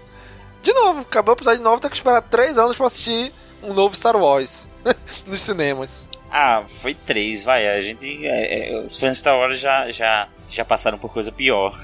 De 0.63 0.71
novo, 0.71 1.01
acabou 1.01 1.36
o 1.36 1.38
episódio 1.38 1.61
novo, 1.61 1.82
tem 1.82 1.89
que 1.89 1.97
esperar 1.97 2.21
três 2.21 2.57
anos 2.57 2.77
para 2.77 2.88
assistir 2.88 3.34
um 3.61 3.73
novo 3.73 3.93
Star 3.93 4.15
Wars 4.15 4.69
nos 5.27 5.41
cinemas. 5.41 6.07
Ah, 6.32 6.63
foi 6.69 6.93
três, 6.93 7.43
vai. 7.43 7.67
A 7.67 7.82
gente. 7.82 8.25
é, 8.25 8.71
é, 8.71 8.82
os 8.82 8.95
fãs 8.95 9.13
de 9.13 9.19
Star 9.19 9.38
Wars 9.38 9.59
já, 9.59 9.91
já, 9.91 10.30
já 10.49 10.63
passaram 10.63 10.97
por 10.97 11.11
coisa 11.11 11.34
pior. 11.34 11.77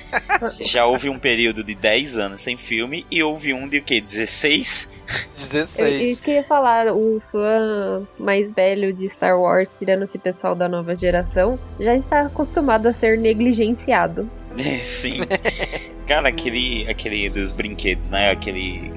já 0.60 0.84
houve 0.84 1.08
um 1.08 1.18
período 1.18 1.64
de 1.64 1.74
10 1.74 2.18
anos 2.18 2.42
sem 2.42 2.54
filme 2.58 3.06
e 3.10 3.22
houve 3.22 3.54
um 3.54 3.66
de 3.66 3.78
o 3.78 3.82
quê? 3.82 4.02
16? 4.02 4.90
Eu, 5.08 5.36
16. 5.36 6.10
isso 6.10 6.22
que 6.22 6.32
ia 6.32 6.44
falar, 6.44 6.88
o 6.88 7.22
fã 7.32 8.06
mais 8.18 8.52
velho 8.52 8.92
de 8.92 9.08
Star 9.08 9.40
Wars, 9.40 9.78
tirando 9.78 10.02
esse 10.02 10.18
pessoal 10.18 10.54
da 10.54 10.68
nova 10.68 10.94
geração, 10.94 11.58
já 11.80 11.94
está 11.94 12.26
acostumado 12.26 12.86
a 12.86 12.92
ser 12.92 13.16
negligenciado. 13.16 14.28
É, 14.58 14.80
Sim. 14.80 15.20
Cara, 16.06 16.28
aquele, 16.28 16.88
aquele 16.88 17.28
dos 17.30 17.52
brinquedos, 17.52 18.10
né? 18.10 18.30
Aquele. 18.30 18.92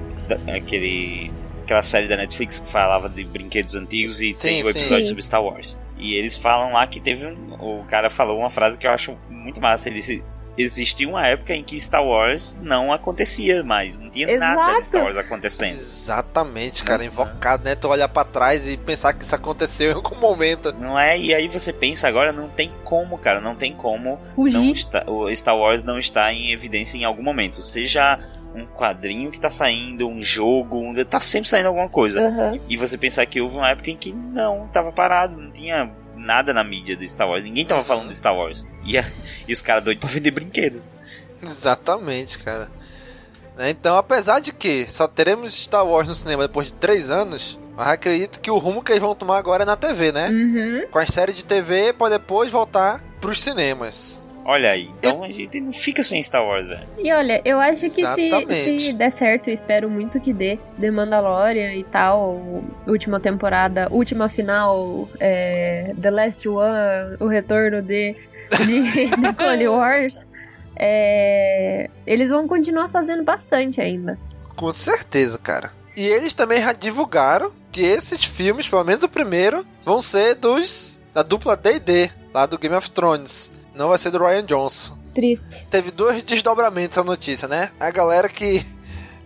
aquele 0.54 1.30
aquela 1.64 1.82
série 1.82 2.06
da 2.06 2.16
Netflix 2.16 2.60
que 2.60 2.68
falava 2.68 3.08
de 3.08 3.24
brinquedos 3.24 3.74
antigos 3.74 4.20
e 4.20 4.32
Sim, 4.34 4.40
tem 4.40 4.60
o 4.60 4.64
sim. 4.64 4.70
episódio 4.70 5.06
Sim. 5.06 5.08
sobre 5.08 5.22
Star 5.22 5.42
Wars. 5.42 5.78
E 5.98 6.14
eles 6.14 6.36
falam 6.36 6.72
lá 6.72 6.86
que 6.86 7.00
teve 7.00 7.26
um. 7.26 7.54
O 7.54 7.84
cara 7.84 8.08
falou 8.08 8.38
uma 8.38 8.50
frase 8.50 8.78
que 8.78 8.86
eu 8.86 8.90
acho 8.90 9.16
muito 9.28 9.60
massa. 9.60 9.88
Ele 9.88 9.96
disse. 9.96 10.22
Existia 10.58 11.08
uma 11.08 11.26
época 11.26 11.54
em 11.54 11.62
que 11.62 11.78
Star 11.80 12.02
Wars 12.04 12.56
não 12.62 12.92
acontecia 12.92 13.62
mais. 13.62 13.98
Não 13.98 14.08
tinha 14.10 14.38
nada 14.38 14.62
de 14.64 14.70
Exato. 14.70 14.84
Star 14.86 15.02
Wars 15.04 15.16
acontecendo. 15.16 15.74
Exatamente, 15.74 16.82
cara, 16.84 17.02
Uhum. 17.02 17.08
invocado, 17.08 17.64
né? 17.64 17.74
Tu 17.74 17.86
olhar 17.88 18.08
pra 18.08 18.24
trás 18.24 18.66
e 18.66 18.76
pensar 18.76 19.12
que 19.12 19.22
isso 19.24 19.34
aconteceu 19.34 19.90
em 19.92 19.94
algum 19.94 20.16
momento. 20.16 20.72
Não 20.72 20.98
é? 20.98 21.18
E 21.18 21.34
aí 21.34 21.46
você 21.48 21.72
pensa 21.72 22.08
agora, 22.08 22.32
não 22.32 22.48
tem 22.48 22.72
como, 22.84 23.18
cara. 23.18 23.40
Não 23.40 23.54
tem 23.54 23.72
como 23.74 24.18
não 24.36 24.64
está, 24.72 25.04
o 25.06 25.34
Star 25.34 25.56
Wars 25.56 25.82
não 25.82 25.98
está 25.98 26.32
em 26.32 26.52
evidência 26.52 26.96
em 26.96 27.04
algum 27.04 27.22
momento. 27.22 27.60
Seja 27.62 28.18
um 28.54 28.64
quadrinho 28.66 29.30
que 29.30 29.38
tá 29.38 29.50
saindo, 29.50 30.08
um 30.08 30.22
jogo, 30.22 30.78
um, 30.78 30.94
tá 31.04 31.20
sempre 31.20 31.48
saindo 31.50 31.66
alguma 31.66 31.88
coisa. 31.90 32.20
Aham. 32.26 32.58
E 32.68 32.76
você 32.78 32.96
pensar 32.96 33.26
que 33.26 33.38
houve 33.40 33.58
uma 33.58 33.68
época 33.68 33.90
em 33.90 33.96
que 33.96 34.12
não, 34.14 34.66
tava 34.68 34.90
parado, 34.90 35.36
não 35.36 35.50
tinha 35.50 35.90
nada 36.26 36.52
na 36.52 36.62
mídia 36.64 36.96
de 36.96 37.06
Star 37.08 37.28
Wars. 37.28 37.42
Ninguém 37.44 37.64
tava 37.64 37.80
Uhum. 37.80 37.86
falando 37.86 38.08
de 38.08 38.16
Star 38.16 38.34
Wars. 38.36 38.66
E, 38.84 38.98
a- 38.98 39.04
e 39.48 39.52
os 39.52 39.62
caras 39.62 39.82
doidos 39.84 40.00
pra 40.00 40.10
vender 40.10 40.30
brinquedo. 40.32 40.82
Exatamente, 41.42 42.38
cara. 42.38 42.68
Né, 43.56 43.70
Então, 43.70 43.96
apesar 43.96 44.40
de 44.40 44.52
que 44.52 44.86
só 44.90 45.06
teremos 45.08 45.54
Star 45.54 45.86
Wars 45.86 46.08
no 46.08 46.14
cinema 46.14 46.42
depois 46.46 46.66
de 46.66 46.72
três 46.74 47.08
anos, 47.10 47.58
eu 47.76 47.82
acredito 47.82 48.40
que 48.40 48.50
o 48.50 48.58
rumo 48.58 48.82
que 48.82 48.92
eles 48.92 49.00
vão 49.02 49.14
tomar 49.14 49.38
agora 49.38 49.62
é 49.62 49.66
na 49.66 49.76
TV, 49.76 50.12
né? 50.12 50.28
Uhum. 50.28 50.86
Com 50.90 50.98
as 50.98 51.08
séries 51.08 51.36
de 51.36 51.44
TV, 51.44 51.92
pra 51.92 52.08
depois 52.10 52.50
voltar 52.52 53.02
pros 53.20 53.40
cinemas. 53.42 54.20
Olha 54.48 54.70
aí, 54.70 54.88
então 54.96 55.24
a 55.24 55.32
gente 55.32 55.60
não 55.60 55.72
fica 55.72 56.04
sem 56.04 56.22
Star 56.22 56.46
Wars, 56.46 56.68
velho. 56.68 56.86
E 56.98 57.12
olha, 57.12 57.42
eu 57.44 57.58
acho 57.58 57.90
que 57.90 58.06
se, 58.06 58.78
se 58.78 58.92
der 58.92 59.10
certo, 59.10 59.48
eu 59.48 59.54
espero 59.54 59.90
muito 59.90 60.20
que 60.20 60.32
dê. 60.32 60.56
The 60.80 60.88
Mandalorian 60.88 61.74
e 61.74 61.82
tal, 61.82 62.62
última 62.86 63.18
temporada, 63.18 63.88
última 63.90 64.28
final, 64.28 65.08
é, 65.18 65.92
The 66.00 66.10
Last 66.12 66.48
One, 66.48 67.16
o 67.18 67.26
retorno 67.26 67.82
de, 67.82 68.14
de, 68.64 69.08
de 69.10 69.34
Clone 69.36 69.66
Wars. 69.66 70.24
é, 70.76 71.90
eles 72.06 72.30
vão 72.30 72.46
continuar 72.46 72.88
fazendo 72.88 73.24
bastante 73.24 73.80
ainda. 73.80 74.16
Com 74.54 74.70
certeza, 74.70 75.38
cara. 75.38 75.72
E 75.96 76.06
eles 76.06 76.32
também 76.32 76.60
já 76.60 76.72
divulgaram 76.72 77.50
que 77.72 77.80
esses 77.80 78.24
filmes, 78.24 78.68
pelo 78.68 78.84
menos 78.84 79.02
o 79.02 79.08
primeiro, 79.08 79.66
vão 79.84 80.00
ser 80.00 80.36
dos 80.36 81.00
da 81.12 81.24
dupla 81.24 81.56
D&D, 81.56 82.10
lá 82.32 82.46
do 82.46 82.58
Game 82.58 82.76
of 82.76 82.90
Thrones. 82.90 83.50
Não 83.76 83.90
vai 83.90 83.98
ser 83.98 84.10
do 84.10 84.18
Ryan 84.18 84.44
Johnson. 84.44 84.96
Triste. 85.14 85.66
Teve 85.70 85.90
dois 85.90 86.22
desdobramentos 86.22 86.96
a 86.96 87.04
notícia, 87.04 87.46
né? 87.46 87.70
A 87.78 87.90
galera 87.90 88.26
que 88.26 88.64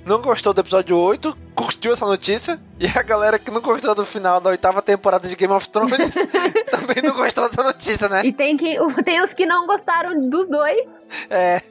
não 0.05 0.20
gostou 0.20 0.53
do 0.53 0.61
episódio 0.61 0.96
8 0.96 1.36
curtiu 1.55 1.92
essa 1.92 2.05
notícia. 2.05 2.61
E 2.78 2.86
a 2.86 3.03
galera 3.03 3.38
que 3.38 3.51
não 3.51 3.61
gostou 3.61 3.94
do 3.94 4.05
final 4.05 4.40
da 4.40 4.51
oitava 4.51 4.82
temporada 4.82 5.28
de 5.28 5.36
Game 5.36 5.53
of 5.55 5.68
Thrones 5.68 6.14
também 6.68 7.03
não 7.03 7.14
gostou 7.14 7.48
dessa 7.48 7.62
notícia, 7.62 8.09
né? 8.09 8.22
E 8.24 8.32
tem, 8.32 8.57
que, 8.57 8.76
tem 9.05 9.22
os 9.22 9.32
que 9.32 9.46
não 9.46 9.68
gostaram 9.68 10.18
dos 10.18 10.48
dois. 10.48 11.05
É. 11.28 11.62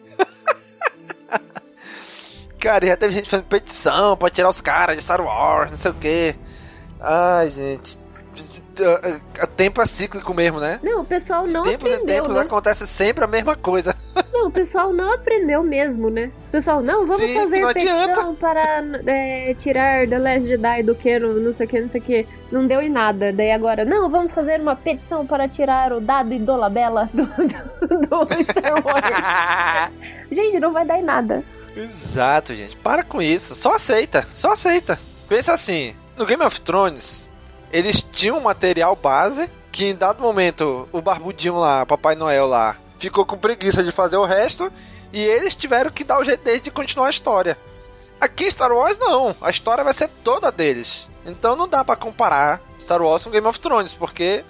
Cara, 2.60 2.88
já 2.88 2.96
teve 2.96 3.14
gente 3.14 3.30
fazendo 3.30 3.46
petição 3.48 4.16
pra 4.16 4.30
tirar 4.30 4.50
os 4.50 4.62
caras 4.62 4.96
de 4.96 5.02
Star 5.02 5.22
Wars, 5.22 5.72
não 5.72 5.78
sei 5.78 5.92
o 5.92 5.96
quê. 5.96 6.36
Ai, 7.02 7.50
gente. 7.50 8.00
Tempo 9.60 9.82
é 9.82 9.86
cíclico 9.86 10.34
mesmo, 10.34 10.58
né? 10.58 10.80
Não, 10.82 11.02
o 11.02 11.06
pessoal 11.06 11.46
não 11.46 11.64
De 11.64 11.72
tempos 11.72 11.92
em 11.92 11.96
aprendeu, 11.96 12.24
tempos 12.24 12.38
né? 12.38 12.42
acontece 12.44 12.88
sempre 12.88 13.26
a 13.26 13.28
mesma 13.28 13.58
coisa. 13.58 13.94
Não, 14.32 14.48
o 14.48 14.52
pessoal 14.52 14.94
não 14.94 15.14
aprendeu 15.14 15.62
mesmo, 15.62 16.10
né? 16.10 16.32
O 16.48 16.52
pessoal, 16.52 16.82
não, 16.82 17.06
vamos 17.06 17.30
Sim, 17.30 17.34
fazer 17.36 17.60
não 17.60 17.74
petição 17.74 18.04
adianta. 18.04 18.34
para 18.40 18.84
é, 19.08 19.54
tirar 19.54 20.08
The 20.08 20.18
Last 20.18 20.48
Jedi 20.48 20.84
do 20.84 20.96
que, 20.96 21.20
no, 21.20 21.42
não 21.42 21.52
sei 21.52 21.66
o 21.66 21.70
que, 21.70 21.82
não 21.82 21.90
sei 21.90 22.00
o 22.00 22.04
que. 22.04 22.28
Não 22.50 22.66
deu 22.66 22.82
em 22.82 22.90
nada. 22.90 23.34
Daí 23.34 23.52
agora, 23.52 23.84
não, 23.84 24.10
vamos 24.10 24.34
fazer 24.34 24.62
uma 24.62 24.78
petição 24.78 25.26
para 25.28 25.48
tirar 25.50 25.92
o 25.92 26.00
dado 26.00 26.34
e 26.34 26.40
Dolabella 26.40 27.10
do, 27.14 27.26
do, 27.26 28.26
do 28.26 28.44
Star 28.44 28.86
Wars. 28.86 29.92
Gente, 30.32 30.60
não 30.60 30.72
vai 30.72 30.86
dar 30.86 31.00
em 31.00 31.04
nada. 31.04 31.44
Exato, 31.76 32.56
gente. 32.56 32.78
Para 32.78 33.04
com 33.04 33.22
isso. 33.22 33.56
Só 33.56 33.76
aceita. 33.76 34.26
Só 34.34 34.54
aceita. 34.54 34.98
Pensa 35.28 35.54
assim: 35.54 35.94
no 36.16 36.26
Game 36.26 36.44
of 36.44 36.62
Thrones, 36.62 37.29
eles 37.72 38.02
tinham 38.02 38.40
material 38.40 38.96
base 38.96 39.50
que 39.72 39.86
em 39.86 39.96
dado 39.96 40.22
momento 40.22 40.90
o 40.92 41.02
barbudinho 41.02 41.58
lá, 41.58 41.86
Papai 41.86 42.16
Noel 42.16 42.48
lá, 42.48 42.76
ficou 42.98 43.26
com 43.26 43.38
preguiça 43.38 43.84
de 43.84 43.92
fazer 43.92 44.18
o 44.18 44.26
resto 44.26 44.72
e 45.14 45.20
eles 45.20 45.56
tiveram 45.56 45.92
que 45.92 46.04
dar 46.04 46.20
o 46.20 46.24
jeito 46.24 46.44
deles 46.44 46.62
de 46.62 46.72
continuar 46.72 47.08
a 47.08 47.12
história. 47.12 47.58
Aqui 48.20 48.46
em 48.46 48.52
Star 48.52 48.72
Wars 48.72 48.98
não, 48.98 49.36
a 49.42 49.50
história 49.50 49.84
vai 49.84 49.94
ser 49.94 50.10
toda 50.24 50.52
deles. 50.52 51.08
Então 51.26 51.56
não 51.56 51.68
dá 51.68 51.84
pra 51.84 51.96
comparar 51.96 52.62
Star 52.80 53.02
Wars 53.02 53.24
com 53.24 53.30
Game 53.30 53.48
of 53.48 53.60
Thrones, 53.60 53.94
porque 53.94 54.44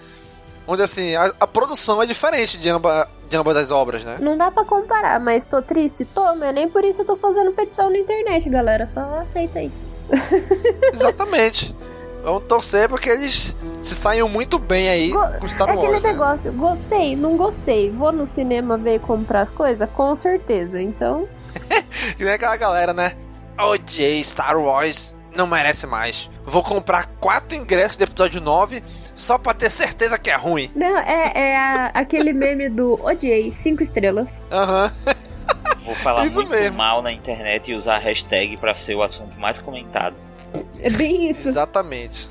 onde 0.66 0.82
assim, 0.82 1.16
a, 1.16 1.34
a 1.40 1.48
produção 1.48 2.02
é 2.02 2.06
diferente 2.06 2.58
de, 2.58 2.70
amba, 2.70 3.10
de 3.30 3.36
ambas 3.36 3.58
as 3.58 3.72
obras, 3.72 4.04
né? 4.06 4.18
Não 4.20 4.38
dá 4.38 4.50
pra 4.50 4.64
comparar, 4.64 5.20
mas 5.20 5.46
tô 5.46 5.62
triste? 5.62 6.06
Tô, 6.06 6.36
mas 6.36 6.54
nem 6.54 6.70
por 6.70 6.84
isso 6.84 7.02
eu 7.02 7.06
tô 7.06 7.16
fazendo 7.16 7.52
petição 7.52 7.90
na 7.90 7.98
internet, 7.98 8.50
galera. 8.50 8.86
Só 8.88 9.00
aceita 9.20 9.60
aí. 9.60 9.72
Exatamente. 10.94 11.76
Vamos 12.24 12.44
torcer 12.46 12.90
porque 12.90 13.10
eles 13.10 13.56
se 13.82 13.96
saiam 13.96 14.28
muito 14.28 14.60
bem 14.60 14.90
aí 14.90 15.10
Go- 15.12 15.40
com 15.40 15.48
Star 15.48 15.70
é 15.70 15.74
aquele 15.74 15.92
Wars. 15.94 16.04
né? 16.04 16.12
negócio, 16.12 16.52
gostei, 16.54 17.16
não 17.16 17.38
gostei. 17.38 17.90
Vou 17.90 18.12
no 18.12 18.26
cinema 18.26 18.78
ver 18.78 18.96
e 18.96 19.00
comprar 19.00 19.42
as 19.42 19.52
coisas? 19.52 19.90
Com 19.92 20.16
certeza. 20.16 20.82
Então, 20.82 21.28
Que 22.18 22.24
nem 22.24 22.34
aquela 22.34 22.56
galera, 22.58 22.94
né? 22.94 23.14
Odiei 23.58 24.24
Star 24.24 24.58
Wars, 24.58 25.16
não 25.36 25.48
merece 25.48 25.86
mais. 25.88 26.30
Vou 26.44 26.64
comprar 26.64 27.08
quatro 27.20 27.56
ingressos 27.58 27.96
do 27.98 28.04
episódio 28.04 28.40
9 28.42 28.84
só 29.16 29.38
pra 29.38 29.54
ter 29.54 29.70
certeza 29.72 30.18
que 30.18 30.30
é 30.30 30.36
ruim. 30.36 30.70
não, 30.76 30.98
é, 30.98 31.32
é 31.36 31.58
a- 31.58 31.92
aquele 31.94 32.32
meme 32.34 32.70
do 32.70 32.94
odiei, 33.04 33.52
cinco 33.54 33.82
estrelas. 33.84 34.28
Aham. 34.52 34.92
Vou 35.86 35.96
falar 35.96 36.26
Isso 36.28 36.36
muito 36.36 36.50
mesmo. 36.52 36.78
mal 36.78 37.02
na 37.02 37.12
internet 37.12 37.72
e 37.72 37.74
usar 37.76 37.96
a 37.96 38.00
hashtag 38.00 38.56
pra 38.58 38.76
ser 38.76 38.96
o 38.96 39.02
assunto 39.04 39.38
mais 39.40 39.58
comentado. 39.60 40.16
É 40.80 40.90
bem 40.90 41.30
isso. 41.30 41.50
Exatamente. 41.50 42.30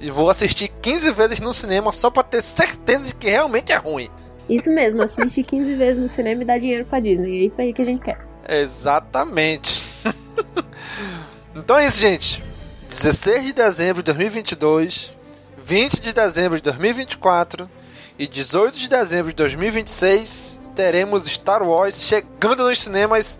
E 0.00 0.10
vou 0.10 0.28
assistir 0.28 0.68
15 0.82 1.12
vezes 1.12 1.40
no 1.40 1.52
cinema 1.52 1.92
só 1.92 2.10
pra 2.10 2.22
ter 2.22 2.42
certeza 2.42 3.04
de 3.04 3.14
que 3.14 3.30
realmente 3.30 3.72
é 3.72 3.76
ruim. 3.76 4.10
Isso 4.48 4.70
mesmo, 4.70 5.02
assiste 5.02 5.42
15 5.42 5.74
vezes 5.76 5.98
no 6.00 6.08
cinema 6.08 6.42
e 6.42 6.44
dá 6.44 6.58
dinheiro 6.58 6.84
pra 6.84 7.00
Disney. 7.00 7.42
É 7.42 7.46
isso 7.46 7.60
aí 7.60 7.72
que 7.72 7.82
a 7.82 7.84
gente 7.84 8.02
quer. 8.02 8.18
Exatamente. 8.48 9.86
então 11.54 11.78
é 11.78 11.86
isso, 11.86 12.00
gente. 12.00 12.44
16 12.88 13.44
de 13.44 13.52
dezembro 13.52 14.02
de 14.02 14.12
2022, 14.12 15.16
20 15.64 16.00
de 16.00 16.12
dezembro 16.12 16.58
de 16.58 16.62
2024 16.62 17.68
e 18.18 18.26
18 18.26 18.78
de 18.78 18.88
dezembro 18.88 19.32
de 19.32 19.36
2026 19.36 20.60
teremos 20.74 21.24
Star 21.24 21.62
Wars 21.62 22.02
chegando 22.02 22.64
nos 22.64 22.78
cinemas 22.80 23.38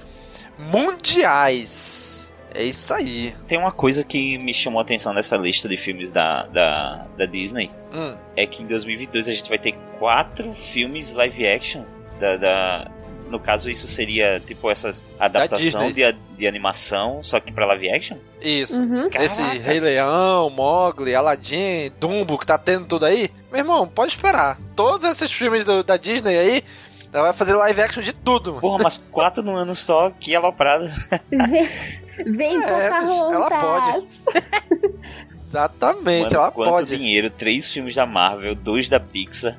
mundiais. 0.58 2.23
É 2.54 2.62
isso 2.62 2.94
aí. 2.94 3.34
Tem 3.48 3.58
uma 3.58 3.72
coisa 3.72 4.04
que 4.04 4.38
me 4.38 4.54
chamou 4.54 4.78
a 4.78 4.82
atenção 4.82 5.12
nessa 5.12 5.36
lista 5.36 5.68
de 5.68 5.76
filmes 5.76 6.10
da, 6.10 6.46
da, 6.46 7.06
da 7.16 7.26
Disney. 7.26 7.70
Hum. 7.92 8.16
É 8.36 8.46
que 8.46 8.62
em 8.62 8.66
2022 8.66 9.28
a 9.28 9.34
gente 9.34 9.48
vai 9.48 9.58
ter 9.58 9.72
quatro 9.98 10.54
filmes 10.54 11.12
live 11.14 11.46
action 11.46 11.84
da, 12.18 12.36
da 12.36 12.90
no 13.28 13.40
caso, 13.40 13.68
isso 13.68 13.88
seria 13.88 14.38
tipo 14.38 14.70
essa 14.70 14.90
adaptação 15.18 15.90
de, 15.90 16.02
de 16.36 16.46
animação, 16.46 17.18
só 17.24 17.40
que 17.40 17.50
pra 17.50 17.66
live 17.66 17.90
action? 17.90 18.16
Isso. 18.40 18.80
Uhum. 18.80 19.08
Esse 19.12 19.42
Rei 19.58 19.80
Leão, 19.80 20.50
Mogli, 20.50 21.14
Aladdin, 21.14 21.90
Dumbo 21.98 22.38
que 22.38 22.46
tá 22.46 22.58
tendo 22.58 22.86
tudo 22.86 23.06
aí. 23.06 23.30
Meu 23.50 23.60
irmão, 23.60 23.88
pode 23.88 24.12
esperar. 24.12 24.58
Todos 24.76 25.08
esses 25.10 25.32
filmes 25.32 25.64
do, 25.64 25.82
da 25.82 25.96
Disney 25.96 26.36
aí, 26.36 26.64
ela 27.12 27.24
vai 27.24 27.32
fazer 27.32 27.54
live 27.54 27.80
action 27.80 28.02
de 28.02 28.12
tudo. 28.12 28.50
Mano. 28.50 28.60
Porra, 28.60 28.84
mas 28.84 29.02
quatro 29.10 29.42
no 29.44 29.54
ano 29.54 29.74
só, 29.74 30.10
que 30.10 30.34
aloprada. 30.34 30.92
Vem, 32.26 32.56
É, 32.62 32.88
Pocahontas. 32.90 33.34
ela 33.34 33.50
pode. 33.60 34.08
Exatamente, 35.48 36.24
Mano, 36.24 36.34
ela 36.36 36.50
quanto 36.50 36.68
pode. 36.70 36.96
dinheiro, 36.96 37.30
três 37.30 37.70
filmes 37.70 37.94
da 37.94 38.04
Marvel, 38.06 38.54
dois 38.54 38.88
da 38.88 38.98
Pixar. 38.98 39.56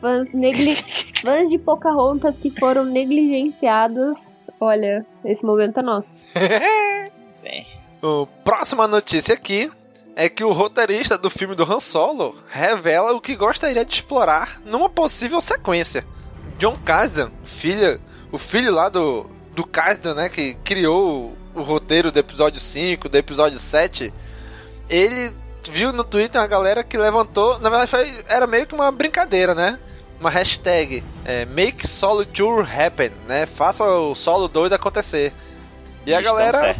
Fãs, 0.00 0.32
negli... 0.32 0.76
Fãs 1.22 1.48
de 1.48 1.58
Pocahontas 1.58 2.36
que 2.36 2.50
foram 2.50 2.84
negligenciados. 2.84 4.16
Olha, 4.60 5.06
esse 5.24 5.44
momento 5.44 5.78
é 5.78 5.82
nosso. 5.82 6.10
Zé. 7.22 7.64
O 8.02 8.26
próxima 8.44 8.86
notícia 8.86 9.34
aqui 9.34 9.70
é 10.14 10.28
que 10.28 10.44
o 10.44 10.52
roteirista 10.52 11.16
do 11.16 11.30
filme 11.30 11.54
do 11.54 11.62
Han 11.64 11.80
Solo 11.80 12.36
revela 12.48 13.12
o 13.12 13.20
que 13.20 13.34
gostaria 13.36 13.84
de 13.84 13.94
explorar 13.94 14.60
numa 14.64 14.88
possível 14.88 15.40
sequência. 15.40 16.04
John 16.58 16.76
Kasdan, 16.84 17.30
filha, 17.44 18.00
o 18.32 18.38
filho 18.38 18.72
lá 18.72 18.88
do, 18.88 19.30
do 19.54 19.64
Kasdan, 19.64 20.14
né, 20.14 20.28
que 20.28 20.54
criou 20.64 21.36
o, 21.58 21.62
roteiro 21.62 22.10
do 22.10 22.18
episódio 22.18 22.60
5, 22.60 23.08
do 23.08 23.16
episódio 23.16 23.58
7, 23.58 24.12
ele 24.88 25.34
viu 25.70 25.92
no 25.92 26.04
Twitter 26.04 26.40
uma 26.40 26.46
galera 26.46 26.82
que 26.82 26.96
levantou, 26.96 27.58
na 27.58 27.68
verdade 27.68 27.90
foi, 27.90 28.24
era 28.28 28.46
meio 28.46 28.66
que 28.66 28.74
uma 28.74 28.90
brincadeira, 28.90 29.54
né? 29.54 29.78
Uma 30.20 30.30
hashtag, 30.30 31.04
é, 31.24 31.44
Make 31.44 31.86
Solo 31.86 32.24
Tour 32.24 32.66
Happen, 32.68 33.12
né? 33.26 33.46
Faça 33.46 33.84
o 33.84 34.14
Solo 34.14 34.48
2 34.48 34.72
acontecer. 34.72 35.32
E 36.04 36.14
a 36.14 36.20
galera 36.20 36.76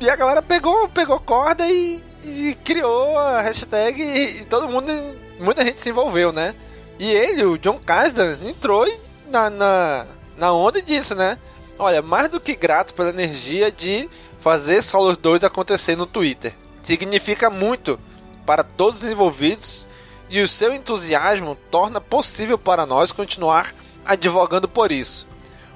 e 0.00 0.08
a 0.08 0.16
galera 0.16 0.40
pegou, 0.40 0.88
pegou 0.88 1.20
corda 1.20 1.66
e, 1.68 2.02
e 2.24 2.56
criou 2.64 3.18
a 3.18 3.42
hashtag 3.42 4.00
e, 4.02 4.40
e 4.40 4.44
todo 4.46 4.68
mundo, 4.68 4.90
muita 5.38 5.62
gente 5.64 5.78
se 5.78 5.90
envolveu, 5.90 6.32
né? 6.32 6.54
E 6.98 7.10
ele, 7.10 7.44
o 7.44 7.58
John 7.58 7.78
Kasdan, 7.78 8.38
entrou 8.44 8.86
na, 9.28 9.50
na, 9.50 10.06
na 10.36 10.52
onda 10.52 10.80
disso, 10.80 11.14
né? 11.14 11.38
Olha, 11.80 12.02
mais 12.02 12.30
do 12.30 12.38
que 12.38 12.54
grato 12.54 12.92
pela 12.92 13.08
energia 13.08 13.72
de 13.72 14.06
fazer 14.38 14.82
Solos 14.82 15.16
2 15.16 15.42
acontecer 15.42 15.96
no 15.96 16.04
Twitter. 16.04 16.52
Significa 16.82 17.48
muito 17.48 17.98
para 18.44 18.62
todos 18.62 19.02
os 19.02 19.10
envolvidos 19.10 19.86
e 20.28 20.42
o 20.42 20.46
seu 20.46 20.74
entusiasmo 20.74 21.56
torna 21.70 21.98
possível 21.98 22.58
para 22.58 22.84
nós 22.84 23.12
continuar 23.12 23.74
advogando 24.04 24.68
por 24.68 24.92
isso. 24.92 25.26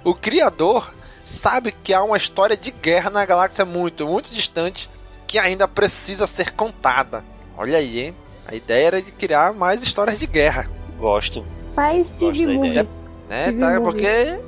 O 0.04 0.14
criador 0.14 0.92
sabe 1.24 1.72
que 1.72 1.94
há 1.94 2.02
uma 2.02 2.18
história 2.18 2.54
de 2.54 2.70
guerra 2.70 3.08
na 3.08 3.24
galáxia 3.24 3.64
muito, 3.64 4.06
muito 4.06 4.30
distante 4.30 4.90
que 5.26 5.38
ainda 5.38 5.66
precisa 5.66 6.26
ser 6.26 6.50
contada. 6.50 7.24
Olha 7.56 7.78
aí, 7.78 8.00
hein? 8.00 8.16
A 8.46 8.54
ideia 8.54 8.88
era 8.88 9.00
de 9.00 9.10
criar 9.10 9.54
mais 9.54 9.82
histórias 9.82 10.18
de 10.18 10.26
guerra, 10.26 10.68
Gosto. 10.98 11.46
Faz 11.74 12.08
TV 12.18 12.44
da 12.44 12.52
ideia. 12.52 12.84
Movies. 12.84 12.88
né? 13.26 13.44
Tive 13.44 13.58
Tá, 13.58 13.80
porque 13.80 14.38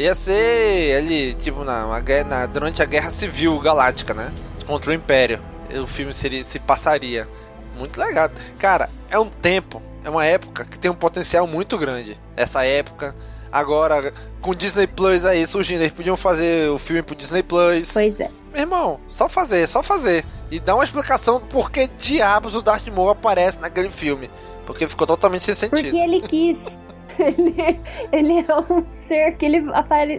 ia 0.00 0.14
ser 0.14 0.96
ali, 0.96 1.34
tipo, 1.34 1.64
na, 1.64 1.86
uma 1.86 2.00
na- 2.24 2.46
durante 2.46 2.82
a 2.82 2.84
Guerra 2.84 3.10
Civil 3.10 3.58
Galáctica, 3.60 4.14
né? 4.14 4.32
Contra 4.66 4.90
o 4.90 4.94
Império. 4.94 5.40
O 5.82 5.86
filme 5.86 6.12
seria, 6.12 6.42
se 6.42 6.58
passaria. 6.58 7.28
Muito 7.76 7.98
legal. 8.00 8.30
Cara, 8.58 8.90
é 9.10 9.18
um 9.18 9.28
tempo, 9.28 9.80
é 10.04 10.10
uma 10.10 10.24
época 10.24 10.64
que 10.64 10.78
tem 10.78 10.90
um 10.90 10.94
potencial 10.94 11.46
muito 11.46 11.78
grande. 11.78 12.18
Essa 12.36 12.64
época. 12.64 13.14
Agora, 13.52 14.12
com 14.40 14.54
Disney 14.54 14.86
Plus 14.86 15.24
aí 15.24 15.44
surgindo, 15.46 15.80
eles 15.82 15.92
podiam 15.92 16.16
fazer 16.16 16.70
o 16.70 16.78
filme 16.78 17.02
pro 17.02 17.16
Disney 17.16 17.42
Plus. 17.42 17.92
Pois 17.92 18.18
é. 18.20 18.30
Meu 18.52 18.62
irmão, 18.62 19.00
só 19.08 19.28
fazer, 19.28 19.68
só 19.68 19.82
fazer. 19.82 20.24
E 20.50 20.58
dar 20.60 20.74
uma 20.76 20.84
explicação 20.84 21.40
do 21.40 21.46
porquê 21.46 21.88
diabos 21.98 22.54
o 22.54 22.62
Darth 22.62 22.86
Maul 22.88 23.10
aparece 23.10 23.58
naquele 23.58 23.90
filme. 23.90 24.30
Porque 24.66 24.86
ficou 24.88 25.06
totalmente 25.06 25.44
sem 25.44 25.54
sentido. 25.54 25.82
Porque 25.82 25.96
ele 25.96 26.20
quis. 26.20 26.58
Ele, 27.30 27.80
ele 28.12 28.46
é 28.48 28.72
um 28.72 28.84
ser 28.90 29.36
que 29.36 29.44
ele 29.44 29.62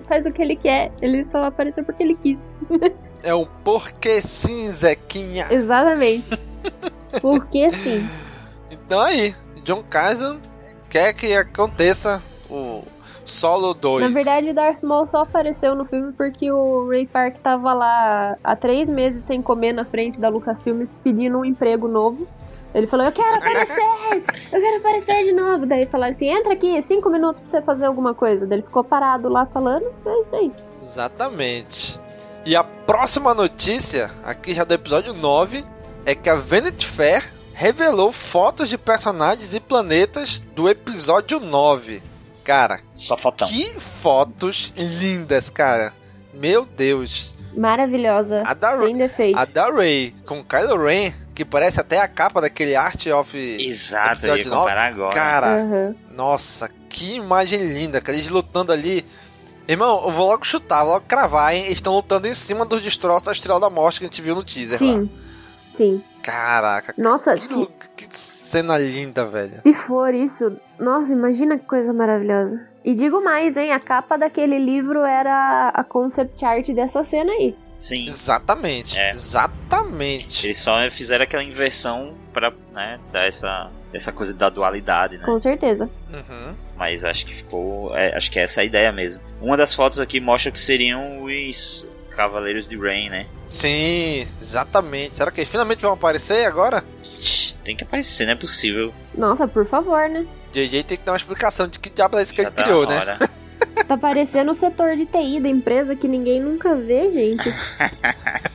faz 0.07 0.25
o 0.25 0.31
que 0.31 0.41
ele 0.41 0.55
quer. 0.55 0.91
Ele 1.01 1.25
só 1.25 1.45
apareceu 1.45 1.83
porque 1.83 2.03
ele 2.03 2.15
quis. 2.15 2.39
É 3.23 3.35
um 3.35 3.45
porquê 3.63 4.19
sim, 4.19 4.71
Zequinha. 4.71 5.45
Exatamente. 5.51 6.27
Porque 7.21 7.69
sim. 7.69 8.09
Então 8.71 8.99
aí, 8.99 9.35
John 9.63 9.83
Kaiser 9.83 10.37
quer 10.89 11.13
que 11.13 11.35
aconteça 11.35 12.19
o 12.49 12.83
Solo 13.25 13.73
2. 13.73 14.09
Na 14.09 14.13
verdade, 14.13 14.49
o 14.49 14.53
Darth 14.53 14.81
Maul 14.81 15.05
só 15.07 15.19
apareceu 15.19 15.75
no 15.75 15.85
filme 15.85 16.11
porque 16.13 16.51
o 16.51 16.89
Ray 16.89 17.05
Park 17.05 17.37
tava 17.43 17.73
lá 17.73 18.37
há 18.43 18.55
três 18.55 18.89
meses 18.89 19.23
sem 19.25 19.41
comer 19.41 19.73
na 19.73 19.85
frente 19.85 20.19
da 20.19 20.29
Lucasfilm 20.29 20.85
pedindo 21.03 21.37
um 21.37 21.45
emprego 21.45 21.87
novo. 21.87 22.27
Ele 22.73 22.87
falou, 22.87 23.05
eu 23.05 23.11
quero 23.11 23.35
aparecer! 23.35 23.83
Eu 24.53 24.61
quero 24.61 24.77
aparecer 24.77 25.23
de 25.25 25.31
novo! 25.33 25.65
Daí 25.65 25.85
falaram 25.87 26.11
assim, 26.13 26.27
entra 26.29 26.53
aqui, 26.53 26.81
cinco 26.81 27.09
minutos 27.09 27.41
pra 27.41 27.49
você 27.49 27.61
fazer 27.61 27.85
alguma 27.85 28.13
coisa. 28.13 28.45
Daí 28.45 28.59
ele 28.59 28.65
ficou 28.67 28.83
parado 28.83 29.27
lá 29.29 29.45
falando, 29.45 29.85
é 30.05 30.21
isso 30.21 30.35
aí. 30.35 30.51
Exatamente. 30.81 31.99
E 32.45 32.55
a 32.55 32.63
próxima 32.63 33.33
notícia, 33.33 34.11
aqui 34.23 34.53
já 34.53 34.63
do 34.63 34.73
episódio 34.73 35.13
9, 35.13 35.63
é 36.05 36.15
que 36.15 36.29
a 36.29 36.35
Vanity 36.35 36.87
Fair 36.87 37.31
revelou 37.53 38.11
fotos 38.11 38.69
de 38.69 38.77
personagens 38.77 39.53
e 39.53 39.59
planetas 39.59 40.39
do 40.55 40.67
episódio 40.69 41.39
9. 41.39 42.01
Cara, 42.43 42.79
Só 42.95 43.15
fotão. 43.15 43.47
que 43.47 43.65
fotos 43.79 44.73
lindas, 44.75 45.49
cara. 45.49 45.93
Meu 46.33 46.65
Deus. 46.65 47.35
Maravilhosa, 47.55 48.41
A 48.45 48.53
da, 48.53 48.77
sem 48.77 48.97
defeito. 48.97 49.37
a 49.37 49.45
da 49.45 49.69
Ray 49.69 50.15
com 50.25 50.43
Kylo 50.43 50.83
Ren, 50.85 51.13
que 51.43 51.45
parece 51.49 51.79
até 51.79 51.99
a 51.99 52.07
capa 52.07 52.39
daquele 52.39 52.75
Art 52.75 53.07
of 53.07 53.35
Exato, 53.37 54.27
eu 54.27 54.37
ia 54.37 54.43
comparar 54.43 54.87
agora. 54.91 55.09
Cara, 55.09 55.47
Aham. 55.61 55.95
nossa, 56.11 56.69
que 56.87 57.15
imagem 57.15 57.67
linda, 57.73 57.99
cara. 57.99 58.15
Eles 58.17 58.29
lutando 58.29 58.71
ali. 58.71 59.05
Irmão, 59.67 60.03
eu 60.05 60.11
vou 60.11 60.27
logo 60.27 60.45
chutar, 60.45 60.83
vou 60.83 60.93
logo 60.93 61.05
cravar, 61.07 61.53
hein? 61.53 61.63
Eles 61.65 61.77
estão 61.77 61.93
lutando 61.95 62.27
em 62.27 62.33
cima 62.33 62.65
dos 62.65 62.81
destroços 62.81 63.23
da 63.23 63.31
Estrela 63.31 63.59
da 63.59 63.69
Morte 63.69 63.99
que 63.99 64.05
a 64.05 64.09
gente 64.09 64.21
viu 64.21 64.35
no 64.35 64.43
teaser 64.43 64.81
lá. 64.83 64.99
Sim, 64.99 65.09
sim. 65.73 66.03
Caraca, 66.21 66.93
Nossa, 66.97 67.33
que, 67.35 67.41
se, 67.47 67.67
que 67.95 68.07
cena 68.17 68.77
linda, 68.77 69.25
velho. 69.25 69.61
se 69.63 69.73
for 69.73 70.13
isso, 70.13 70.55
nossa, 70.79 71.11
imagina 71.11 71.57
que 71.57 71.65
coisa 71.65 71.91
maravilhosa. 71.91 72.67
E 72.85 72.93
digo 72.93 73.23
mais, 73.23 73.57
hein? 73.57 73.71
A 73.71 73.79
capa 73.79 74.17
daquele 74.17 74.59
livro 74.59 75.03
era 75.03 75.69
a 75.69 75.83
concept 75.83 76.43
art 76.45 76.67
dessa 76.69 77.01
cena 77.03 77.31
aí. 77.31 77.55
Sim. 77.81 78.07
Exatamente, 78.07 78.97
É. 78.97 79.09
exatamente. 79.09 80.45
Eles 80.45 80.59
só 80.59 80.77
fizeram 80.91 81.23
aquela 81.23 81.43
inversão 81.43 82.13
pra 82.31 82.53
né, 82.71 82.99
dar 83.11 83.27
essa, 83.27 83.69
essa 83.91 84.11
coisa 84.11 84.33
da 84.33 84.49
dualidade, 84.49 85.17
né? 85.17 85.25
Com 85.25 85.37
certeza. 85.39 85.89
Uhum. 86.13 86.53
Mas 86.77 87.03
acho 87.03 87.25
que 87.25 87.33
ficou. 87.33 87.95
é, 87.97 88.15
acho 88.15 88.29
que 88.31 88.39
essa 88.39 88.61
é 88.61 88.63
a 88.63 88.65
ideia 88.65 88.91
mesmo. 88.91 89.19
Uma 89.41 89.57
das 89.57 89.73
fotos 89.73 89.99
aqui 89.99 90.19
mostra 90.19 90.51
que 90.51 90.59
seriam 90.59 91.23
os 91.23 91.87
Cavaleiros 92.15 92.67
de 92.67 92.77
Rain, 92.77 93.09
né? 93.09 93.25
Sim, 93.49 94.27
exatamente. 94.39 95.17
Será 95.17 95.31
que 95.31 95.41
eles 95.41 95.49
finalmente 95.51 95.81
vão 95.81 95.93
aparecer 95.93 96.45
agora? 96.45 96.83
Tem 97.63 97.75
que 97.75 97.83
aparecer, 97.83 98.25
não 98.25 98.33
é 98.33 98.35
possível. 98.35 98.93
Nossa, 99.15 99.47
por 99.47 99.65
favor, 99.65 100.07
né? 100.09 100.25
JJ 100.53 100.83
tem 100.83 100.97
que 100.97 101.03
dar 101.05 101.13
uma 101.13 101.17
explicação 101.17 101.67
de 101.67 101.79
que 101.79 101.89
diabo 101.89 102.17
é 102.17 102.21
esse 102.23 102.33
que 102.33 102.41
Já 102.41 102.47
ele 102.49 102.55
tá 102.55 102.63
criou, 102.63 102.87
né? 102.87 103.17
Tá 103.91 103.97
parecendo 103.97 104.51
o 104.51 104.53
setor 104.53 104.95
de 104.95 105.05
TI 105.05 105.41
da 105.41 105.49
empresa 105.49 105.97
que 105.97 106.07
ninguém 106.07 106.39
nunca 106.39 106.73
vê, 106.77 107.09
gente. 107.09 107.53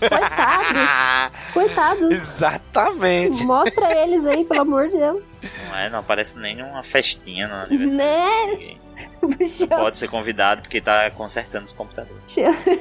Coitados. 0.01 1.53
Coitados. 1.53 2.11
Exatamente. 2.11 3.45
Mostra 3.45 3.95
eles 4.03 4.24
aí, 4.24 4.47
pelo 4.47 4.62
amor 4.62 4.89
de 4.89 4.97
Deus. 4.97 5.22
Não 5.68 5.76
é, 5.76 5.91
não 5.91 5.99
aparece 5.99 6.39
nem 6.39 6.57
numa 6.57 6.82
festinha 6.82 7.49
no 7.49 7.55
aniversário. 7.55 7.99
Né? 7.99 8.76
pode 9.68 9.99
ser 9.99 10.09
convidado 10.09 10.62
porque 10.62 10.80
tá 10.80 11.11
consertando 11.11 11.66
os 11.66 11.72
computadores. 11.72 12.22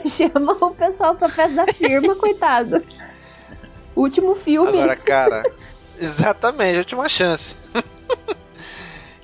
chama 0.07 0.53
o 0.53 0.71
pessoal 0.71 1.13
pra 1.13 1.27
festa 1.27 1.65
da 1.65 1.73
firma, 1.73 2.15
coitado. 2.15 2.81
Último 3.93 4.33
filme. 4.33 4.79
Agora, 4.79 4.95
cara, 4.95 5.43
exatamente, 5.99 6.77
última 6.77 7.09
chance. 7.09 7.57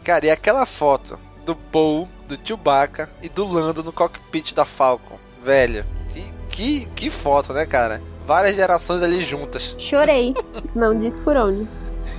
cara, 0.04 0.26
e 0.26 0.30
aquela 0.30 0.66
foto 0.66 1.18
do 1.46 1.56
Paul, 1.56 2.08
do 2.28 2.38
Chewbacca 2.44 3.10
e 3.22 3.30
do 3.30 3.46
Lando 3.46 3.84
no 3.84 3.92
cockpit 3.92 4.54
da 4.54 4.66
Falcon, 4.66 5.18
velho. 5.44 5.86
Que, 6.14 6.34
que, 6.50 6.86
que 6.96 7.10
foto, 7.10 7.54
né, 7.54 7.66
cara? 7.66 8.02
Várias 8.26 8.56
gerações 8.56 9.02
ali 9.02 9.24
juntas. 9.24 9.76
Chorei. 9.78 10.34
Não 10.76 10.98
disse 10.98 11.18
por 11.20 11.36
onde. 11.36 11.68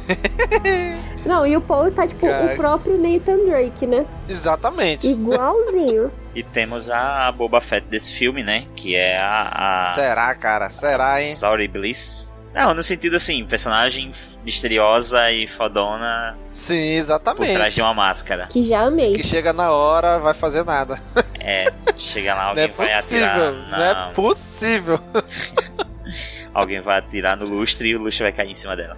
Não, 1.24 1.46
e 1.46 1.56
o 1.56 1.60
Paul 1.60 1.90
tá 1.90 2.06
tipo 2.06 2.26
Cara. 2.26 2.52
o 2.52 2.56
próprio 2.56 2.98
Nathan 2.98 3.44
Drake, 3.44 3.86
né? 3.86 4.04
Exatamente. 4.28 5.06
Igualzinho. 5.08 6.10
E 6.34 6.42
temos 6.42 6.88
a 6.88 7.30
Boba 7.30 7.60
Fett 7.60 7.86
desse 7.88 8.10
filme, 8.10 8.42
né? 8.42 8.66
Que 8.74 8.96
é 8.96 9.18
a. 9.18 9.88
a 9.90 9.94
Será, 9.94 10.34
cara? 10.34 10.70
Será, 10.70 11.20
hein? 11.22 11.36
Sorry 11.36 11.68
Bliss. 11.68 12.32
Não, 12.54 12.72
no 12.72 12.82
sentido 12.82 13.16
assim, 13.16 13.44
personagem 13.44 14.10
misteriosa 14.44 15.30
e 15.30 15.46
fodona 15.46 16.36
Sim, 16.52 16.74
por 16.74 16.98
exatamente. 16.98 17.54
trás 17.54 17.74
de 17.74 17.82
uma 17.82 17.94
máscara. 17.94 18.46
que 18.46 18.62
já 18.62 18.82
amei. 18.82 19.12
Que 19.12 19.22
chega 19.22 19.52
na 19.52 19.70
hora, 19.70 20.18
vai 20.18 20.34
fazer 20.34 20.64
nada. 20.64 21.00
É, 21.44 21.66
chega 21.96 22.34
lá, 22.36 22.42
Não 22.42 22.48
alguém 22.50 22.64
é 22.64 22.68
vai 22.68 23.02
possível. 23.02 23.26
atirar. 23.26 23.52
Não 23.52 23.84
é 23.84 24.12
possível. 24.14 25.00
Alguém 26.54 26.80
vai 26.80 26.98
atirar 27.00 27.36
no 27.36 27.46
lustre 27.46 27.88
e 27.88 27.96
o 27.96 28.00
lustre 28.00 28.22
vai 28.22 28.32
cair 28.32 28.52
em 28.52 28.54
cima 28.54 28.76
dela. 28.76 28.96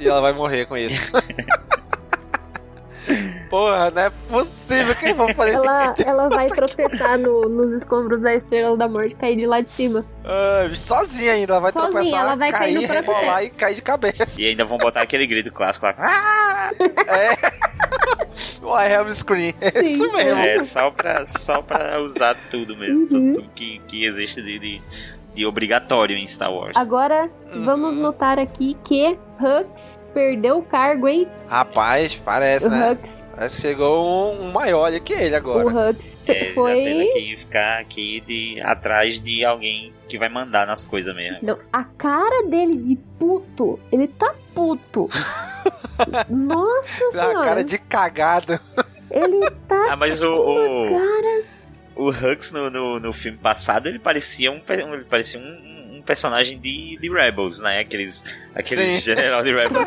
E 0.00 0.08
ela 0.08 0.22
vai 0.22 0.32
morrer 0.32 0.64
com 0.64 0.74
isso. 0.74 1.12
Porra, 3.50 3.90
não 3.90 4.02
é 4.02 4.10
possível. 4.28 4.94
Quem 4.96 5.14
vai 5.14 5.32
fazer 5.34 5.52
isso? 5.54 5.62
Ela, 5.64 5.94
ela 6.04 6.28
vai 6.34 6.48
tropeçar 6.48 7.18
no- 7.18 7.48
nos 7.48 7.72
escombros 7.72 8.20
da 8.20 8.34
Estrela 8.34 8.76
da 8.76 8.88
Morte 8.88 9.12
e 9.12 9.14
cair 9.14 9.36
de 9.36 9.46
lá 9.46 9.60
de 9.60 9.70
cima. 9.70 10.04
Ah, 10.24 10.68
sozinha 10.74 11.32
ainda, 11.32 11.52
ela 11.54 11.60
vai 11.60 11.72
Sozinha, 11.72 11.92
tropeçar, 11.92 12.20
ela 12.20 12.34
vai 12.36 12.50
cair 12.50 12.74
cair, 12.74 12.88
rebolar 12.90 13.44
e 13.44 13.50
cair 13.50 13.74
de 13.74 13.82
cabeça. 13.82 14.26
E 14.38 14.46
ainda 14.46 14.64
vão 14.64 14.78
botar 14.78 15.02
aquele 15.02 15.26
grito 15.26 15.52
clássico 15.52 15.86
lá. 15.86 15.94
É. 17.06 17.36
O 18.62 18.76
I 18.76 18.92
have 18.92 19.14
screen. 19.14 19.54
É 19.60 19.70
Sim. 19.80 19.86
isso 19.92 20.12
mesmo. 20.12 20.40
É, 20.40 20.62
só 20.64 20.90
pra, 20.90 21.24
só 21.24 21.62
pra 21.62 22.00
usar 22.00 22.36
tudo 22.50 22.76
mesmo. 22.76 23.00
Uhum. 23.02 23.06
Tudo, 23.08 23.32
tudo 23.34 23.50
que, 23.52 23.78
que 23.86 24.04
existe 24.04 24.42
de, 24.42 24.58
de, 24.58 24.82
de 25.34 25.46
obrigatório 25.46 26.16
em 26.16 26.26
Star 26.26 26.52
Wars. 26.52 26.76
Agora, 26.76 27.30
Uhum. 27.52 27.64
vamos 27.64 27.94
notar 27.96 28.38
aqui 28.38 28.76
que 28.84 29.16
Hux 29.40 29.98
perdeu 30.12 30.58
o 30.58 30.62
cargo, 30.62 31.06
hein? 31.08 31.28
Rapaz, 31.48 32.16
parece, 32.16 32.66
O 32.66 32.70
né? 32.70 32.90
Hux, 32.92 33.14
que 33.14 33.22
chegou 33.50 34.34
um, 34.34 34.50
maior 34.52 34.84
ali 34.86 35.00
que 35.00 35.12
ele 35.12 35.34
agora. 35.34 35.66
o 35.66 35.90
Hux 35.90 36.16
É, 36.26 36.44
ele 36.46 36.54
foi. 36.54 36.70
já 36.70 36.76
teve 36.84 37.06
que 37.12 37.36
ficar 37.36 37.80
aqui 37.80 38.20
de, 38.26 38.60
atrás 38.62 39.20
de 39.20 39.44
alguém 39.44 39.92
que 40.08 40.18
vai 40.18 40.28
mandar 40.28 40.66
nas 40.66 40.82
coisas 40.84 41.14
mesmo. 41.14 41.38
Não, 41.42 41.58
a 41.72 41.84
cara 41.84 42.46
dele 42.48 42.76
de 42.76 42.96
puto, 43.18 43.78
ele 43.92 44.08
tá 44.08 44.34
puto. 44.54 45.08
Nossa 46.28 47.04
A 47.08 47.10
senhora. 47.12 47.42
cara 47.44 47.64
de 47.64 47.78
cagado. 47.78 48.58
Ele 49.10 49.50
tá 49.68 49.86
Ah, 49.90 49.96
mas 49.96 50.22
o, 50.22 50.32
o, 50.34 50.88
cara. 50.90 51.44
o 51.94 52.08
Hux 52.10 52.50
no, 52.52 52.70
no, 52.70 53.00
no 53.00 53.12
filme 53.12 53.38
passado, 53.38 53.88
ele 53.88 53.98
parecia 53.98 54.50
um, 54.50 54.60
ele 54.68 55.04
parecia 55.04 55.38
um, 55.40 55.66
personagem 56.06 56.58
de, 56.58 56.96
de 56.98 57.10
Rebels, 57.10 57.60
né? 57.60 57.80
Aqueles, 57.80 58.24
aqueles 58.54 58.92
Sim. 58.94 59.00
general 59.00 59.42
de 59.42 59.52
Rebels 59.52 59.86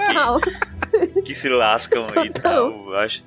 que, 1.15 1.21
que 1.21 1.33
se 1.33 1.47
lascam 1.49 2.05
e 2.25 2.29
Total. 2.29 2.71
tal. 2.71 2.71
Eu 2.91 2.97
acho. 2.97 3.23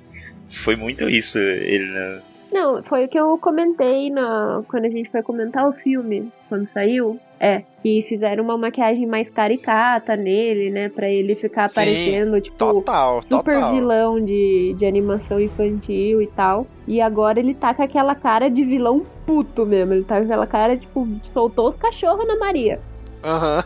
Foi 0.53 0.75
muito 0.75 1.09
isso, 1.09 1.37
ele 1.39 1.91
né? 1.91 2.21
Não, 2.51 2.83
foi 2.83 3.05
o 3.05 3.07
que 3.07 3.19
eu 3.19 3.35
comentei 3.39 4.11
na, 4.11 4.61
quando 4.67 4.85
a 4.85 4.89
gente 4.89 5.09
foi 5.09 5.23
comentar 5.23 5.67
o 5.67 5.73
filme, 5.73 6.31
quando 6.47 6.67
saiu. 6.67 7.19
É, 7.39 7.63
que 7.81 8.05
fizeram 8.07 8.41
uma 8.43 8.57
maquiagem 8.57 9.05
mais 9.05 9.29
caricata 9.29 10.15
nele, 10.15 10.69
né? 10.69 10.87
Pra 10.87 11.09
ele 11.11 11.35
ficar 11.35 11.67
Sim, 11.67 11.75
parecendo, 11.75 12.39
tipo, 12.39 12.55
Total, 12.55 13.21
super 13.23 13.53
total. 13.55 13.73
vilão 13.73 14.23
de, 14.23 14.73
de 14.77 14.85
animação 14.85 15.41
infantil 15.41 16.21
e 16.21 16.27
tal. 16.27 16.65
E 16.87 17.01
agora 17.01 17.39
ele 17.39 17.53
tá 17.55 17.73
com 17.73 17.83
aquela 17.83 18.15
cara 18.15 18.49
de 18.49 18.63
vilão 18.63 19.05
puto 19.25 19.65
mesmo. 19.65 19.93
Ele 19.93 20.03
tá 20.05 20.17
com 20.19 20.23
aquela 20.25 20.47
cara, 20.47 20.77
tipo, 20.77 21.05
soltou 21.33 21.67
os 21.67 21.75
cachorros 21.75 22.25
na 22.25 22.37
Maria. 22.37 22.79
Aham. 23.25 23.63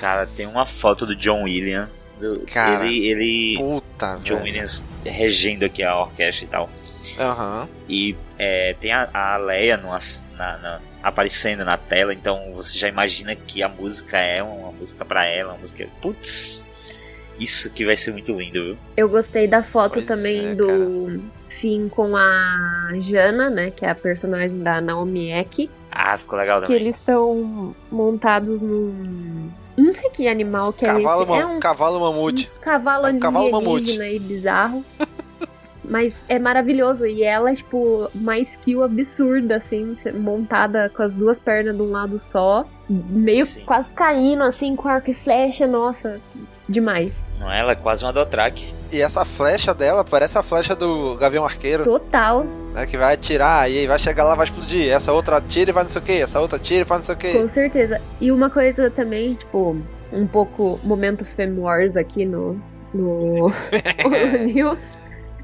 Cara, 0.00 0.26
tem 0.26 0.46
uma 0.46 0.64
foto 0.64 1.04
do 1.04 1.16
John 1.16 1.42
Williams. 1.44 1.88
do- 2.20 2.40
Cara. 2.46 2.86
ele, 2.86 3.06
ele 3.08 3.56
Puta, 3.58 4.18
John 4.22 4.34
velho. 4.36 4.44
Williams 4.44 4.84
regendo 5.10 5.64
aqui 5.64 5.82
a 5.82 5.98
orquestra 5.98 6.44
e 6.44 6.48
tal. 6.48 6.70
Aham. 7.18 7.68
E 7.88 8.16
é, 8.38 8.74
tem 8.80 8.92
a, 8.92 9.08
a 9.12 9.36
Leia 9.36 9.76
no, 9.76 9.88
na- 10.36 10.58
na- 10.58 10.80
aparecendo 11.02 11.64
na 11.64 11.76
tela, 11.76 12.12
então 12.12 12.52
você 12.52 12.76
já 12.78 12.88
imagina 12.88 13.34
que 13.36 13.62
a 13.62 13.68
música 13.68 14.18
é 14.18 14.42
uma 14.42 14.72
música 14.72 15.04
pra 15.04 15.24
ela, 15.24 15.52
uma 15.52 15.58
música. 15.60 15.86
Putz, 16.02 16.64
isso 17.38 17.70
que 17.70 17.84
vai 17.84 17.96
ser 17.96 18.10
muito 18.12 18.32
lindo, 18.36 18.62
viu? 18.62 18.76
Eu 18.96 19.08
gostei 19.08 19.46
da 19.46 19.62
foto 19.62 19.94
Pois 19.94 20.06
também 20.06 20.48
é, 20.48 20.54
do 20.54 21.22
Finn 21.48 21.88
com 21.88 22.16
a 22.16 22.90
Jana, 23.00 23.48
né? 23.50 23.70
Que 23.70 23.86
é 23.86 23.90
a 23.90 23.94
personagem 23.94 24.58
da 24.62 24.80
Naomi 24.80 25.30
Eki. 25.32 25.70
Ah, 25.90 26.18
ficou 26.18 26.38
legal 26.38 26.60
Que 26.60 26.66
também. 26.66 26.82
eles 26.82 26.96
estão 26.96 27.74
montados 27.90 28.60
num. 28.62 29.48
Não 29.76 29.92
sei 29.92 30.08
que 30.10 30.26
animal 30.26 30.72
que 30.72 30.86
Cavalo, 30.86 31.22
é 31.22 31.24
esse. 31.24 31.42
É 31.42 31.46
um, 31.46 31.60
cavalo 31.60 32.00
mamute. 32.00 32.50
um 32.56 32.60
cavalo 32.60 33.06
É 33.06 33.12
um 33.12 33.18
cavalo 33.18 33.56
alienígena 33.56 34.04
aí 34.04 34.18
bizarro. 34.18 34.84
Mas 35.88 36.14
é 36.28 36.38
maravilhoso. 36.38 37.06
E 37.06 37.22
ela, 37.22 37.54
tipo, 37.54 38.10
uma 38.14 38.38
skill 38.38 38.82
absurda, 38.82 39.56
assim, 39.56 39.94
montada 40.14 40.90
com 40.94 41.02
as 41.02 41.14
duas 41.14 41.38
pernas 41.38 41.76
de 41.76 41.82
um 41.82 41.90
lado 41.90 42.18
só. 42.18 42.64
Meio 42.88 43.46
Sim. 43.46 43.64
quase 43.64 43.90
caindo, 43.90 44.42
assim, 44.42 44.74
com 44.74 44.88
arco 44.88 45.10
e 45.10 45.14
flecha. 45.14 45.66
Nossa, 45.66 46.20
demais. 46.68 47.20
Não 47.38 47.50
é? 47.50 47.60
Ela 47.60 47.72
é 47.72 47.74
quase 47.74 48.04
uma 48.04 48.12
Dothraki. 48.12 48.74
E 48.92 49.00
essa 49.00 49.24
flecha 49.24 49.74
dela 49.74 50.04
parece 50.04 50.38
a 50.38 50.42
flecha 50.42 50.74
do 50.74 51.16
Gavião 51.16 51.44
Arqueiro, 51.44 51.84
Total. 51.84 52.44
né? 52.72 52.86
Que 52.86 52.96
vai 52.96 53.14
atirar 53.14 53.70
e 53.70 53.78
aí 53.80 53.86
vai 53.86 53.98
chegar 53.98 54.24
lá 54.24 54.34
vai 54.34 54.46
explodir. 54.46 54.90
Essa 54.90 55.12
outra 55.12 55.36
atira 55.38 55.70
e 55.70 55.72
vai 55.72 55.82
não 55.82 55.90
sei 55.90 56.00
o 56.00 56.04
que. 56.04 56.12
Essa 56.22 56.40
outra 56.40 56.56
atira 56.56 56.82
e 56.82 56.84
faz 56.84 57.00
não 57.00 57.06
sei 57.06 57.14
o 57.14 57.18
que. 57.18 57.38
Com 57.40 57.48
certeza. 57.48 58.00
E 58.20 58.30
uma 58.30 58.48
coisa 58.48 58.88
também, 58.90 59.34
tipo, 59.34 59.76
um 60.12 60.26
pouco 60.26 60.78
momento 60.84 61.24
Fem 61.24 61.58
Wars 61.58 61.96
aqui 61.96 62.24
no, 62.24 62.60
no, 62.94 63.50
News. 64.54 64.96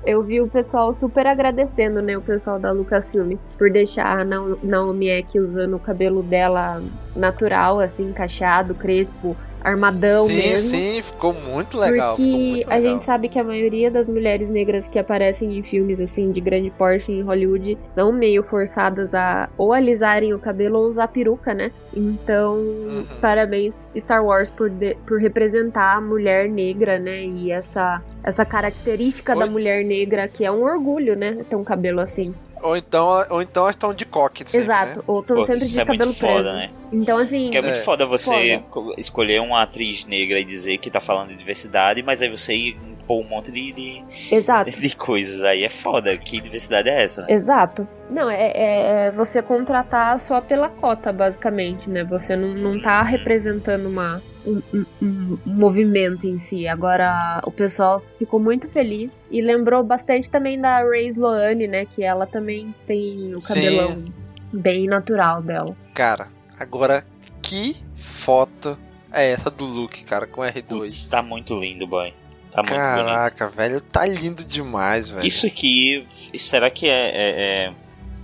Eu 0.05 0.21
vi 0.23 0.41
o 0.41 0.49
pessoal 0.49 0.93
super 0.93 1.27
agradecendo, 1.29 2.03
né? 2.03 2.17
O 2.17 2.21
pessoal 2.23 2.59
da 2.59 2.73
Lucasfilm 2.73 3.37
por 3.57 3.71
deixar 3.71 4.19
a 4.21 4.25
Nao- 4.25 4.59
Naomi 4.63 5.09
Ek 5.09 5.39
usando 5.39 5.77
o 5.77 5.79
cabelo 5.79 6.23
dela 6.25 6.83
natural, 7.15 7.79
assim, 7.79 8.09
encaixado, 8.09 8.75
crespo, 8.75 9.37
armadão 9.65 10.27
sim, 10.27 10.37
mesmo. 10.37 10.71
sim, 10.71 11.01
ficou 11.03 11.33
muito 11.33 11.79
legal. 11.79 12.17
Porque 12.17 12.23
muito 12.31 12.71
a 12.71 12.77
legal. 12.77 12.81
gente 12.81 13.03
sabe 13.03 13.29
que 13.29 13.39
a 13.39 13.45
maioria 13.45 13.91
das 13.91 14.09
mulheres 14.09 14.51
negras 14.51 14.89
que 14.89 14.99
aparecem 14.99 15.57
em 15.59 15.63
filmes 15.63 16.01
assim 16.01 16.31
de 16.31 16.41
grande 16.41 16.71
porte 16.71 17.11
em 17.13 17.23
Hollywood 17.23 17.79
são 17.95 18.13
meio 18.13 18.43
forçadas 18.43 19.13
a 19.15 19.49
ou 19.57 19.73
alisarem 19.73 20.33
o 20.35 20.39
cabelo 20.39 20.79
ou 20.79 20.89
usar 20.91 21.09
peruca, 21.09 21.55
né? 21.55 21.71
Então, 21.95 22.57
Uhum. 22.57 23.07
parabéns 23.21 23.79
Star 23.97 24.25
Wars 24.25 24.51
por, 24.51 24.69
de- 24.71 24.97
por 25.07 25.19
representar 25.21 25.97
a 25.97 26.01
mulher 26.01 26.49
negra, 26.49 26.99
né? 26.99 27.25
E 27.25 27.51
essa 27.51 28.03
essa 28.25 28.45
característica 28.45 29.35
da 29.35 29.45
Oi? 29.47 29.51
mulher 29.51 29.85
negra 29.85 30.29
que 30.29 30.45
é 30.45 30.51
um 30.53 30.63
orgulho, 30.63 31.17
né? 31.17 31.39
Ter 31.49 31.57
um 31.57 31.65
cabelo 31.65 32.01
assim. 32.01 32.33
Ou 32.63 32.77
então, 32.77 33.09
ou 33.31 33.43
então 33.43 33.65
elas 33.65 33.75
estão 33.75 33.93
de 33.93 34.05
coque. 34.07 34.45
sempre, 34.45 34.59
Exato. 34.61 34.99
né? 34.99 35.05
Ou 35.07 35.21
estão 35.21 35.43
sempre 35.43 35.67
de 35.67 35.81
é 35.81 35.85
cabelo 35.85 36.07
muito 36.07 36.21
foda, 36.21 36.33
preso. 36.35 36.53
né? 36.53 36.71
Então, 36.93 37.19
assim, 37.19 37.51
Que 37.51 37.59
é 37.59 37.63
muito 37.63 37.79
É. 37.79 37.83
foda 37.83 38.07
você 38.07 38.61
Foda. 38.61 38.65
co- 38.71 38.95
escolher 38.97 39.41
uma 39.41 39.63
atriz 39.63 40.05
negra 40.05 40.39
e 40.39 40.45
dizer 40.45 40.79
que 40.79 40.91
tá 40.91 41.01
falando 41.01 41.29
de 41.31 41.37
diversidade, 41.37 42.03
mas 42.03 42.23
aí 42.23 42.31
você 42.31 42.55
ir 42.55 42.77
pôr 43.13 43.21
um 43.21 43.29
monte 43.29 43.53
de, 43.53 43.73
de, 43.73 44.35
exato. 44.35 44.71
de 44.81 44.97
coisas 44.97 45.43
aí. 45.43 45.65
É 45.65 45.69
foda. 45.69 46.17
Que 46.17 46.41
diversidade 46.41 46.89
é 46.89 47.05
essa, 47.05 47.23
né? 47.23 47.27
Exato. 47.31 47.87
Não, 48.11 48.31
é, 48.31 48.51
é- 48.55 49.07
é 49.07 49.11
você 49.11 49.43
contratar 49.43 50.19
só 50.19 50.41
pela 50.41 50.69
cota, 50.71 51.13
basicamente, 51.13 51.89
né? 51.91 52.05
Você 52.05 52.35
não, 52.35 52.55
não 52.55 52.81
tá 52.81 53.03
representando 53.03 53.87
uma, 53.87 54.23
um, 54.47 54.63
um- 54.73 54.87
um 55.03 55.39
movimento 55.45 56.27
em 56.27 56.39
si. 56.39 56.67
Agora, 56.67 57.41
o 57.45 57.51
pessoal 57.51 58.03
ficou 58.19 58.41
muito 58.41 58.67
feliz 58.69 59.15
e 59.31 59.43
lembrou 59.43 59.83
bastante 59.85 60.31
também 60.31 60.59
da 60.59 60.83
Ray 60.83 61.09
Sloane, 61.09 61.67
né? 61.67 61.85
Que 61.85 62.03
ela 62.03 62.27
também 62.27 62.75
tem 62.87 63.35
o 63.35 63.41
Sim. 63.41 63.55
cabelão 63.55 64.05
bem 64.53 64.87
natural 64.87 65.43
dela. 65.43 65.77
Cara, 65.95 66.29
agora 66.59 67.05
que 67.43 67.77
foto 67.97 68.79
é 69.13 69.31
essa 69.33 69.51
do 69.51 69.65
Luke, 69.65 70.05
cara, 70.05 70.27
com 70.27 70.41
R2? 70.43 70.63
Putz, 70.69 71.09
tá 71.09 71.23
muito 71.23 71.55
lindo, 71.59 71.87
boy. 71.87 72.13
Tá 72.53 72.63
muito 72.63 72.75
bonito. 72.75 72.79
Caraca, 73.07 73.49
velho, 73.49 73.81
tá 73.81 74.05
lindo 74.07 74.45
demais, 74.45 75.09
velho. 75.09 75.27
Isso 75.27 75.47
aqui, 75.47 76.07
será 76.39 76.71
que 76.71 76.87
é, 76.87 76.91
é- 76.93 77.41
é 77.69 77.73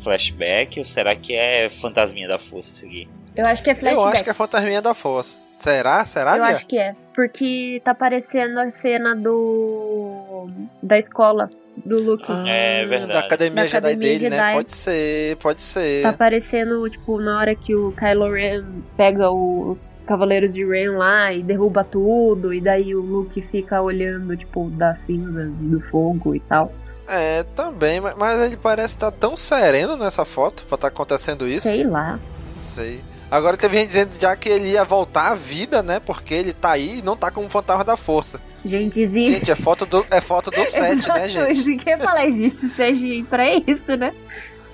flashback 0.02 0.78
ou 0.78 0.84
será 0.84 1.16
que 1.16 1.34
é 1.34 1.68
fantasminha 1.70 2.28
da 2.28 2.38
força 2.38 2.70
isso 2.70 2.84
aqui? 2.86 3.08
Eu 3.34 3.46
acho 3.46 3.62
que 3.62 3.70
é 3.70 3.72
Eu 3.72 3.76
flashback. 3.76 4.14
acho 4.14 4.24
que 4.24 4.30
é 4.30 4.34
Fantasminha 4.34 4.82
da 4.82 4.94
Força. 4.94 5.38
Será? 5.58 6.04
Será, 6.04 6.36
Eu 6.36 6.42
Bia? 6.44 6.54
acho 6.54 6.66
que 6.66 6.76
é. 6.78 6.94
Porque 7.14 7.80
tá 7.84 7.94
parecendo 7.94 8.58
a 8.60 8.70
cena 8.70 9.14
do. 9.14 10.48
da 10.82 10.98
escola 10.98 11.48
do 11.84 12.00
Luke. 12.00 12.24
Ah, 12.28 12.44
É 12.48 12.84
verdade. 12.86 13.12
Da 13.12 13.18
Academia 13.20 13.54
Da 13.62 13.68
Jedi 13.68 13.76
Academia 13.78 14.08
dele, 14.18 14.28
né? 14.30 14.36
Jedi. 14.36 14.52
Pode 14.54 14.72
ser, 14.74 15.36
pode 15.36 15.60
ser. 15.62 16.02
Tá 16.02 16.12
parecendo, 16.12 16.88
tipo, 16.90 17.18
na 17.20 17.38
hora 17.38 17.54
que 17.54 17.74
o 17.74 17.92
Kylo 17.92 18.30
Ren 18.32 18.64
pega 18.96 19.30
os 19.30 19.90
Cavaleiros 20.06 20.52
de 20.52 20.64
Ren 20.64 20.96
lá 20.96 21.32
e 21.32 21.42
derruba 21.42 21.84
tudo, 21.84 22.52
e 22.54 22.60
daí 22.60 22.94
o 22.94 23.00
Luke 23.00 23.40
fica 23.50 23.80
olhando, 23.82 24.36
tipo, 24.36 24.70
das 24.70 24.98
cinzas 25.06 25.50
do 25.52 25.80
fogo 25.90 26.34
e 26.34 26.40
tal. 26.40 26.72
É, 27.08 27.42
também, 27.56 28.00
mas- 28.00 28.14
mas 28.18 28.42
ele 28.42 28.56
parece 28.56 28.94
estar 28.94 29.10
tão 29.10 29.36
sereno 29.36 29.96
nessa 29.96 30.24
foto 30.26 30.64
pra 30.64 30.74
estar 30.74 30.88
acontecendo 30.88 31.46
isso. 31.48 31.68
Sei 31.68 31.84
lá. 31.84 32.18
Não 32.52 32.58
sei. 32.58 33.00
Agora 33.30 33.56
teve 33.58 33.76
gente 33.76 33.88
dizendo 33.88 34.10
já 34.18 34.34
que 34.36 34.48
ele 34.48 34.70
ia 34.70 34.84
voltar 34.84 35.32
à 35.32 35.34
vida, 35.34 35.82
né? 35.82 36.00
Porque 36.00 36.32
ele 36.32 36.52
tá 36.54 36.70
aí 36.72 36.98
e 36.98 37.02
não 37.02 37.14
tá 37.16 37.30
como 37.30 37.48
fantasma 37.48 37.84
da 37.84 37.96
força. 37.96 38.40
Gente, 38.64 39.00
existe. 39.00 39.38
Gente, 39.38 39.50
é 39.50 39.56
foto 39.56 39.86
do, 39.86 40.06
é 40.10 40.20
foto 40.20 40.50
do 40.50 40.64
set, 40.66 41.06
né, 41.08 41.28
gente? 41.28 41.52
Isso 41.52 41.76
que 41.84 41.90
eu 41.90 41.96
ia 41.96 42.04
falar, 42.04 42.26
existe 42.26 42.68
CGI 42.68 43.22
pra 43.24 43.54
isso, 43.54 43.96
né? 43.96 44.12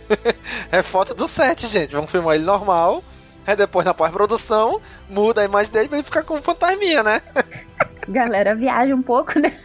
É 0.71 0.83
foto 0.83 1.15
do 1.15 1.27
set, 1.27 1.67
gente. 1.67 1.93
Vamos 1.93 2.11
filmar 2.11 2.35
ele 2.35 2.45
normal. 2.45 3.03
Aí 3.47 3.57
depois 3.57 3.85
na 3.87 3.95
pós-produção, 3.95 4.81
muda 5.09 5.41
a 5.41 5.45
imagem 5.45 5.73
dele 5.73 5.89
pra 5.89 5.99
ele 5.99 6.05
ficar 6.05 6.23
com 6.25 6.41
fantasminha, 6.43 7.03
né? 7.03 7.23
Galera 8.09 8.55
viaja 8.55 8.95
um 8.95 9.03
pouco, 9.03 9.39
né? 9.39 9.59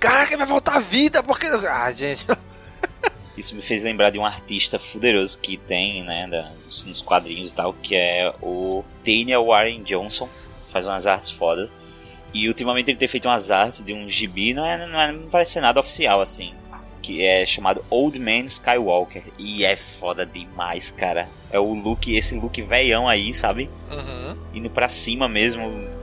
Caraca, 0.00 0.36
vai 0.36 0.46
voltar 0.46 0.76
a 0.76 0.80
vida, 0.80 1.22
porque. 1.22 1.46
Ah, 1.46 1.90
gente. 1.92 2.26
Isso 3.36 3.54
me 3.54 3.60
fez 3.62 3.82
lembrar 3.82 4.10
de 4.10 4.18
um 4.18 4.24
artista 4.24 4.78
fuderoso 4.78 5.38
que 5.38 5.58
tem, 5.58 6.02
né, 6.02 6.26
da- 6.26 6.50
nos 6.86 7.02
quadrinhos 7.02 7.52
e 7.52 7.54
tal, 7.54 7.74
que 7.74 7.94
é 7.94 8.32
o 8.42 8.82
Daniel 9.04 9.44
Warren 9.46 9.82
Johnson. 9.82 10.26
Faz 10.72 10.86
umas 10.86 11.06
artes 11.06 11.30
fodas. 11.30 11.68
E 12.36 12.48
ultimamente 12.48 12.90
ele 12.90 12.98
tem 12.98 13.08
feito 13.08 13.26
umas 13.26 13.50
artes 13.50 13.82
de 13.82 13.94
um 13.94 14.10
gibi, 14.10 14.52
não, 14.52 14.66
é, 14.66 14.86
não, 14.86 15.00
é, 15.00 15.10
não 15.10 15.30
parece 15.30 15.52
ser 15.52 15.62
nada 15.62 15.80
oficial 15.80 16.20
assim. 16.20 16.52
Que 17.00 17.24
é 17.24 17.46
chamado 17.46 17.82
Old 17.88 18.18
Man 18.18 18.44
Skywalker. 18.44 19.22
E 19.38 19.64
é 19.64 19.74
foda 19.74 20.26
demais, 20.26 20.90
cara. 20.90 21.30
É 21.50 21.58
o 21.58 21.72
look, 21.72 22.14
esse 22.14 22.38
look 22.38 22.60
veião 22.60 23.08
aí, 23.08 23.32
sabe? 23.32 23.70
Uhum. 23.90 24.36
Indo 24.52 24.68
pra 24.68 24.86
cima 24.86 25.26
mesmo, 25.26 25.62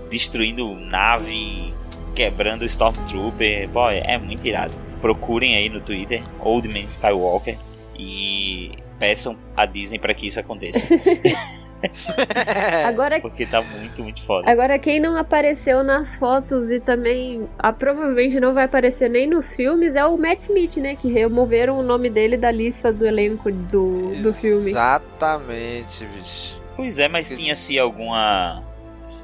destruindo 0.09 0.73
nave, 0.73 1.71
quebrando 2.15 2.65
Stormtrooper. 2.65 3.69
Pô, 3.69 3.87
é 3.89 4.17
muito 4.17 4.47
irado. 4.47 4.73
Procurem 5.01 5.55
aí 5.55 5.69
no 5.69 5.81
Twitter, 5.81 6.23
Old 6.39 6.67
Man 6.69 6.85
Skywalker, 6.85 7.57
e 7.95 8.71
peçam 8.97 9.37
a 9.55 9.67
Disney 9.67 9.99
pra 9.99 10.15
que 10.15 10.25
isso 10.25 10.39
aconteça. 10.39 10.87
Agora, 12.85 13.19
Porque 13.19 13.45
tá 13.45 13.61
muito, 13.61 14.03
muito 14.03 14.21
foda. 14.23 14.49
agora, 14.49 14.77
quem 14.79 14.99
não 14.99 15.17
apareceu 15.17 15.83
nas 15.83 16.15
fotos 16.15 16.71
e 16.71 16.79
também 16.79 17.47
ah, 17.59 17.73
provavelmente 17.73 18.39
não 18.39 18.53
vai 18.53 18.65
aparecer 18.65 19.09
nem 19.09 19.27
nos 19.27 19.55
filmes 19.55 19.95
é 19.95 20.05
o 20.05 20.17
Matt 20.17 20.41
Smith, 20.41 20.77
né? 20.77 20.95
Que 20.95 21.11
removeram 21.11 21.77
o 21.77 21.83
nome 21.83 22.09
dele 22.09 22.37
da 22.37 22.51
lista 22.51 22.91
do 22.91 23.05
elenco 23.05 23.51
do, 23.51 24.15
do 24.21 24.33
filme. 24.33 24.71
Exatamente, 24.71 26.05
bicho. 26.05 26.61
Pois 26.75 26.97
é, 26.99 27.07
mas 27.07 27.27
tinha-se 27.29 27.77
alguma 27.77 28.63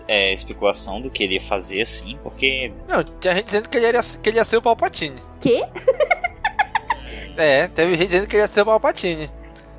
é, 0.07 0.34
especulação 0.34 1.01
do 1.01 1.10
que 1.10 1.24
ele 1.24 1.36
ia 1.36 1.41
fazer 1.41 1.82
assim, 1.82 2.18
porque 2.22 2.72
Não, 2.88 3.03
tinha 3.03 3.36
gente 3.36 3.45
dizendo 3.45 3.70
que 3.70 3.78
ele, 3.78 3.88
ia, 3.88 4.01
que 4.22 4.30
ele 4.30 4.38
ia 4.38 4.45
ser 4.45 4.57
o 4.57 4.62
Palpatine. 4.62 5.22
Quê? 5.39 5.66
É, 7.38 7.68
teve 7.68 7.95
gente 7.95 8.07
dizendo 8.10 8.28
que 8.28 8.36
ele 8.36 8.43
ia 8.43 8.47
ser 8.47 8.62
o 8.62 8.66
Palpatine. 8.66 9.30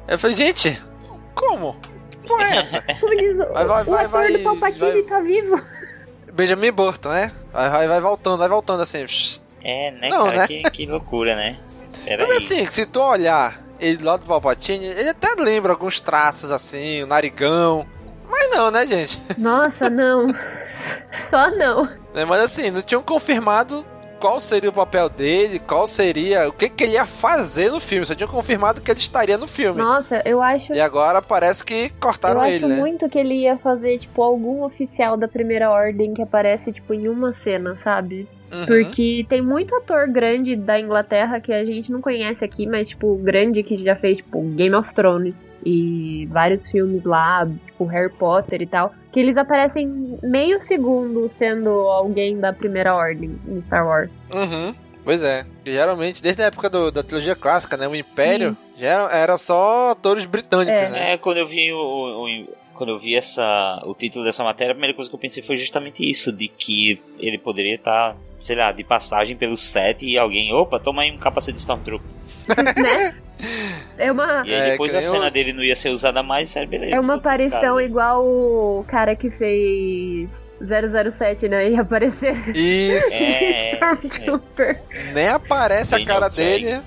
Eu 0.08 0.18
falei, 0.18 0.34
gente, 0.34 0.80
como? 1.34 1.76
Porra 2.30 2.44
é 2.44 2.56
essa? 2.58 2.82
Como 3.00 3.16
diz, 3.16 3.38
o- 3.40 3.52
Vai, 3.52 3.64
vai, 3.64 3.82
o 3.82 3.84
vai, 3.86 4.04
ator 4.04 4.10
vai, 4.10 4.32
do 4.32 4.38
Palpatine 4.40 4.92
vai. 4.92 5.02
tá 5.02 5.20
vivo. 5.20 5.60
Benjamin 6.32 6.70
Burton, 6.72 7.08
né? 7.10 7.32
Vai, 7.52 7.68
vai, 7.70 7.88
vai 7.88 8.00
voltando, 8.00 8.38
vai 8.38 8.48
voltando 8.48 8.82
assim. 8.82 9.04
é, 9.62 9.90
né, 9.90 10.08
Não, 10.08 10.26
cara, 10.26 10.36
né? 10.38 10.46
Que, 10.46 10.62
que 10.70 10.86
loucura, 10.86 11.34
né? 11.34 11.58
Peraí. 12.04 12.26
Mas 12.26 12.44
assim, 12.44 12.64
se 12.66 12.86
tu 12.86 13.00
olhar 13.00 13.60
ele 13.80 14.02
lá 14.04 14.16
do 14.16 14.26
Palpatine, 14.26 14.84
ele 14.86 15.08
até 15.08 15.34
lembra 15.34 15.72
alguns 15.72 16.00
traços 16.00 16.50
assim, 16.50 17.02
o 17.02 17.06
narigão. 17.06 17.84
Mas 18.30 18.48
não, 18.50 18.70
né, 18.70 18.86
gente? 18.86 19.20
Nossa, 19.36 19.90
não. 19.90 20.28
Só 21.12 21.50
não. 21.50 21.84
Né, 22.14 22.24
Mas 22.24 22.44
assim, 22.44 22.70
não 22.70 22.80
tinham 22.80 23.02
confirmado 23.02 23.84
qual 24.20 24.38
seria 24.38 24.68
o 24.68 24.72
papel 24.72 25.08
dele, 25.08 25.58
qual 25.58 25.86
seria, 25.86 26.46
o 26.46 26.52
que, 26.52 26.68
que 26.68 26.84
ele 26.84 26.92
ia 26.92 27.06
fazer 27.06 27.70
no 27.70 27.80
filme. 27.80 28.04
Só 28.04 28.14
tinham 28.14 28.30
confirmado 28.30 28.80
que 28.80 28.90
ele 28.90 29.00
estaria 29.00 29.38
no 29.38 29.46
filme. 29.46 29.80
Nossa, 29.80 30.22
eu 30.26 30.42
acho. 30.42 30.74
E 30.74 30.80
agora 30.80 31.22
parece 31.22 31.64
que 31.64 31.84
Eu 31.84 31.90
cortaram 31.98 32.40
acho 32.40 32.52
ele, 32.52 32.66
né? 32.66 32.76
muito 32.76 33.08
que 33.08 33.18
ele 33.18 33.34
ia 33.34 33.56
fazer, 33.56 33.98
tipo, 33.98 34.22
algum 34.22 34.62
oficial 34.62 35.16
da 35.16 35.26
primeira 35.26 35.70
ordem 35.70 36.12
que 36.12 36.20
aparece, 36.22 36.70
tipo, 36.70 36.92
em 36.92 37.08
uma 37.08 37.32
cena, 37.32 37.74
sabe? 37.74 38.28
Uhum. 38.50 38.66
Porque 38.66 39.24
tem 39.28 39.40
muito 39.40 39.74
ator 39.76 40.08
grande 40.08 40.56
da 40.56 40.78
Inglaterra 40.80 41.38
que 41.40 41.52
a 41.52 41.64
gente 41.64 41.90
não 41.92 42.00
conhece 42.00 42.44
aqui, 42.44 42.66
mas, 42.66 42.88
tipo, 42.88 43.14
grande 43.16 43.62
que 43.62 43.76
já 43.76 43.94
fez, 43.94 44.18
tipo, 44.18 44.40
Game 44.42 44.74
of 44.74 44.92
Thrones 44.92 45.46
e 45.64 46.26
vários 46.30 46.68
filmes 46.68 47.04
lá, 47.04 47.46
tipo, 47.66 47.84
Harry 47.84 48.12
Potter 48.12 48.60
e 48.62 48.66
tal, 48.66 48.92
que 49.12 49.20
eles 49.20 49.36
aparecem 49.36 50.18
meio 50.22 50.60
segundo 50.60 51.28
sendo 51.28 51.70
alguém 51.70 52.38
da 52.38 52.52
primeira 52.52 52.94
ordem 52.94 53.38
em 53.48 53.60
Star 53.60 53.86
Wars. 53.86 54.10
Uhum. 54.32 54.74
Pois 55.04 55.22
é. 55.22 55.46
Geralmente, 55.64 56.22
desde 56.22 56.42
a 56.42 56.46
época 56.46 56.68
do- 56.68 56.90
da 56.90 57.02
trilogia 57.02 57.34
clássica, 57.34 57.76
né? 57.76 57.88
O 57.88 57.94
Império 57.94 58.56
já 58.76 58.86
era, 58.86 59.12
era 59.16 59.38
só 59.38 59.90
atores 59.90 60.26
britânicos, 60.26 60.74
É. 60.78 60.90
né? 60.90 61.12
É, 61.12 61.18
quando 61.18 61.38
eu 61.38 61.46
vi 61.46 61.72
o, 61.72 61.76
o- 61.78 62.26
o- 62.26 62.48
quando 62.74 62.90
eu 62.90 62.98
vi 62.98 63.14
essa 63.14 63.80
o 63.86 63.94
título 63.94 64.24
dessa 64.24 64.42
matéria, 64.44 64.72
a 64.72 64.74
primeira 64.74 64.94
coisa 64.94 65.08
que 65.10 65.14
eu 65.16 65.20
pensei 65.20 65.42
foi 65.42 65.56
justamente 65.56 66.08
isso, 66.08 66.30
de 66.32 66.48
que 66.48 67.00
ele 67.18 67.38
poderia 67.38 67.74
estar, 67.74 68.14
sei 68.40 68.56
lá, 68.56 68.72
de 68.72 68.82
passagem 68.82 69.36
pelo 69.36 69.56
set 69.56 70.04
e 70.04 70.18
alguém, 70.18 70.52
opa, 70.52 70.80
toma 70.80 71.02
aí 71.02 71.12
um 71.12 71.18
capacete 71.18 71.54
de 71.54 71.60
Stormtrooper. 71.60 72.08
né? 72.82 73.14
É 73.96 74.10
uma, 74.10 74.42
E 74.44 74.52
aí 74.54 74.60
É, 74.60 74.70
depois 74.72 74.90
que 74.90 74.98
a 74.98 75.02
cena 75.02 75.26
o- 75.28 75.30
dele 75.30 75.52
não 75.52 75.62
ia 75.62 75.76
ser 75.76 75.90
usada 75.90 76.22
mais, 76.22 76.50
sério, 76.50 76.68
beleza. 76.68 76.94
é 76.96 77.00
uma 77.00 77.14
aparição 77.14 77.80
igual 77.80 78.24
o 78.24 78.84
cara 78.88 79.14
que 79.14 79.30
fez 79.30 80.42
007, 80.60 81.48
né? 81.48 81.70
Ia 81.70 81.80
aparecer 81.82 82.32
Isso. 82.56 83.06
É, 83.12 83.74
é. 83.76 83.94
Stormtrooper. 84.02 84.82
Nem 85.14 85.28
aparece 85.28 85.94
a 85.94 85.98
Daniel 85.98 86.14
cara 86.20 86.30
Craig. 86.30 86.64
dele. 86.64 86.80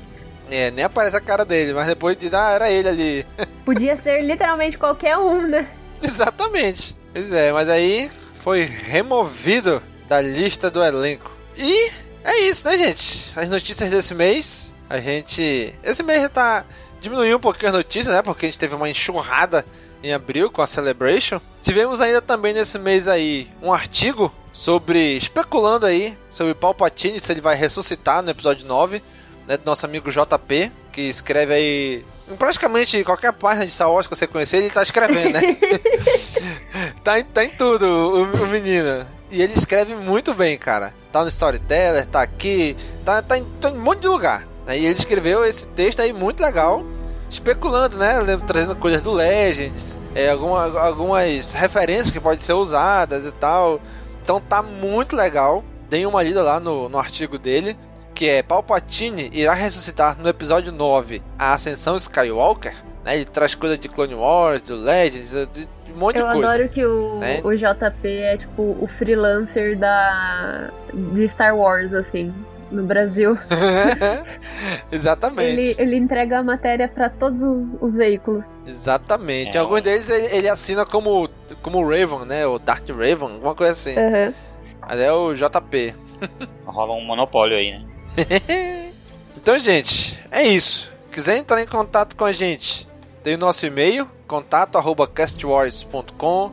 É, 0.51 0.69
nem 0.71 0.83
aparece 0.85 1.15
a 1.15 1.21
cara 1.21 1.43
dele, 1.45 1.73
mas 1.73 1.87
depois 1.87 2.17
diz, 2.17 2.33
ah, 2.33 2.51
era 2.51 2.69
ele 2.69 2.87
ali. 2.89 3.25
Podia 3.65 3.95
ser 3.95 4.21
literalmente 4.21 4.77
qualquer 4.77 5.17
um, 5.17 5.41
né? 5.47 5.67
Exatamente. 6.03 6.95
Pois 7.11 7.31
é, 7.31 7.51
mas 7.51 7.67
aí 7.69 8.11
foi 8.35 8.61
removido 8.65 9.81
da 10.07 10.21
lista 10.21 10.69
do 10.69 10.83
elenco. 10.83 11.31
E 11.57 11.91
é 12.23 12.39
isso, 12.41 12.67
né, 12.67 12.77
gente? 12.77 13.31
As 13.35 13.49
notícias 13.49 13.89
desse 13.89 14.13
mês, 14.13 14.73
a 14.89 14.99
gente. 14.99 15.75
Esse 15.83 16.01
mês 16.03 16.21
já 16.21 16.29
tá. 16.29 16.65
Diminuiu 17.01 17.37
um 17.37 17.39
pouquinho 17.39 17.69
as 17.69 17.77
notícias, 17.77 18.15
né? 18.15 18.21
Porque 18.21 18.45
a 18.45 18.49
gente 18.49 18.59
teve 18.59 18.73
uma 18.75 18.89
enxurrada 18.89 19.65
em 20.01 20.13
abril 20.13 20.49
com 20.49 20.61
a 20.61 20.67
Celebration. 20.67 21.41
Tivemos 21.61 21.99
ainda 21.99 22.21
também 22.21 22.53
nesse 22.53 22.79
mês 22.79 23.07
aí 23.07 23.49
um 23.61 23.73
artigo 23.73 24.33
sobre. 24.53 25.17
especulando 25.17 25.85
aí 25.85 26.17
sobre 26.29 26.53
Palpatine, 26.53 27.19
se 27.19 27.31
ele 27.31 27.41
vai 27.41 27.55
ressuscitar 27.55 28.21
no 28.21 28.29
episódio 28.29 28.65
9, 28.65 29.01
né? 29.47 29.57
Do 29.57 29.65
nosso 29.65 29.85
amigo 29.85 30.09
JP, 30.09 30.71
que 30.91 31.01
escreve 31.01 31.53
aí. 31.53 32.05
Em 32.31 32.37
praticamente 32.37 33.03
qualquer 33.03 33.33
página 33.33 33.65
de 33.65 33.73
Star 33.73 33.91
Wars 33.91 34.07
que 34.07 34.15
você 34.15 34.25
conhecer, 34.25 34.57
ele 34.57 34.69
tá 34.69 34.81
escrevendo, 34.81 35.33
né? 35.33 35.41
tá, 37.03 37.19
em, 37.19 37.25
tá 37.25 37.43
em 37.43 37.49
tudo 37.49 37.85
o, 37.85 38.43
o 38.43 38.47
menino. 38.47 39.05
E 39.33 39.41
ele 39.41 39.53
escreve 39.53 39.95
muito 39.95 40.31
bem, 40.31 40.59
cara. 40.59 40.93
Tá 41.11 41.23
no 41.23 41.27
Storyteller, 41.27 42.05
tá 42.05 42.21
aqui, 42.21 42.77
tá, 43.03 43.19
tá, 43.19 43.35
em, 43.35 43.43
tá 43.59 43.71
em 43.71 43.73
um 43.73 43.81
monte 43.81 44.01
de 44.01 44.07
lugar. 44.07 44.47
E 44.67 44.85
ele 44.85 44.91
escreveu 44.91 45.43
esse 45.43 45.65
texto 45.69 46.03
aí 46.03 46.13
muito 46.13 46.39
legal, 46.39 46.85
especulando, 47.31 47.97
né? 47.97 48.13
Trazendo 48.45 48.75
coisas 48.75 49.01
do 49.01 49.11
Legends, 49.11 49.97
é, 50.13 50.29
alguma, 50.29 50.79
algumas 50.79 51.51
referências 51.51 52.11
que 52.11 52.19
podem 52.19 52.41
ser 52.41 52.53
usadas 52.53 53.25
e 53.25 53.31
tal. 53.31 53.81
Então 54.23 54.39
tá 54.39 54.61
muito 54.61 55.15
legal. 55.15 55.63
Deem 55.89 56.05
uma 56.05 56.21
lida 56.21 56.43
lá 56.43 56.59
no, 56.59 56.87
no 56.87 56.99
artigo 56.99 57.39
dele. 57.39 57.75
Que 58.13 58.29
é 58.29 58.43
Palpatine 58.43 59.31
irá 59.33 59.55
ressuscitar 59.55 60.15
no 60.19 60.29
episódio 60.29 60.71
9 60.71 61.23
a 61.39 61.53
Ascensão 61.53 61.95
Skywalker. 61.95 62.75
Né? 63.03 63.15
Ele 63.17 63.25
traz 63.25 63.53
coisa 63.55 63.77
de 63.77 63.87
Clone 63.89 64.15
Wars, 64.15 64.61
do 64.61 64.75
Legends, 64.75 65.31
de, 65.51 65.67
um 65.93 65.97
monte 65.99 66.17
Eu 66.19 66.25
de 66.25 66.31
coisa. 66.33 66.49
adoro 66.49 66.69
que 66.69 66.85
o, 66.85 67.19
né? 67.19 67.41
o 67.43 67.53
JP 67.53 68.07
é 68.07 68.37
tipo 68.37 68.61
o 68.79 68.87
freelancer 68.87 69.77
da 69.77 70.69
de 70.93 71.27
Star 71.27 71.55
Wars, 71.55 71.93
assim, 71.93 72.33
no 72.71 72.83
Brasil. 72.83 73.37
Exatamente. 74.91 75.61
Ele, 75.61 75.75
ele 75.77 75.95
entrega 75.97 76.39
a 76.39 76.43
matéria 76.43 76.87
pra 76.87 77.09
todos 77.09 77.41
os, 77.41 77.77
os 77.81 77.95
veículos. 77.95 78.45
Exatamente. 78.65 79.57
É, 79.57 79.59
Alguns 79.59 79.81
deles 79.81 80.09
ele, 80.09 80.35
ele 80.35 80.49
assina 80.49 80.85
como, 80.85 81.29
como 81.61 81.81
Raven, 81.87 82.25
né? 82.25 82.45
O 82.47 82.57
Dark 82.59 82.87
Raven, 82.89 83.33
alguma 83.35 83.55
coisa 83.55 83.73
assim. 83.73 83.95
Aham. 83.97 84.33
Mas 84.81 84.99
é 84.99 85.11
o 85.11 85.33
JP. 85.33 85.93
Rola 86.65 86.93
um 86.93 87.05
monopólio 87.05 87.57
aí, 87.57 87.71
né? 87.71 87.85
Então, 89.35 89.59
gente, 89.59 90.17
é 90.31 90.43
isso. 90.43 90.89
Quiser 91.11 91.35
entrar 91.35 91.61
em 91.61 91.67
contato 91.67 92.15
com 92.15 92.23
a 92.23 92.31
gente, 92.31 92.87
tem 93.23 93.35
o 93.35 93.39
nosso 93.39 93.65
e-mail, 93.65 94.05
contato@castwars.com, 94.27 96.51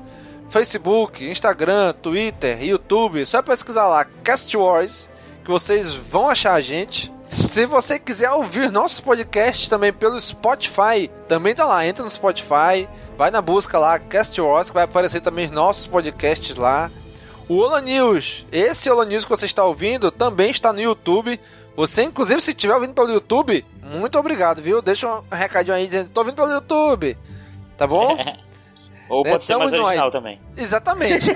Facebook, 0.49 1.29
Instagram, 1.29 1.93
Twitter, 1.95 2.63
YouTube, 2.63 3.27
só 3.27 3.43
pesquisar 3.43 3.89
lá 3.89 4.07
Cast 4.25 4.57
Wars 4.57 5.11
que 5.45 5.51
vocês 5.51 5.93
vão 5.93 6.29
achar 6.29 6.55
a 6.55 6.61
gente. 6.61 7.13
Se 7.29 7.67
você 7.67 7.99
quiser 7.99 8.31
ouvir 8.31 8.71
nossos 8.71 9.01
podcasts 9.01 9.69
também 9.69 9.93
pelo 9.93 10.21
Spotify, 10.21 11.11
também 11.29 11.55
tá 11.55 11.65
lá, 11.65 11.87
entra 11.87 12.05
no 12.05 12.11
Spotify, 12.11 12.89
vai 13.17 13.31
na 13.31 13.41
busca 13.41 13.79
lá 13.79 13.99
Cast 13.99 14.41
Wars 14.41 14.69
que 14.69 14.75
vai 14.75 14.85
aparecer 14.85 15.21
também 15.21 15.47
os 15.47 15.53
nossos 15.53 15.87
podcasts 15.87 16.57
lá. 16.57 16.91
O 17.49 17.59
Ola 17.59 17.81
News, 17.81 18.47
esse 18.53 18.89
Ola 18.89 19.05
News 19.05 19.25
que 19.25 19.31
você 19.31 19.47
está 19.47 19.65
ouvindo, 19.65 20.11
também 20.11 20.51
está 20.51 20.73
no 20.73 20.81
YouTube. 20.81 21.41
Você, 21.77 22.03
inclusive, 22.03 22.41
se 22.41 22.51
estiver 22.51 22.75
ouvindo 22.75 22.95
pelo 22.95 23.13
YouTube, 23.13 23.65
muito 23.91 24.19
obrigado, 24.19 24.63
viu? 24.63 24.81
Deixa 24.81 25.09
um 25.09 25.23
recadinho 25.31 25.75
aí 25.77 25.87
dizendo, 25.87 26.11
tô 26.11 26.21
ouvindo 26.21 26.37
pelo 26.37 26.51
YouTube. 26.53 27.19
Tá 27.77 27.87
bom? 27.87 28.17
Ou 29.09 29.25
pode 29.25 29.45
ser 29.45 29.57
mais 29.57 29.73
original 29.73 30.07
ai- 30.07 30.13
também. 30.13 30.41
Exatamente. 30.57 31.31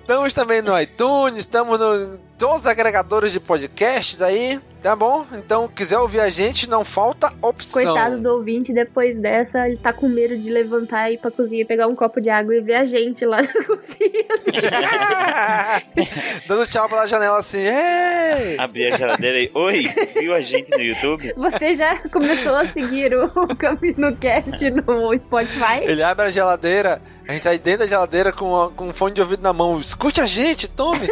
Estamos 0.00 0.34
também 0.34 0.60
no 0.60 0.78
iTunes, 0.78 1.38
estamos 1.40 1.78
no 1.78 2.18
todos 2.36 2.62
os 2.62 2.66
agregadores 2.66 3.32
de 3.32 3.40
podcasts 3.40 4.20
aí, 4.20 4.60
tá 4.84 4.94
bom? 4.94 5.24
Então, 5.32 5.66
quiser 5.66 5.98
ouvir 5.98 6.20
a 6.20 6.28
gente, 6.28 6.68
não 6.68 6.84
falta 6.84 7.32
opção. 7.40 7.82
Coitado 7.82 8.20
do 8.20 8.34
ouvinte, 8.34 8.70
depois 8.70 9.16
dessa, 9.16 9.66
ele 9.66 9.78
tá 9.78 9.94
com 9.94 10.06
medo 10.06 10.36
de 10.36 10.50
levantar 10.50 11.10
e 11.10 11.14
ir 11.14 11.18
pra 11.18 11.30
cozinha, 11.30 11.64
pegar 11.64 11.86
um 11.86 11.94
copo 11.94 12.20
de 12.20 12.28
água 12.28 12.54
e 12.54 12.60
ver 12.60 12.74
a 12.74 12.84
gente 12.84 13.24
lá 13.24 13.40
na 13.40 13.64
cozinha. 13.64 14.24
Dando 16.46 16.66
tchau 16.66 16.86
pela 16.86 17.06
janela 17.06 17.38
assim, 17.38 17.60
ei! 17.60 18.58
Abrir 18.58 18.92
a 18.92 18.96
geladeira 18.98 19.38
e, 19.38 19.50
oi, 19.54 19.90
viu 20.20 20.34
a 20.34 20.42
gente 20.42 20.70
no 20.70 20.82
YouTube? 20.82 21.32
Você 21.34 21.72
já 21.72 21.96
começou 22.10 22.54
a 22.54 22.68
seguir 22.68 23.14
o 23.14 23.30
Camino 23.56 24.14
Cast 24.16 24.70
no 24.70 25.18
Spotify? 25.18 25.80
Ele 25.82 26.02
abre 26.02 26.26
a 26.26 26.30
geladeira, 26.30 27.00
a 27.26 27.32
gente 27.32 27.42
sai 27.42 27.58
dentro 27.58 27.80
da 27.80 27.86
geladeira 27.86 28.32
com, 28.32 28.70
com 28.76 28.88
um 28.88 28.92
fone 28.92 29.14
de 29.14 29.22
ouvido 29.22 29.42
na 29.42 29.54
mão. 29.54 29.80
Escute 29.80 30.20
a 30.20 30.26
gente, 30.26 30.68
tome! 30.68 31.08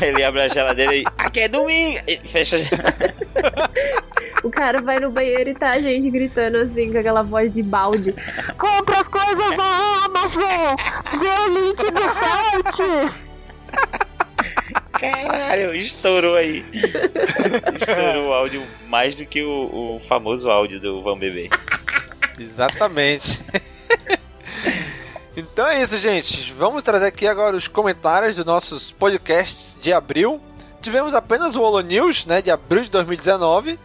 Ele 0.00 0.24
abre 0.24 0.40
a 0.40 0.48
geladeira 0.48 0.96
e, 0.96 1.04
aqui 1.18 1.40
é 1.40 1.48
domingo! 1.48 1.98
E 2.08 2.16
fecha 2.26 2.56
a 2.56 2.58
geladeira. 2.58 3.01
O 4.42 4.50
cara 4.50 4.82
vai 4.82 4.98
no 4.98 5.10
banheiro 5.10 5.50
e 5.50 5.54
tá 5.54 5.70
a 5.70 5.78
gente 5.78 6.10
gritando 6.10 6.56
assim, 6.56 6.90
com 6.90 6.98
aquela 6.98 7.22
voz 7.22 7.52
de 7.52 7.62
balde. 7.62 8.12
Compra 8.58 8.98
as 8.98 9.06
coisas 9.06 9.56
na 9.56 10.04
Amazon! 10.04 10.76
Vê 11.18 11.28
o 11.28 11.48
link 11.60 11.90
do 11.92 12.02
site! 12.10 13.22
Caralho, 14.92 15.74
estourou 15.74 16.34
aí. 16.34 16.64
Estourou 17.80 18.28
o 18.28 18.32
áudio 18.32 18.64
mais 18.88 19.14
do 19.16 19.24
que 19.24 19.42
o, 19.42 19.96
o 19.96 20.00
famoso 20.00 20.50
áudio 20.50 20.80
do 20.80 21.02
Vão 21.02 21.16
Beber. 21.16 21.50
Exatamente. 22.38 23.40
Então 25.36 25.66
é 25.66 25.82
isso, 25.82 25.96
gente. 25.96 26.52
Vamos 26.52 26.82
trazer 26.82 27.06
aqui 27.06 27.26
agora 27.26 27.56
os 27.56 27.66
comentários 27.66 28.36
dos 28.36 28.44
nossos 28.44 28.90
podcasts 28.90 29.78
de 29.80 29.92
abril. 29.92 30.40
Tivemos 30.82 31.14
apenas 31.14 31.54
o 31.54 31.62
Holo 31.62 31.80
News, 31.80 32.26
né, 32.26 32.42
de 32.42 32.50
abril 32.50 32.82
de 32.82 32.90
2019, 32.90 33.78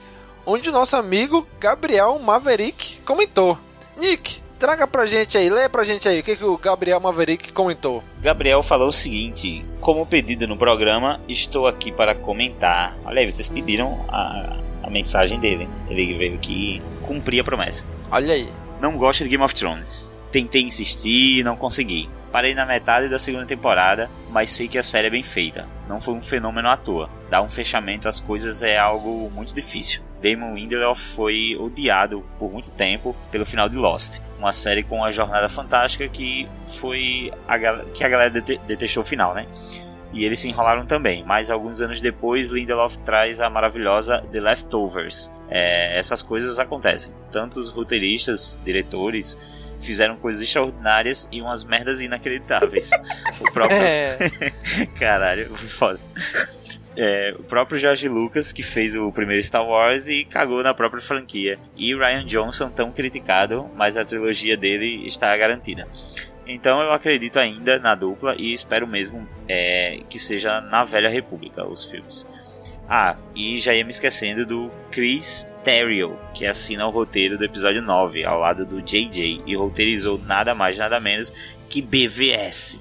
onde 0.43 0.67
o 0.67 0.71
nosso 0.71 0.95
amigo 0.95 1.47
Gabriel 1.59 2.17
Maverick 2.17 2.99
comentou. 3.05 3.55
Nick, 3.95 4.41
traga 4.57 4.87
pra 4.87 5.05
gente 5.05 5.37
aí, 5.37 5.47
lê 5.47 5.69
pra 5.69 5.83
gente 5.83 6.09
aí 6.09 6.19
o 6.19 6.23
que, 6.23 6.35
que 6.35 6.43
o 6.43 6.57
Gabriel 6.57 6.99
Maverick 6.99 7.51
comentou. 7.53 8.03
Gabriel 8.19 8.63
falou 8.63 8.89
o 8.89 8.93
seguinte: 8.93 9.63
Como 9.79 10.07
pedido 10.07 10.47
no 10.47 10.57
programa, 10.57 11.19
estou 11.27 11.67
aqui 11.67 11.91
para 11.91 12.15
comentar. 12.15 12.97
Olha 13.05 13.19
aí, 13.19 13.31
vocês 13.31 13.47
pediram 13.47 14.03
a, 14.09 14.57
a 14.81 14.89
mensagem 14.89 15.39
dele. 15.39 15.69
Ele 15.87 16.15
veio 16.15 16.33
aqui 16.33 16.81
cumprir 17.03 17.41
a 17.41 17.43
promessa. 17.43 17.85
Olha 18.09 18.33
aí. 18.33 18.49
Não 18.81 18.97
gosto 18.97 19.23
de 19.23 19.29
Game 19.29 19.43
of 19.43 19.53
Thrones. 19.53 20.15
Tentei 20.31 20.63
insistir 20.63 21.39
e 21.39 21.43
não 21.43 21.55
consegui. 21.55 22.09
Parei 22.37 22.53
na 22.53 22.67
metade 22.67 23.09
da 23.09 23.17
segunda 23.17 23.47
temporada, 23.47 24.11
mas 24.29 24.51
sei 24.51 24.67
que 24.67 24.77
a 24.77 24.83
série 24.83 25.07
é 25.07 25.09
bem 25.09 25.23
feita. 25.23 25.65
Não 25.89 25.99
foi 25.99 26.13
um 26.13 26.21
fenômeno 26.21 26.69
à 26.69 26.77
toa. 26.77 27.09
Dar 27.31 27.41
um 27.41 27.49
fechamento 27.49 28.07
às 28.07 28.19
coisas 28.19 28.61
é 28.61 28.77
algo 28.77 29.27
muito 29.31 29.55
difícil. 29.55 30.03
Damon 30.21 30.53
Lindelof 30.53 31.01
foi 31.15 31.57
odiado 31.59 32.23
por 32.37 32.51
muito 32.51 32.69
tempo 32.69 33.15
pelo 33.31 33.43
final 33.43 33.67
de 33.67 33.75
Lost, 33.75 34.19
uma 34.37 34.53
série 34.53 34.83
com 34.83 34.97
uma 34.97 35.11
jornada 35.11 35.49
fantástica 35.49 36.07
que 36.07 36.47
foi 36.79 37.33
a, 37.47 37.57
que 37.57 38.03
a 38.03 38.07
galera 38.07 38.29
dete 38.29 38.61
detestou 38.67 39.01
o 39.01 39.05
final, 39.07 39.33
né? 39.33 39.47
E 40.13 40.23
eles 40.23 40.39
se 40.39 40.47
enrolaram 40.47 40.85
também, 40.85 41.23
mas 41.23 41.49
alguns 41.49 41.81
anos 41.81 41.99
depois 41.99 42.49
Lindelof 42.49 42.99
traz 42.99 43.41
a 43.41 43.49
maravilhosa 43.49 44.23
The 44.31 44.39
Leftovers. 44.39 45.31
É, 45.49 45.97
essas 45.97 46.21
coisas 46.21 46.59
acontecem. 46.59 47.11
Tanto 47.31 47.59
os 47.59 47.69
roteiristas, 47.69 48.61
diretores, 48.63 49.39
fizeram 49.81 50.15
coisas 50.17 50.41
extraordinárias 50.41 51.27
e 51.31 51.41
umas 51.41 51.63
merdas 51.63 52.01
inacreditáveis. 52.01 52.89
o 53.39 53.51
próprio. 53.51 53.77
É. 53.77 54.17
Caralho, 54.99 55.55
foi 55.55 55.69
foda. 55.69 55.99
É, 56.95 57.35
o 57.37 57.43
próprio 57.43 57.77
George 57.77 58.07
Lucas, 58.09 58.51
que 58.51 58.63
fez 58.63 58.95
o 58.95 59.11
primeiro 59.11 59.43
Star 59.43 59.63
Wars 59.63 60.07
e 60.07 60.25
cagou 60.25 60.63
na 60.63 60.73
própria 60.73 61.01
franquia. 61.01 61.59
E 61.75 61.93
Ryan 61.93 62.25
Johnson, 62.25 62.69
tão 62.69 62.91
criticado, 62.91 63.69
mas 63.75 63.95
a 63.95 64.03
trilogia 64.03 64.57
dele 64.57 65.05
está 65.05 65.35
garantida. 65.37 65.87
Então 66.47 66.81
eu 66.81 66.91
acredito 66.93 67.37
ainda 67.37 67.77
na 67.77 67.93
dupla 67.93 68.33
e 68.37 68.53
espero 68.53 68.87
mesmo 68.87 69.27
é, 69.47 69.99
que 70.09 70.17
seja 70.17 70.61
na 70.61 70.83
Velha 70.83 71.09
República 71.09 71.67
os 71.67 71.85
filmes. 71.85 72.27
Ah, 72.89 73.17
e 73.35 73.59
já 73.59 73.73
ia 73.75 73.83
me 73.83 73.91
esquecendo 73.91 74.45
do 74.45 74.71
Chris 74.89 75.45
Terrio, 75.67 76.17
que 76.33 76.45
assina 76.45 76.87
o 76.87 76.89
roteiro 76.89 77.37
do 77.37 77.43
episódio 77.43 77.81
9, 77.81 78.23
ao 78.23 78.39
lado 78.39 78.65
do 78.65 78.81
JJ, 78.81 79.43
e 79.45 79.53
roteirizou 79.53 80.17
nada 80.17 80.55
mais 80.55 80.77
nada 80.77 80.97
menos 80.97 81.33
que 81.67 81.81
BVS. 81.81 82.79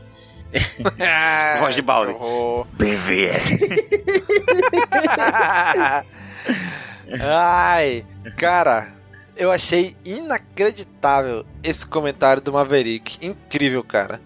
Voz 1.58 1.74
de 1.74 1.82
balde. 1.82 2.14
BVS. 2.74 3.50
Ai, 7.20 8.06
cara, 8.36 8.94
eu 9.36 9.50
achei 9.50 9.96
inacreditável 10.04 11.44
esse 11.64 11.84
comentário 11.84 12.40
do 12.40 12.52
Maverick. 12.52 13.18
Incrível, 13.20 13.82
cara. 13.82 14.20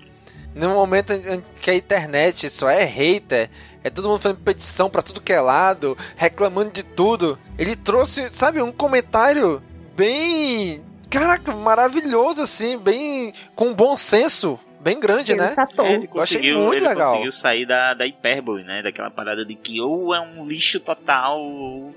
No 0.60 0.74
momento 0.74 1.14
em 1.14 1.42
que 1.60 1.70
a 1.70 1.74
internet 1.74 2.50
só 2.50 2.68
é 2.68 2.84
hater, 2.84 3.48
é 3.82 3.88
todo 3.88 4.08
mundo 4.08 4.20
fazendo 4.20 4.42
petição 4.42 4.90
pra 4.90 5.00
tudo 5.00 5.22
que 5.22 5.32
é 5.32 5.40
lado, 5.40 5.96
reclamando 6.16 6.70
de 6.70 6.82
tudo. 6.82 7.38
Ele 7.58 7.74
trouxe, 7.74 8.28
sabe, 8.28 8.60
um 8.60 8.70
comentário 8.70 9.62
bem. 9.96 10.82
Caraca, 11.08 11.52
maravilhoso, 11.52 12.42
assim, 12.42 12.76
bem. 12.76 13.32
com 13.56 13.72
bom 13.72 13.96
senso. 13.96 14.60
Bem 14.80 15.00
grande, 15.00 15.34
né? 15.34 15.54
É, 15.78 15.92
ele 15.92 16.06
conseguiu, 16.06 16.58
muito 16.60 16.76
ele 16.76 16.88
legal. 16.88 17.10
conseguiu 17.10 17.32
sair 17.32 17.66
da, 17.66 17.94
da 17.94 18.06
hipérbole, 18.06 18.62
né? 18.62 18.82
Daquela 18.82 19.10
parada 19.10 19.44
de 19.44 19.54
que 19.54 19.80
ou 19.80 20.14
é 20.14 20.20
um 20.20 20.46
lixo 20.46 20.78
total. 20.78 21.38
Ou... 21.38 21.94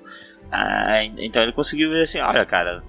Ah, 0.51 1.03
então 1.18 1.43
ele 1.43 1.53
conseguiu 1.53 1.89
ver 1.89 2.03
assim: 2.03 2.20
olha, 2.20 2.45
cara, 2.45 2.84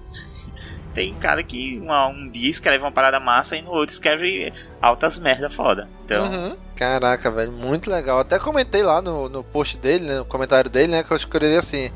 tem 0.95 1.13
cara 1.15 1.43
que 1.43 1.77
uma, 1.77 2.07
um 2.07 2.29
dia 2.29 2.49
escreve 2.49 2.81
uma 2.81 2.91
parada 2.91 3.19
massa 3.19 3.57
e 3.57 3.61
no 3.61 3.69
outro 3.69 3.93
escreve 3.93 4.51
altas 4.81 5.19
merda 5.19 5.49
foda. 5.49 5.89
Então. 6.05 6.31
Uhum. 6.31 6.57
Caraca, 6.73 7.29
velho, 7.29 7.51
muito 7.51 7.91
legal. 7.91 8.19
Até 8.19 8.39
comentei 8.39 8.81
lá 8.81 9.01
no, 9.01 9.27
no 9.27 9.43
post 9.43 9.77
dele, 9.77 10.05
né, 10.05 10.17
no 10.19 10.25
comentário 10.25 10.69
dele, 10.69 10.87
né? 10.93 11.03
Que 11.03 11.11
eu 11.11 11.17
escrevi 11.17 11.57
assim. 11.57 11.91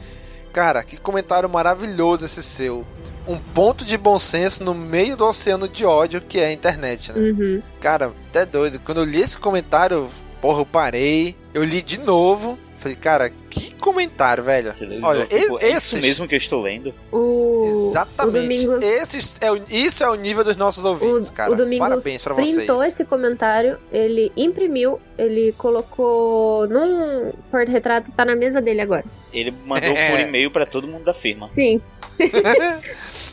Cara, 0.51 0.83
que 0.83 0.97
comentário 0.97 1.49
maravilhoso 1.49 2.25
esse 2.25 2.43
seu. 2.43 2.85
Um 3.25 3.37
ponto 3.37 3.85
de 3.85 3.97
bom 3.97 4.19
senso 4.19 4.63
no 4.63 4.73
meio 4.73 5.15
do 5.15 5.25
oceano 5.25 5.67
de 5.67 5.85
ódio 5.85 6.19
que 6.19 6.39
é 6.39 6.47
a 6.47 6.51
internet, 6.51 7.13
né? 7.13 7.19
Uhum. 7.19 7.61
Cara, 7.79 8.11
até 8.29 8.45
doido. 8.45 8.79
Quando 8.79 8.99
eu 8.99 9.05
li 9.05 9.21
esse 9.21 9.37
comentário, 9.37 10.09
porra, 10.41 10.59
eu 10.59 10.65
parei, 10.65 11.37
eu 11.53 11.63
li 11.63 11.81
de 11.81 11.97
novo. 11.97 12.59
Falei, 12.79 12.95
cara, 12.95 13.29
que 13.49 13.73
comentário, 13.75 14.41
velho. 14.43 14.71
Olha, 15.03 15.25
tipo, 15.25 15.59
é 15.59 15.71
isso 15.71 15.97
mesmo 15.97 16.25
que 16.27 16.33
eu 16.33 16.37
estou 16.37 16.61
lendo. 16.61 16.93
O... 17.11 17.89
Exatamente. 17.89 18.29
O 18.29 18.31
Domingos... 18.41 18.83
Esses 18.83 19.37
é 19.41 19.51
o... 19.51 19.61
Isso 19.69 20.01
é 20.03 20.09
o 20.09 20.15
nível 20.15 20.43
dos 20.45 20.55
nossos 20.55 20.85
ouvintes, 20.85 21.27
o, 21.27 21.33
cara. 21.33 21.51
O 21.51 21.55
Domingos 21.55 21.87
Parabéns 21.87 22.21
pra 22.21 22.33
vocês. 22.33 22.55
printou 22.55 22.81
esse 22.83 23.03
comentário, 23.03 23.77
ele 23.91 24.31
imprimiu, 24.37 24.99
ele 25.17 25.53
colocou 25.57 26.67
num 26.67 27.33
porta-retrato, 27.51 28.11
tá 28.15 28.23
na 28.23 28.35
mesa 28.35 28.61
dele 28.61 28.79
agora. 28.79 29.03
Ele 29.33 29.53
mandou 29.65 29.91
É. 29.95 30.11
por 30.11 30.19
e-mail 30.21 30.49
pra 30.49 30.65
todo 30.65 30.87
mundo 30.87 31.03
da 31.03 31.13
firma. 31.13 31.49
Sim. 31.49 31.81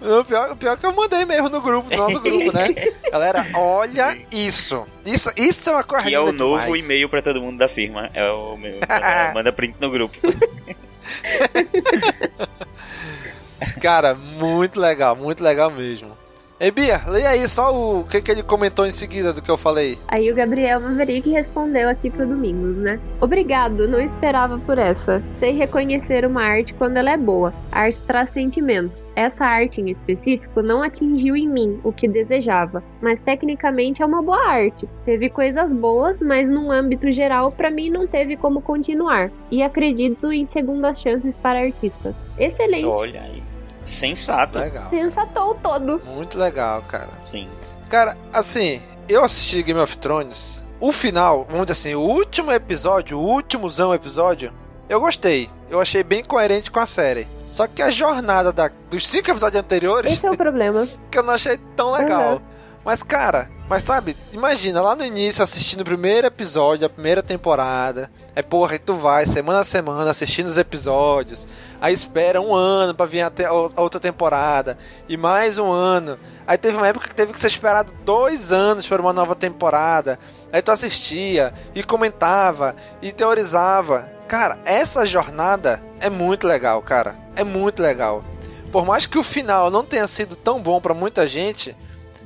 O 0.00 0.24
pior, 0.24 0.52
o 0.52 0.56
pior 0.56 0.72
é 0.72 0.76
que 0.76 0.86
eu 0.86 0.92
mandei 0.94 1.24
mesmo 1.26 1.48
no 1.50 1.60
grupo, 1.60 1.90
no 1.90 1.96
nosso 1.96 2.20
grupo, 2.20 2.52
né? 2.52 2.68
Galera, 3.12 3.44
olha 3.54 4.18
isso. 4.30 4.86
Isso, 5.04 5.30
isso 5.36 5.68
é 5.68 5.72
uma 5.74 5.84
coisa 5.84 6.06
Que 6.06 6.14
é 6.14 6.20
o 6.20 6.32
novo 6.32 6.62
demais. 6.62 6.84
e-mail 6.84 7.08
pra 7.08 7.20
todo 7.20 7.40
mundo 7.40 7.58
da 7.58 7.68
firma. 7.68 8.08
É 8.14 8.24
o 8.30 8.56
meu. 8.56 8.80
Manda, 8.80 9.32
manda 9.34 9.52
print 9.52 9.76
no 9.80 9.90
grupo. 9.90 10.16
Cara, 13.80 14.14
muito 14.14 14.80
legal, 14.80 15.14
muito 15.14 15.44
legal 15.44 15.70
mesmo. 15.70 16.16
Ei, 16.62 16.70
Bia, 16.70 17.00
leia 17.08 17.30
aí 17.30 17.48
só 17.48 17.74
o 17.74 18.04
que, 18.04 18.20
que 18.20 18.30
ele 18.30 18.42
comentou 18.42 18.84
em 18.84 18.92
seguida 18.92 19.32
do 19.32 19.40
que 19.40 19.50
eu 19.50 19.56
falei. 19.56 19.98
Aí 20.06 20.30
o 20.30 20.34
Gabriel 20.34 20.78
Maverick 20.78 21.30
respondeu 21.30 21.88
aqui 21.88 22.10
pro 22.10 22.26
Domingos, 22.26 22.76
né? 22.76 23.00
Obrigado, 23.18 23.88
não 23.88 23.98
esperava 23.98 24.58
por 24.58 24.76
essa. 24.76 25.22
Sei 25.38 25.52
reconhecer 25.52 26.26
uma 26.26 26.42
arte 26.42 26.74
quando 26.74 26.98
ela 26.98 27.12
é 27.12 27.16
boa. 27.16 27.54
A 27.72 27.80
arte 27.80 28.04
traz 28.04 28.28
sentimentos. 28.28 29.00
Essa 29.16 29.42
arte 29.42 29.80
em 29.80 29.88
específico 29.90 30.60
não 30.60 30.82
atingiu 30.82 31.34
em 31.34 31.48
mim 31.48 31.80
o 31.82 31.94
que 31.94 32.06
desejava, 32.06 32.84
mas 33.00 33.22
tecnicamente 33.22 34.02
é 34.02 34.04
uma 34.04 34.20
boa 34.20 34.46
arte. 34.46 34.86
Teve 35.06 35.30
coisas 35.30 35.72
boas, 35.72 36.20
mas 36.20 36.50
num 36.50 36.70
âmbito 36.70 37.10
geral, 37.10 37.52
pra 37.52 37.70
mim 37.70 37.88
não 37.88 38.06
teve 38.06 38.36
como 38.36 38.60
continuar. 38.60 39.32
E 39.50 39.62
acredito 39.62 40.30
em 40.30 40.44
segundas 40.44 41.00
chances 41.00 41.38
para 41.38 41.60
artistas. 41.60 42.14
Excelente. 42.38 42.84
Olha 42.84 43.22
aí. 43.22 43.49
Sensato. 43.84 44.58
Legal. 44.58 44.90
Sensatou 44.90 45.54
todo. 45.56 46.00
Muito 46.06 46.38
legal, 46.38 46.82
cara. 46.82 47.08
Sim. 47.24 47.48
Cara, 47.88 48.16
assim, 48.32 48.80
eu 49.08 49.24
assisti 49.24 49.62
Game 49.62 49.80
of 49.80 49.96
Thrones. 49.98 50.62
O 50.78 50.92
final, 50.92 51.44
vamos 51.50 51.66
dizer 51.66 51.72
assim, 51.72 51.94
o 51.94 52.00
último 52.00 52.50
episódio, 52.52 53.18
o 53.18 53.22
últimozão 53.22 53.92
episódio, 53.92 54.52
eu 54.88 55.00
gostei. 55.00 55.50
Eu 55.68 55.80
achei 55.80 56.02
bem 56.02 56.24
coerente 56.24 56.70
com 56.70 56.80
a 56.80 56.86
série. 56.86 57.28
Só 57.46 57.66
que 57.66 57.82
a 57.82 57.90
jornada 57.90 58.52
da- 58.52 58.70
dos 58.88 59.06
cinco 59.08 59.30
episódios 59.30 59.60
anteriores, 59.60 60.12
Esse 60.12 60.26
é 60.26 60.30
o 60.30 60.36
problema. 60.36 60.86
que 61.10 61.18
eu 61.18 61.22
não 61.22 61.34
achei 61.34 61.58
tão 61.76 61.92
legal. 61.92 62.34
Uhum. 62.34 62.40
Mas, 62.84 63.02
cara, 63.02 63.50
Mas 63.70 63.84
sabe, 63.84 64.16
imagina 64.32 64.82
lá 64.82 64.96
no 64.96 65.04
início 65.04 65.44
assistindo 65.44 65.82
o 65.82 65.84
primeiro 65.84 66.26
episódio 66.26 66.80
da 66.80 66.88
primeira 66.88 67.22
temporada. 67.22 68.10
É 68.34 68.42
porra, 68.42 68.76
tu 68.80 68.94
vai 68.94 69.26
semana 69.26 69.60
a 69.60 69.64
semana 69.64 70.10
assistindo 70.10 70.48
os 70.48 70.58
episódios. 70.58 71.46
Aí 71.80 71.94
espera 71.94 72.40
um 72.40 72.52
ano 72.52 72.96
para 72.96 73.06
vir 73.06 73.20
até 73.20 73.44
a 73.44 73.52
outra 73.52 74.00
temporada. 74.00 74.76
E 75.08 75.16
mais 75.16 75.56
um 75.56 75.70
ano. 75.70 76.18
Aí 76.48 76.58
teve 76.58 76.78
uma 76.78 76.88
época 76.88 77.06
que 77.06 77.14
teve 77.14 77.32
que 77.32 77.38
ser 77.38 77.46
esperado 77.46 77.92
dois 78.04 78.50
anos 78.50 78.88
para 78.88 79.00
uma 79.00 79.12
nova 79.12 79.36
temporada. 79.36 80.18
Aí 80.52 80.60
tu 80.60 80.72
assistia 80.72 81.54
e 81.72 81.84
comentava 81.84 82.74
e 83.00 83.12
teorizava. 83.12 84.10
Cara, 84.26 84.58
essa 84.64 85.06
jornada 85.06 85.80
é 86.00 86.10
muito 86.10 86.44
legal, 86.44 86.82
cara. 86.82 87.14
É 87.36 87.44
muito 87.44 87.80
legal. 87.80 88.24
Por 88.72 88.84
mais 88.84 89.06
que 89.06 89.16
o 89.16 89.22
final 89.22 89.70
não 89.70 89.84
tenha 89.84 90.08
sido 90.08 90.34
tão 90.34 90.60
bom 90.60 90.80
para 90.80 90.92
muita 90.92 91.24
gente, 91.28 91.76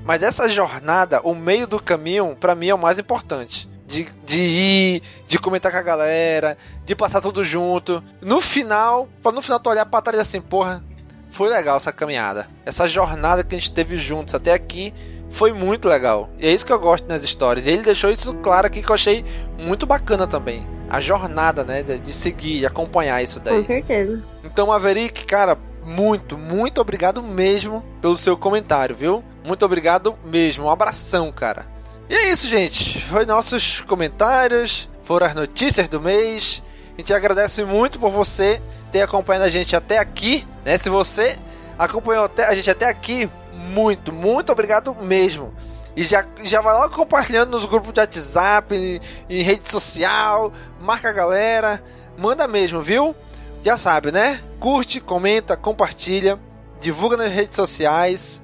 mas 0.05 0.23
essa 0.23 0.49
jornada, 0.49 1.21
o 1.23 1.35
meio 1.35 1.67
do 1.67 1.83
caminho, 1.83 2.37
para 2.39 2.55
mim 2.55 2.69
é 2.69 2.75
o 2.75 2.79
mais 2.79 2.99
importante. 2.99 3.69
De, 3.87 4.07
de 4.25 4.41
ir, 4.41 5.03
de 5.27 5.39
comentar 5.39 5.71
com 5.71 5.79
a 5.79 5.83
galera, 5.83 6.57
de 6.85 6.95
passar 6.95 7.21
tudo 7.21 7.45
junto. 7.45 8.03
No 8.21 8.41
final, 8.41 9.09
pra 9.23 9.31
no 9.31 9.43
final 9.43 9.61
tu 9.61 9.71
olhar 9.71 9.87
pra 9.87 10.03
trás 10.03 10.19
assim, 10.19 10.41
porra, 10.41 10.83
foi 11.31 11.49
legal 11.49 11.77
essa 11.77 11.93
caminhada. 11.93 12.49
Essa 12.65 12.89
jornada 12.89 13.45
que 13.45 13.55
a 13.55 13.59
gente 13.59 13.73
teve 13.73 13.97
juntos 13.97 14.35
até 14.35 14.53
aqui 14.53 14.93
foi 15.31 15.53
muito 15.53 15.89
legal. 15.89 16.31
E 16.39 16.47
é 16.47 16.53
isso 16.53 16.65
que 16.65 16.73
eu 16.73 16.79
gosto 16.79 17.09
nas 17.09 17.25
histórias. 17.25 17.67
E 17.67 17.71
ele 17.71 17.83
deixou 17.83 18.11
isso 18.11 18.33
claro 18.35 18.67
aqui 18.67 18.83
que 18.83 18.91
eu 18.91 18.95
achei 18.95 19.25
muito 19.59 19.85
bacana 19.85 20.27
também. 20.27 20.67
A 20.89 21.01
jornada, 21.01 21.65
né? 21.65 21.83
De, 21.83 22.13
seguir, 22.13 22.61
de 22.61 22.67
acompanhar 22.67 23.23
isso 23.23 23.41
daí. 23.41 23.59
Com 23.59 23.65
certeza. 23.65 24.23
Então, 24.45 24.69
Maverick, 24.69 25.25
cara, 25.25 25.59
muito, 25.85 26.39
muito 26.39 26.81
obrigado 26.81 27.23
mesmo 27.23 27.85
pelo 28.01 28.17
seu 28.17 28.37
comentário, 28.37 28.95
viu? 28.95 29.25
Muito 29.45 29.65
obrigado 29.65 30.17
mesmo. 30.25 30.65
Um 30.65 30.71
abração, 30.71 31.31
cara. 31.31 31.67
E 32.09 32.15
é 32.15 32.31
isso, 32.31 32.49
gente. 32.49 33.01
Foi 33.03 33.27
nossos 33.27 33.83
comentários, 33.83 34.89
foram 35.05 35.27
as 35.27 35.35
notícias 35.35 35.87
do 35.87 36.01
mês. 36.01 36.63
A 36.95 36.97
gente 36.97 37.13
agradece 37.13 37.63
muito 37.63 37.99
por 37.99 38.11
você 38.11 38.63
ter 38.91 39.03
acompanhado 39.03 39.45
a 39.45 39.51
gente 39.51 39.77
até 39.77 39.99
aqui, 39.99 40.47
né? 40.65 40.79
Se 40.79 40.89
você 40.89 41.39
acompanhou 41.79 42.31
a 42.39 42.55
gente 42.55 42.71
até 42.71 42.89
aqui, 42.89 43.29
muito, 43.53 44.13
muito 44.13 44.51
obrigado 44.51 44.95
mesmo. 44.95 45.53
E 45.97 46.03
já, 46.03 46.25
já 46.43 46.61
vai 46.61 46.75
logo 46.75 46.95
compartilhando 46.95 47.51
nos 47.51 47.67
grupos 47.67 47.93
de 47.93 48.01
WhatsApp, 48.01 48.75
em, 48.75 49.01
em 49.29 49.43
rede 49.43 49.71
social, 49.71 50.53
marca 50.81 51.11
a 51.11 51.13
galera, 51.13 51.83
manda 52.17 52.49
mesmo, 52.49 52.81
viu? 52.81 53.15
Já 53.63 53.77
sabe, 53.77 54.11
né? 54.11 54.41
Curte, 54.59 55.01
comenta, 55.01 55.57
compartilha, 55.57 56.39
divulga 56.81 57.17
nas 57.17 57.31
redes 57.31 57.55
sociais. 57.55 58.43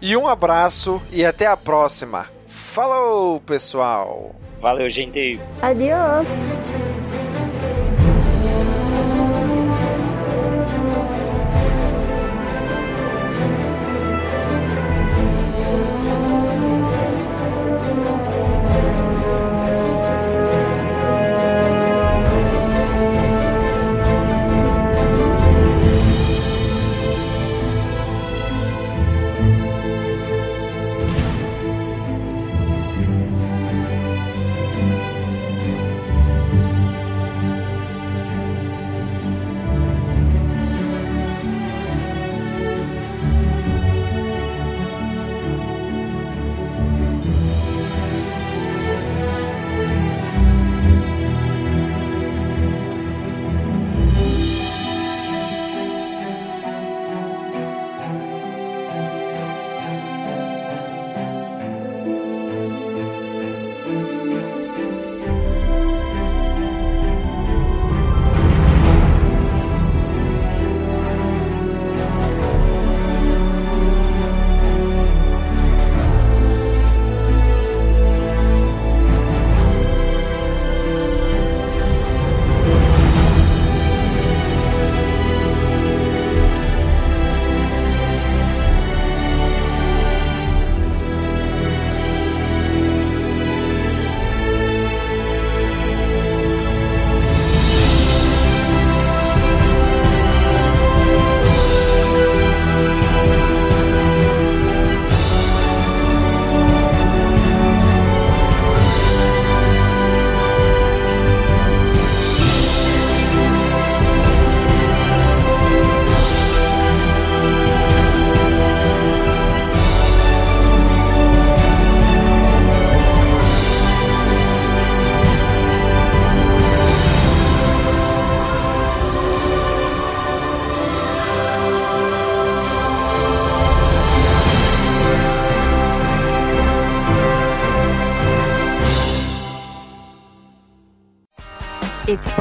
E 0.00 0.16
um 0.16 0.26
abraço 0.26 1.00
e 1.10 1.24
até 1.24 1.46
a 1.46 1.56
próxima. 1.56 2.26
Falou, 2.46 3.40
pessoal! 3.40 4.34
Valeu, 4.60 4.88
gente! 4.88 5.40
Adiós! 5.62 6.26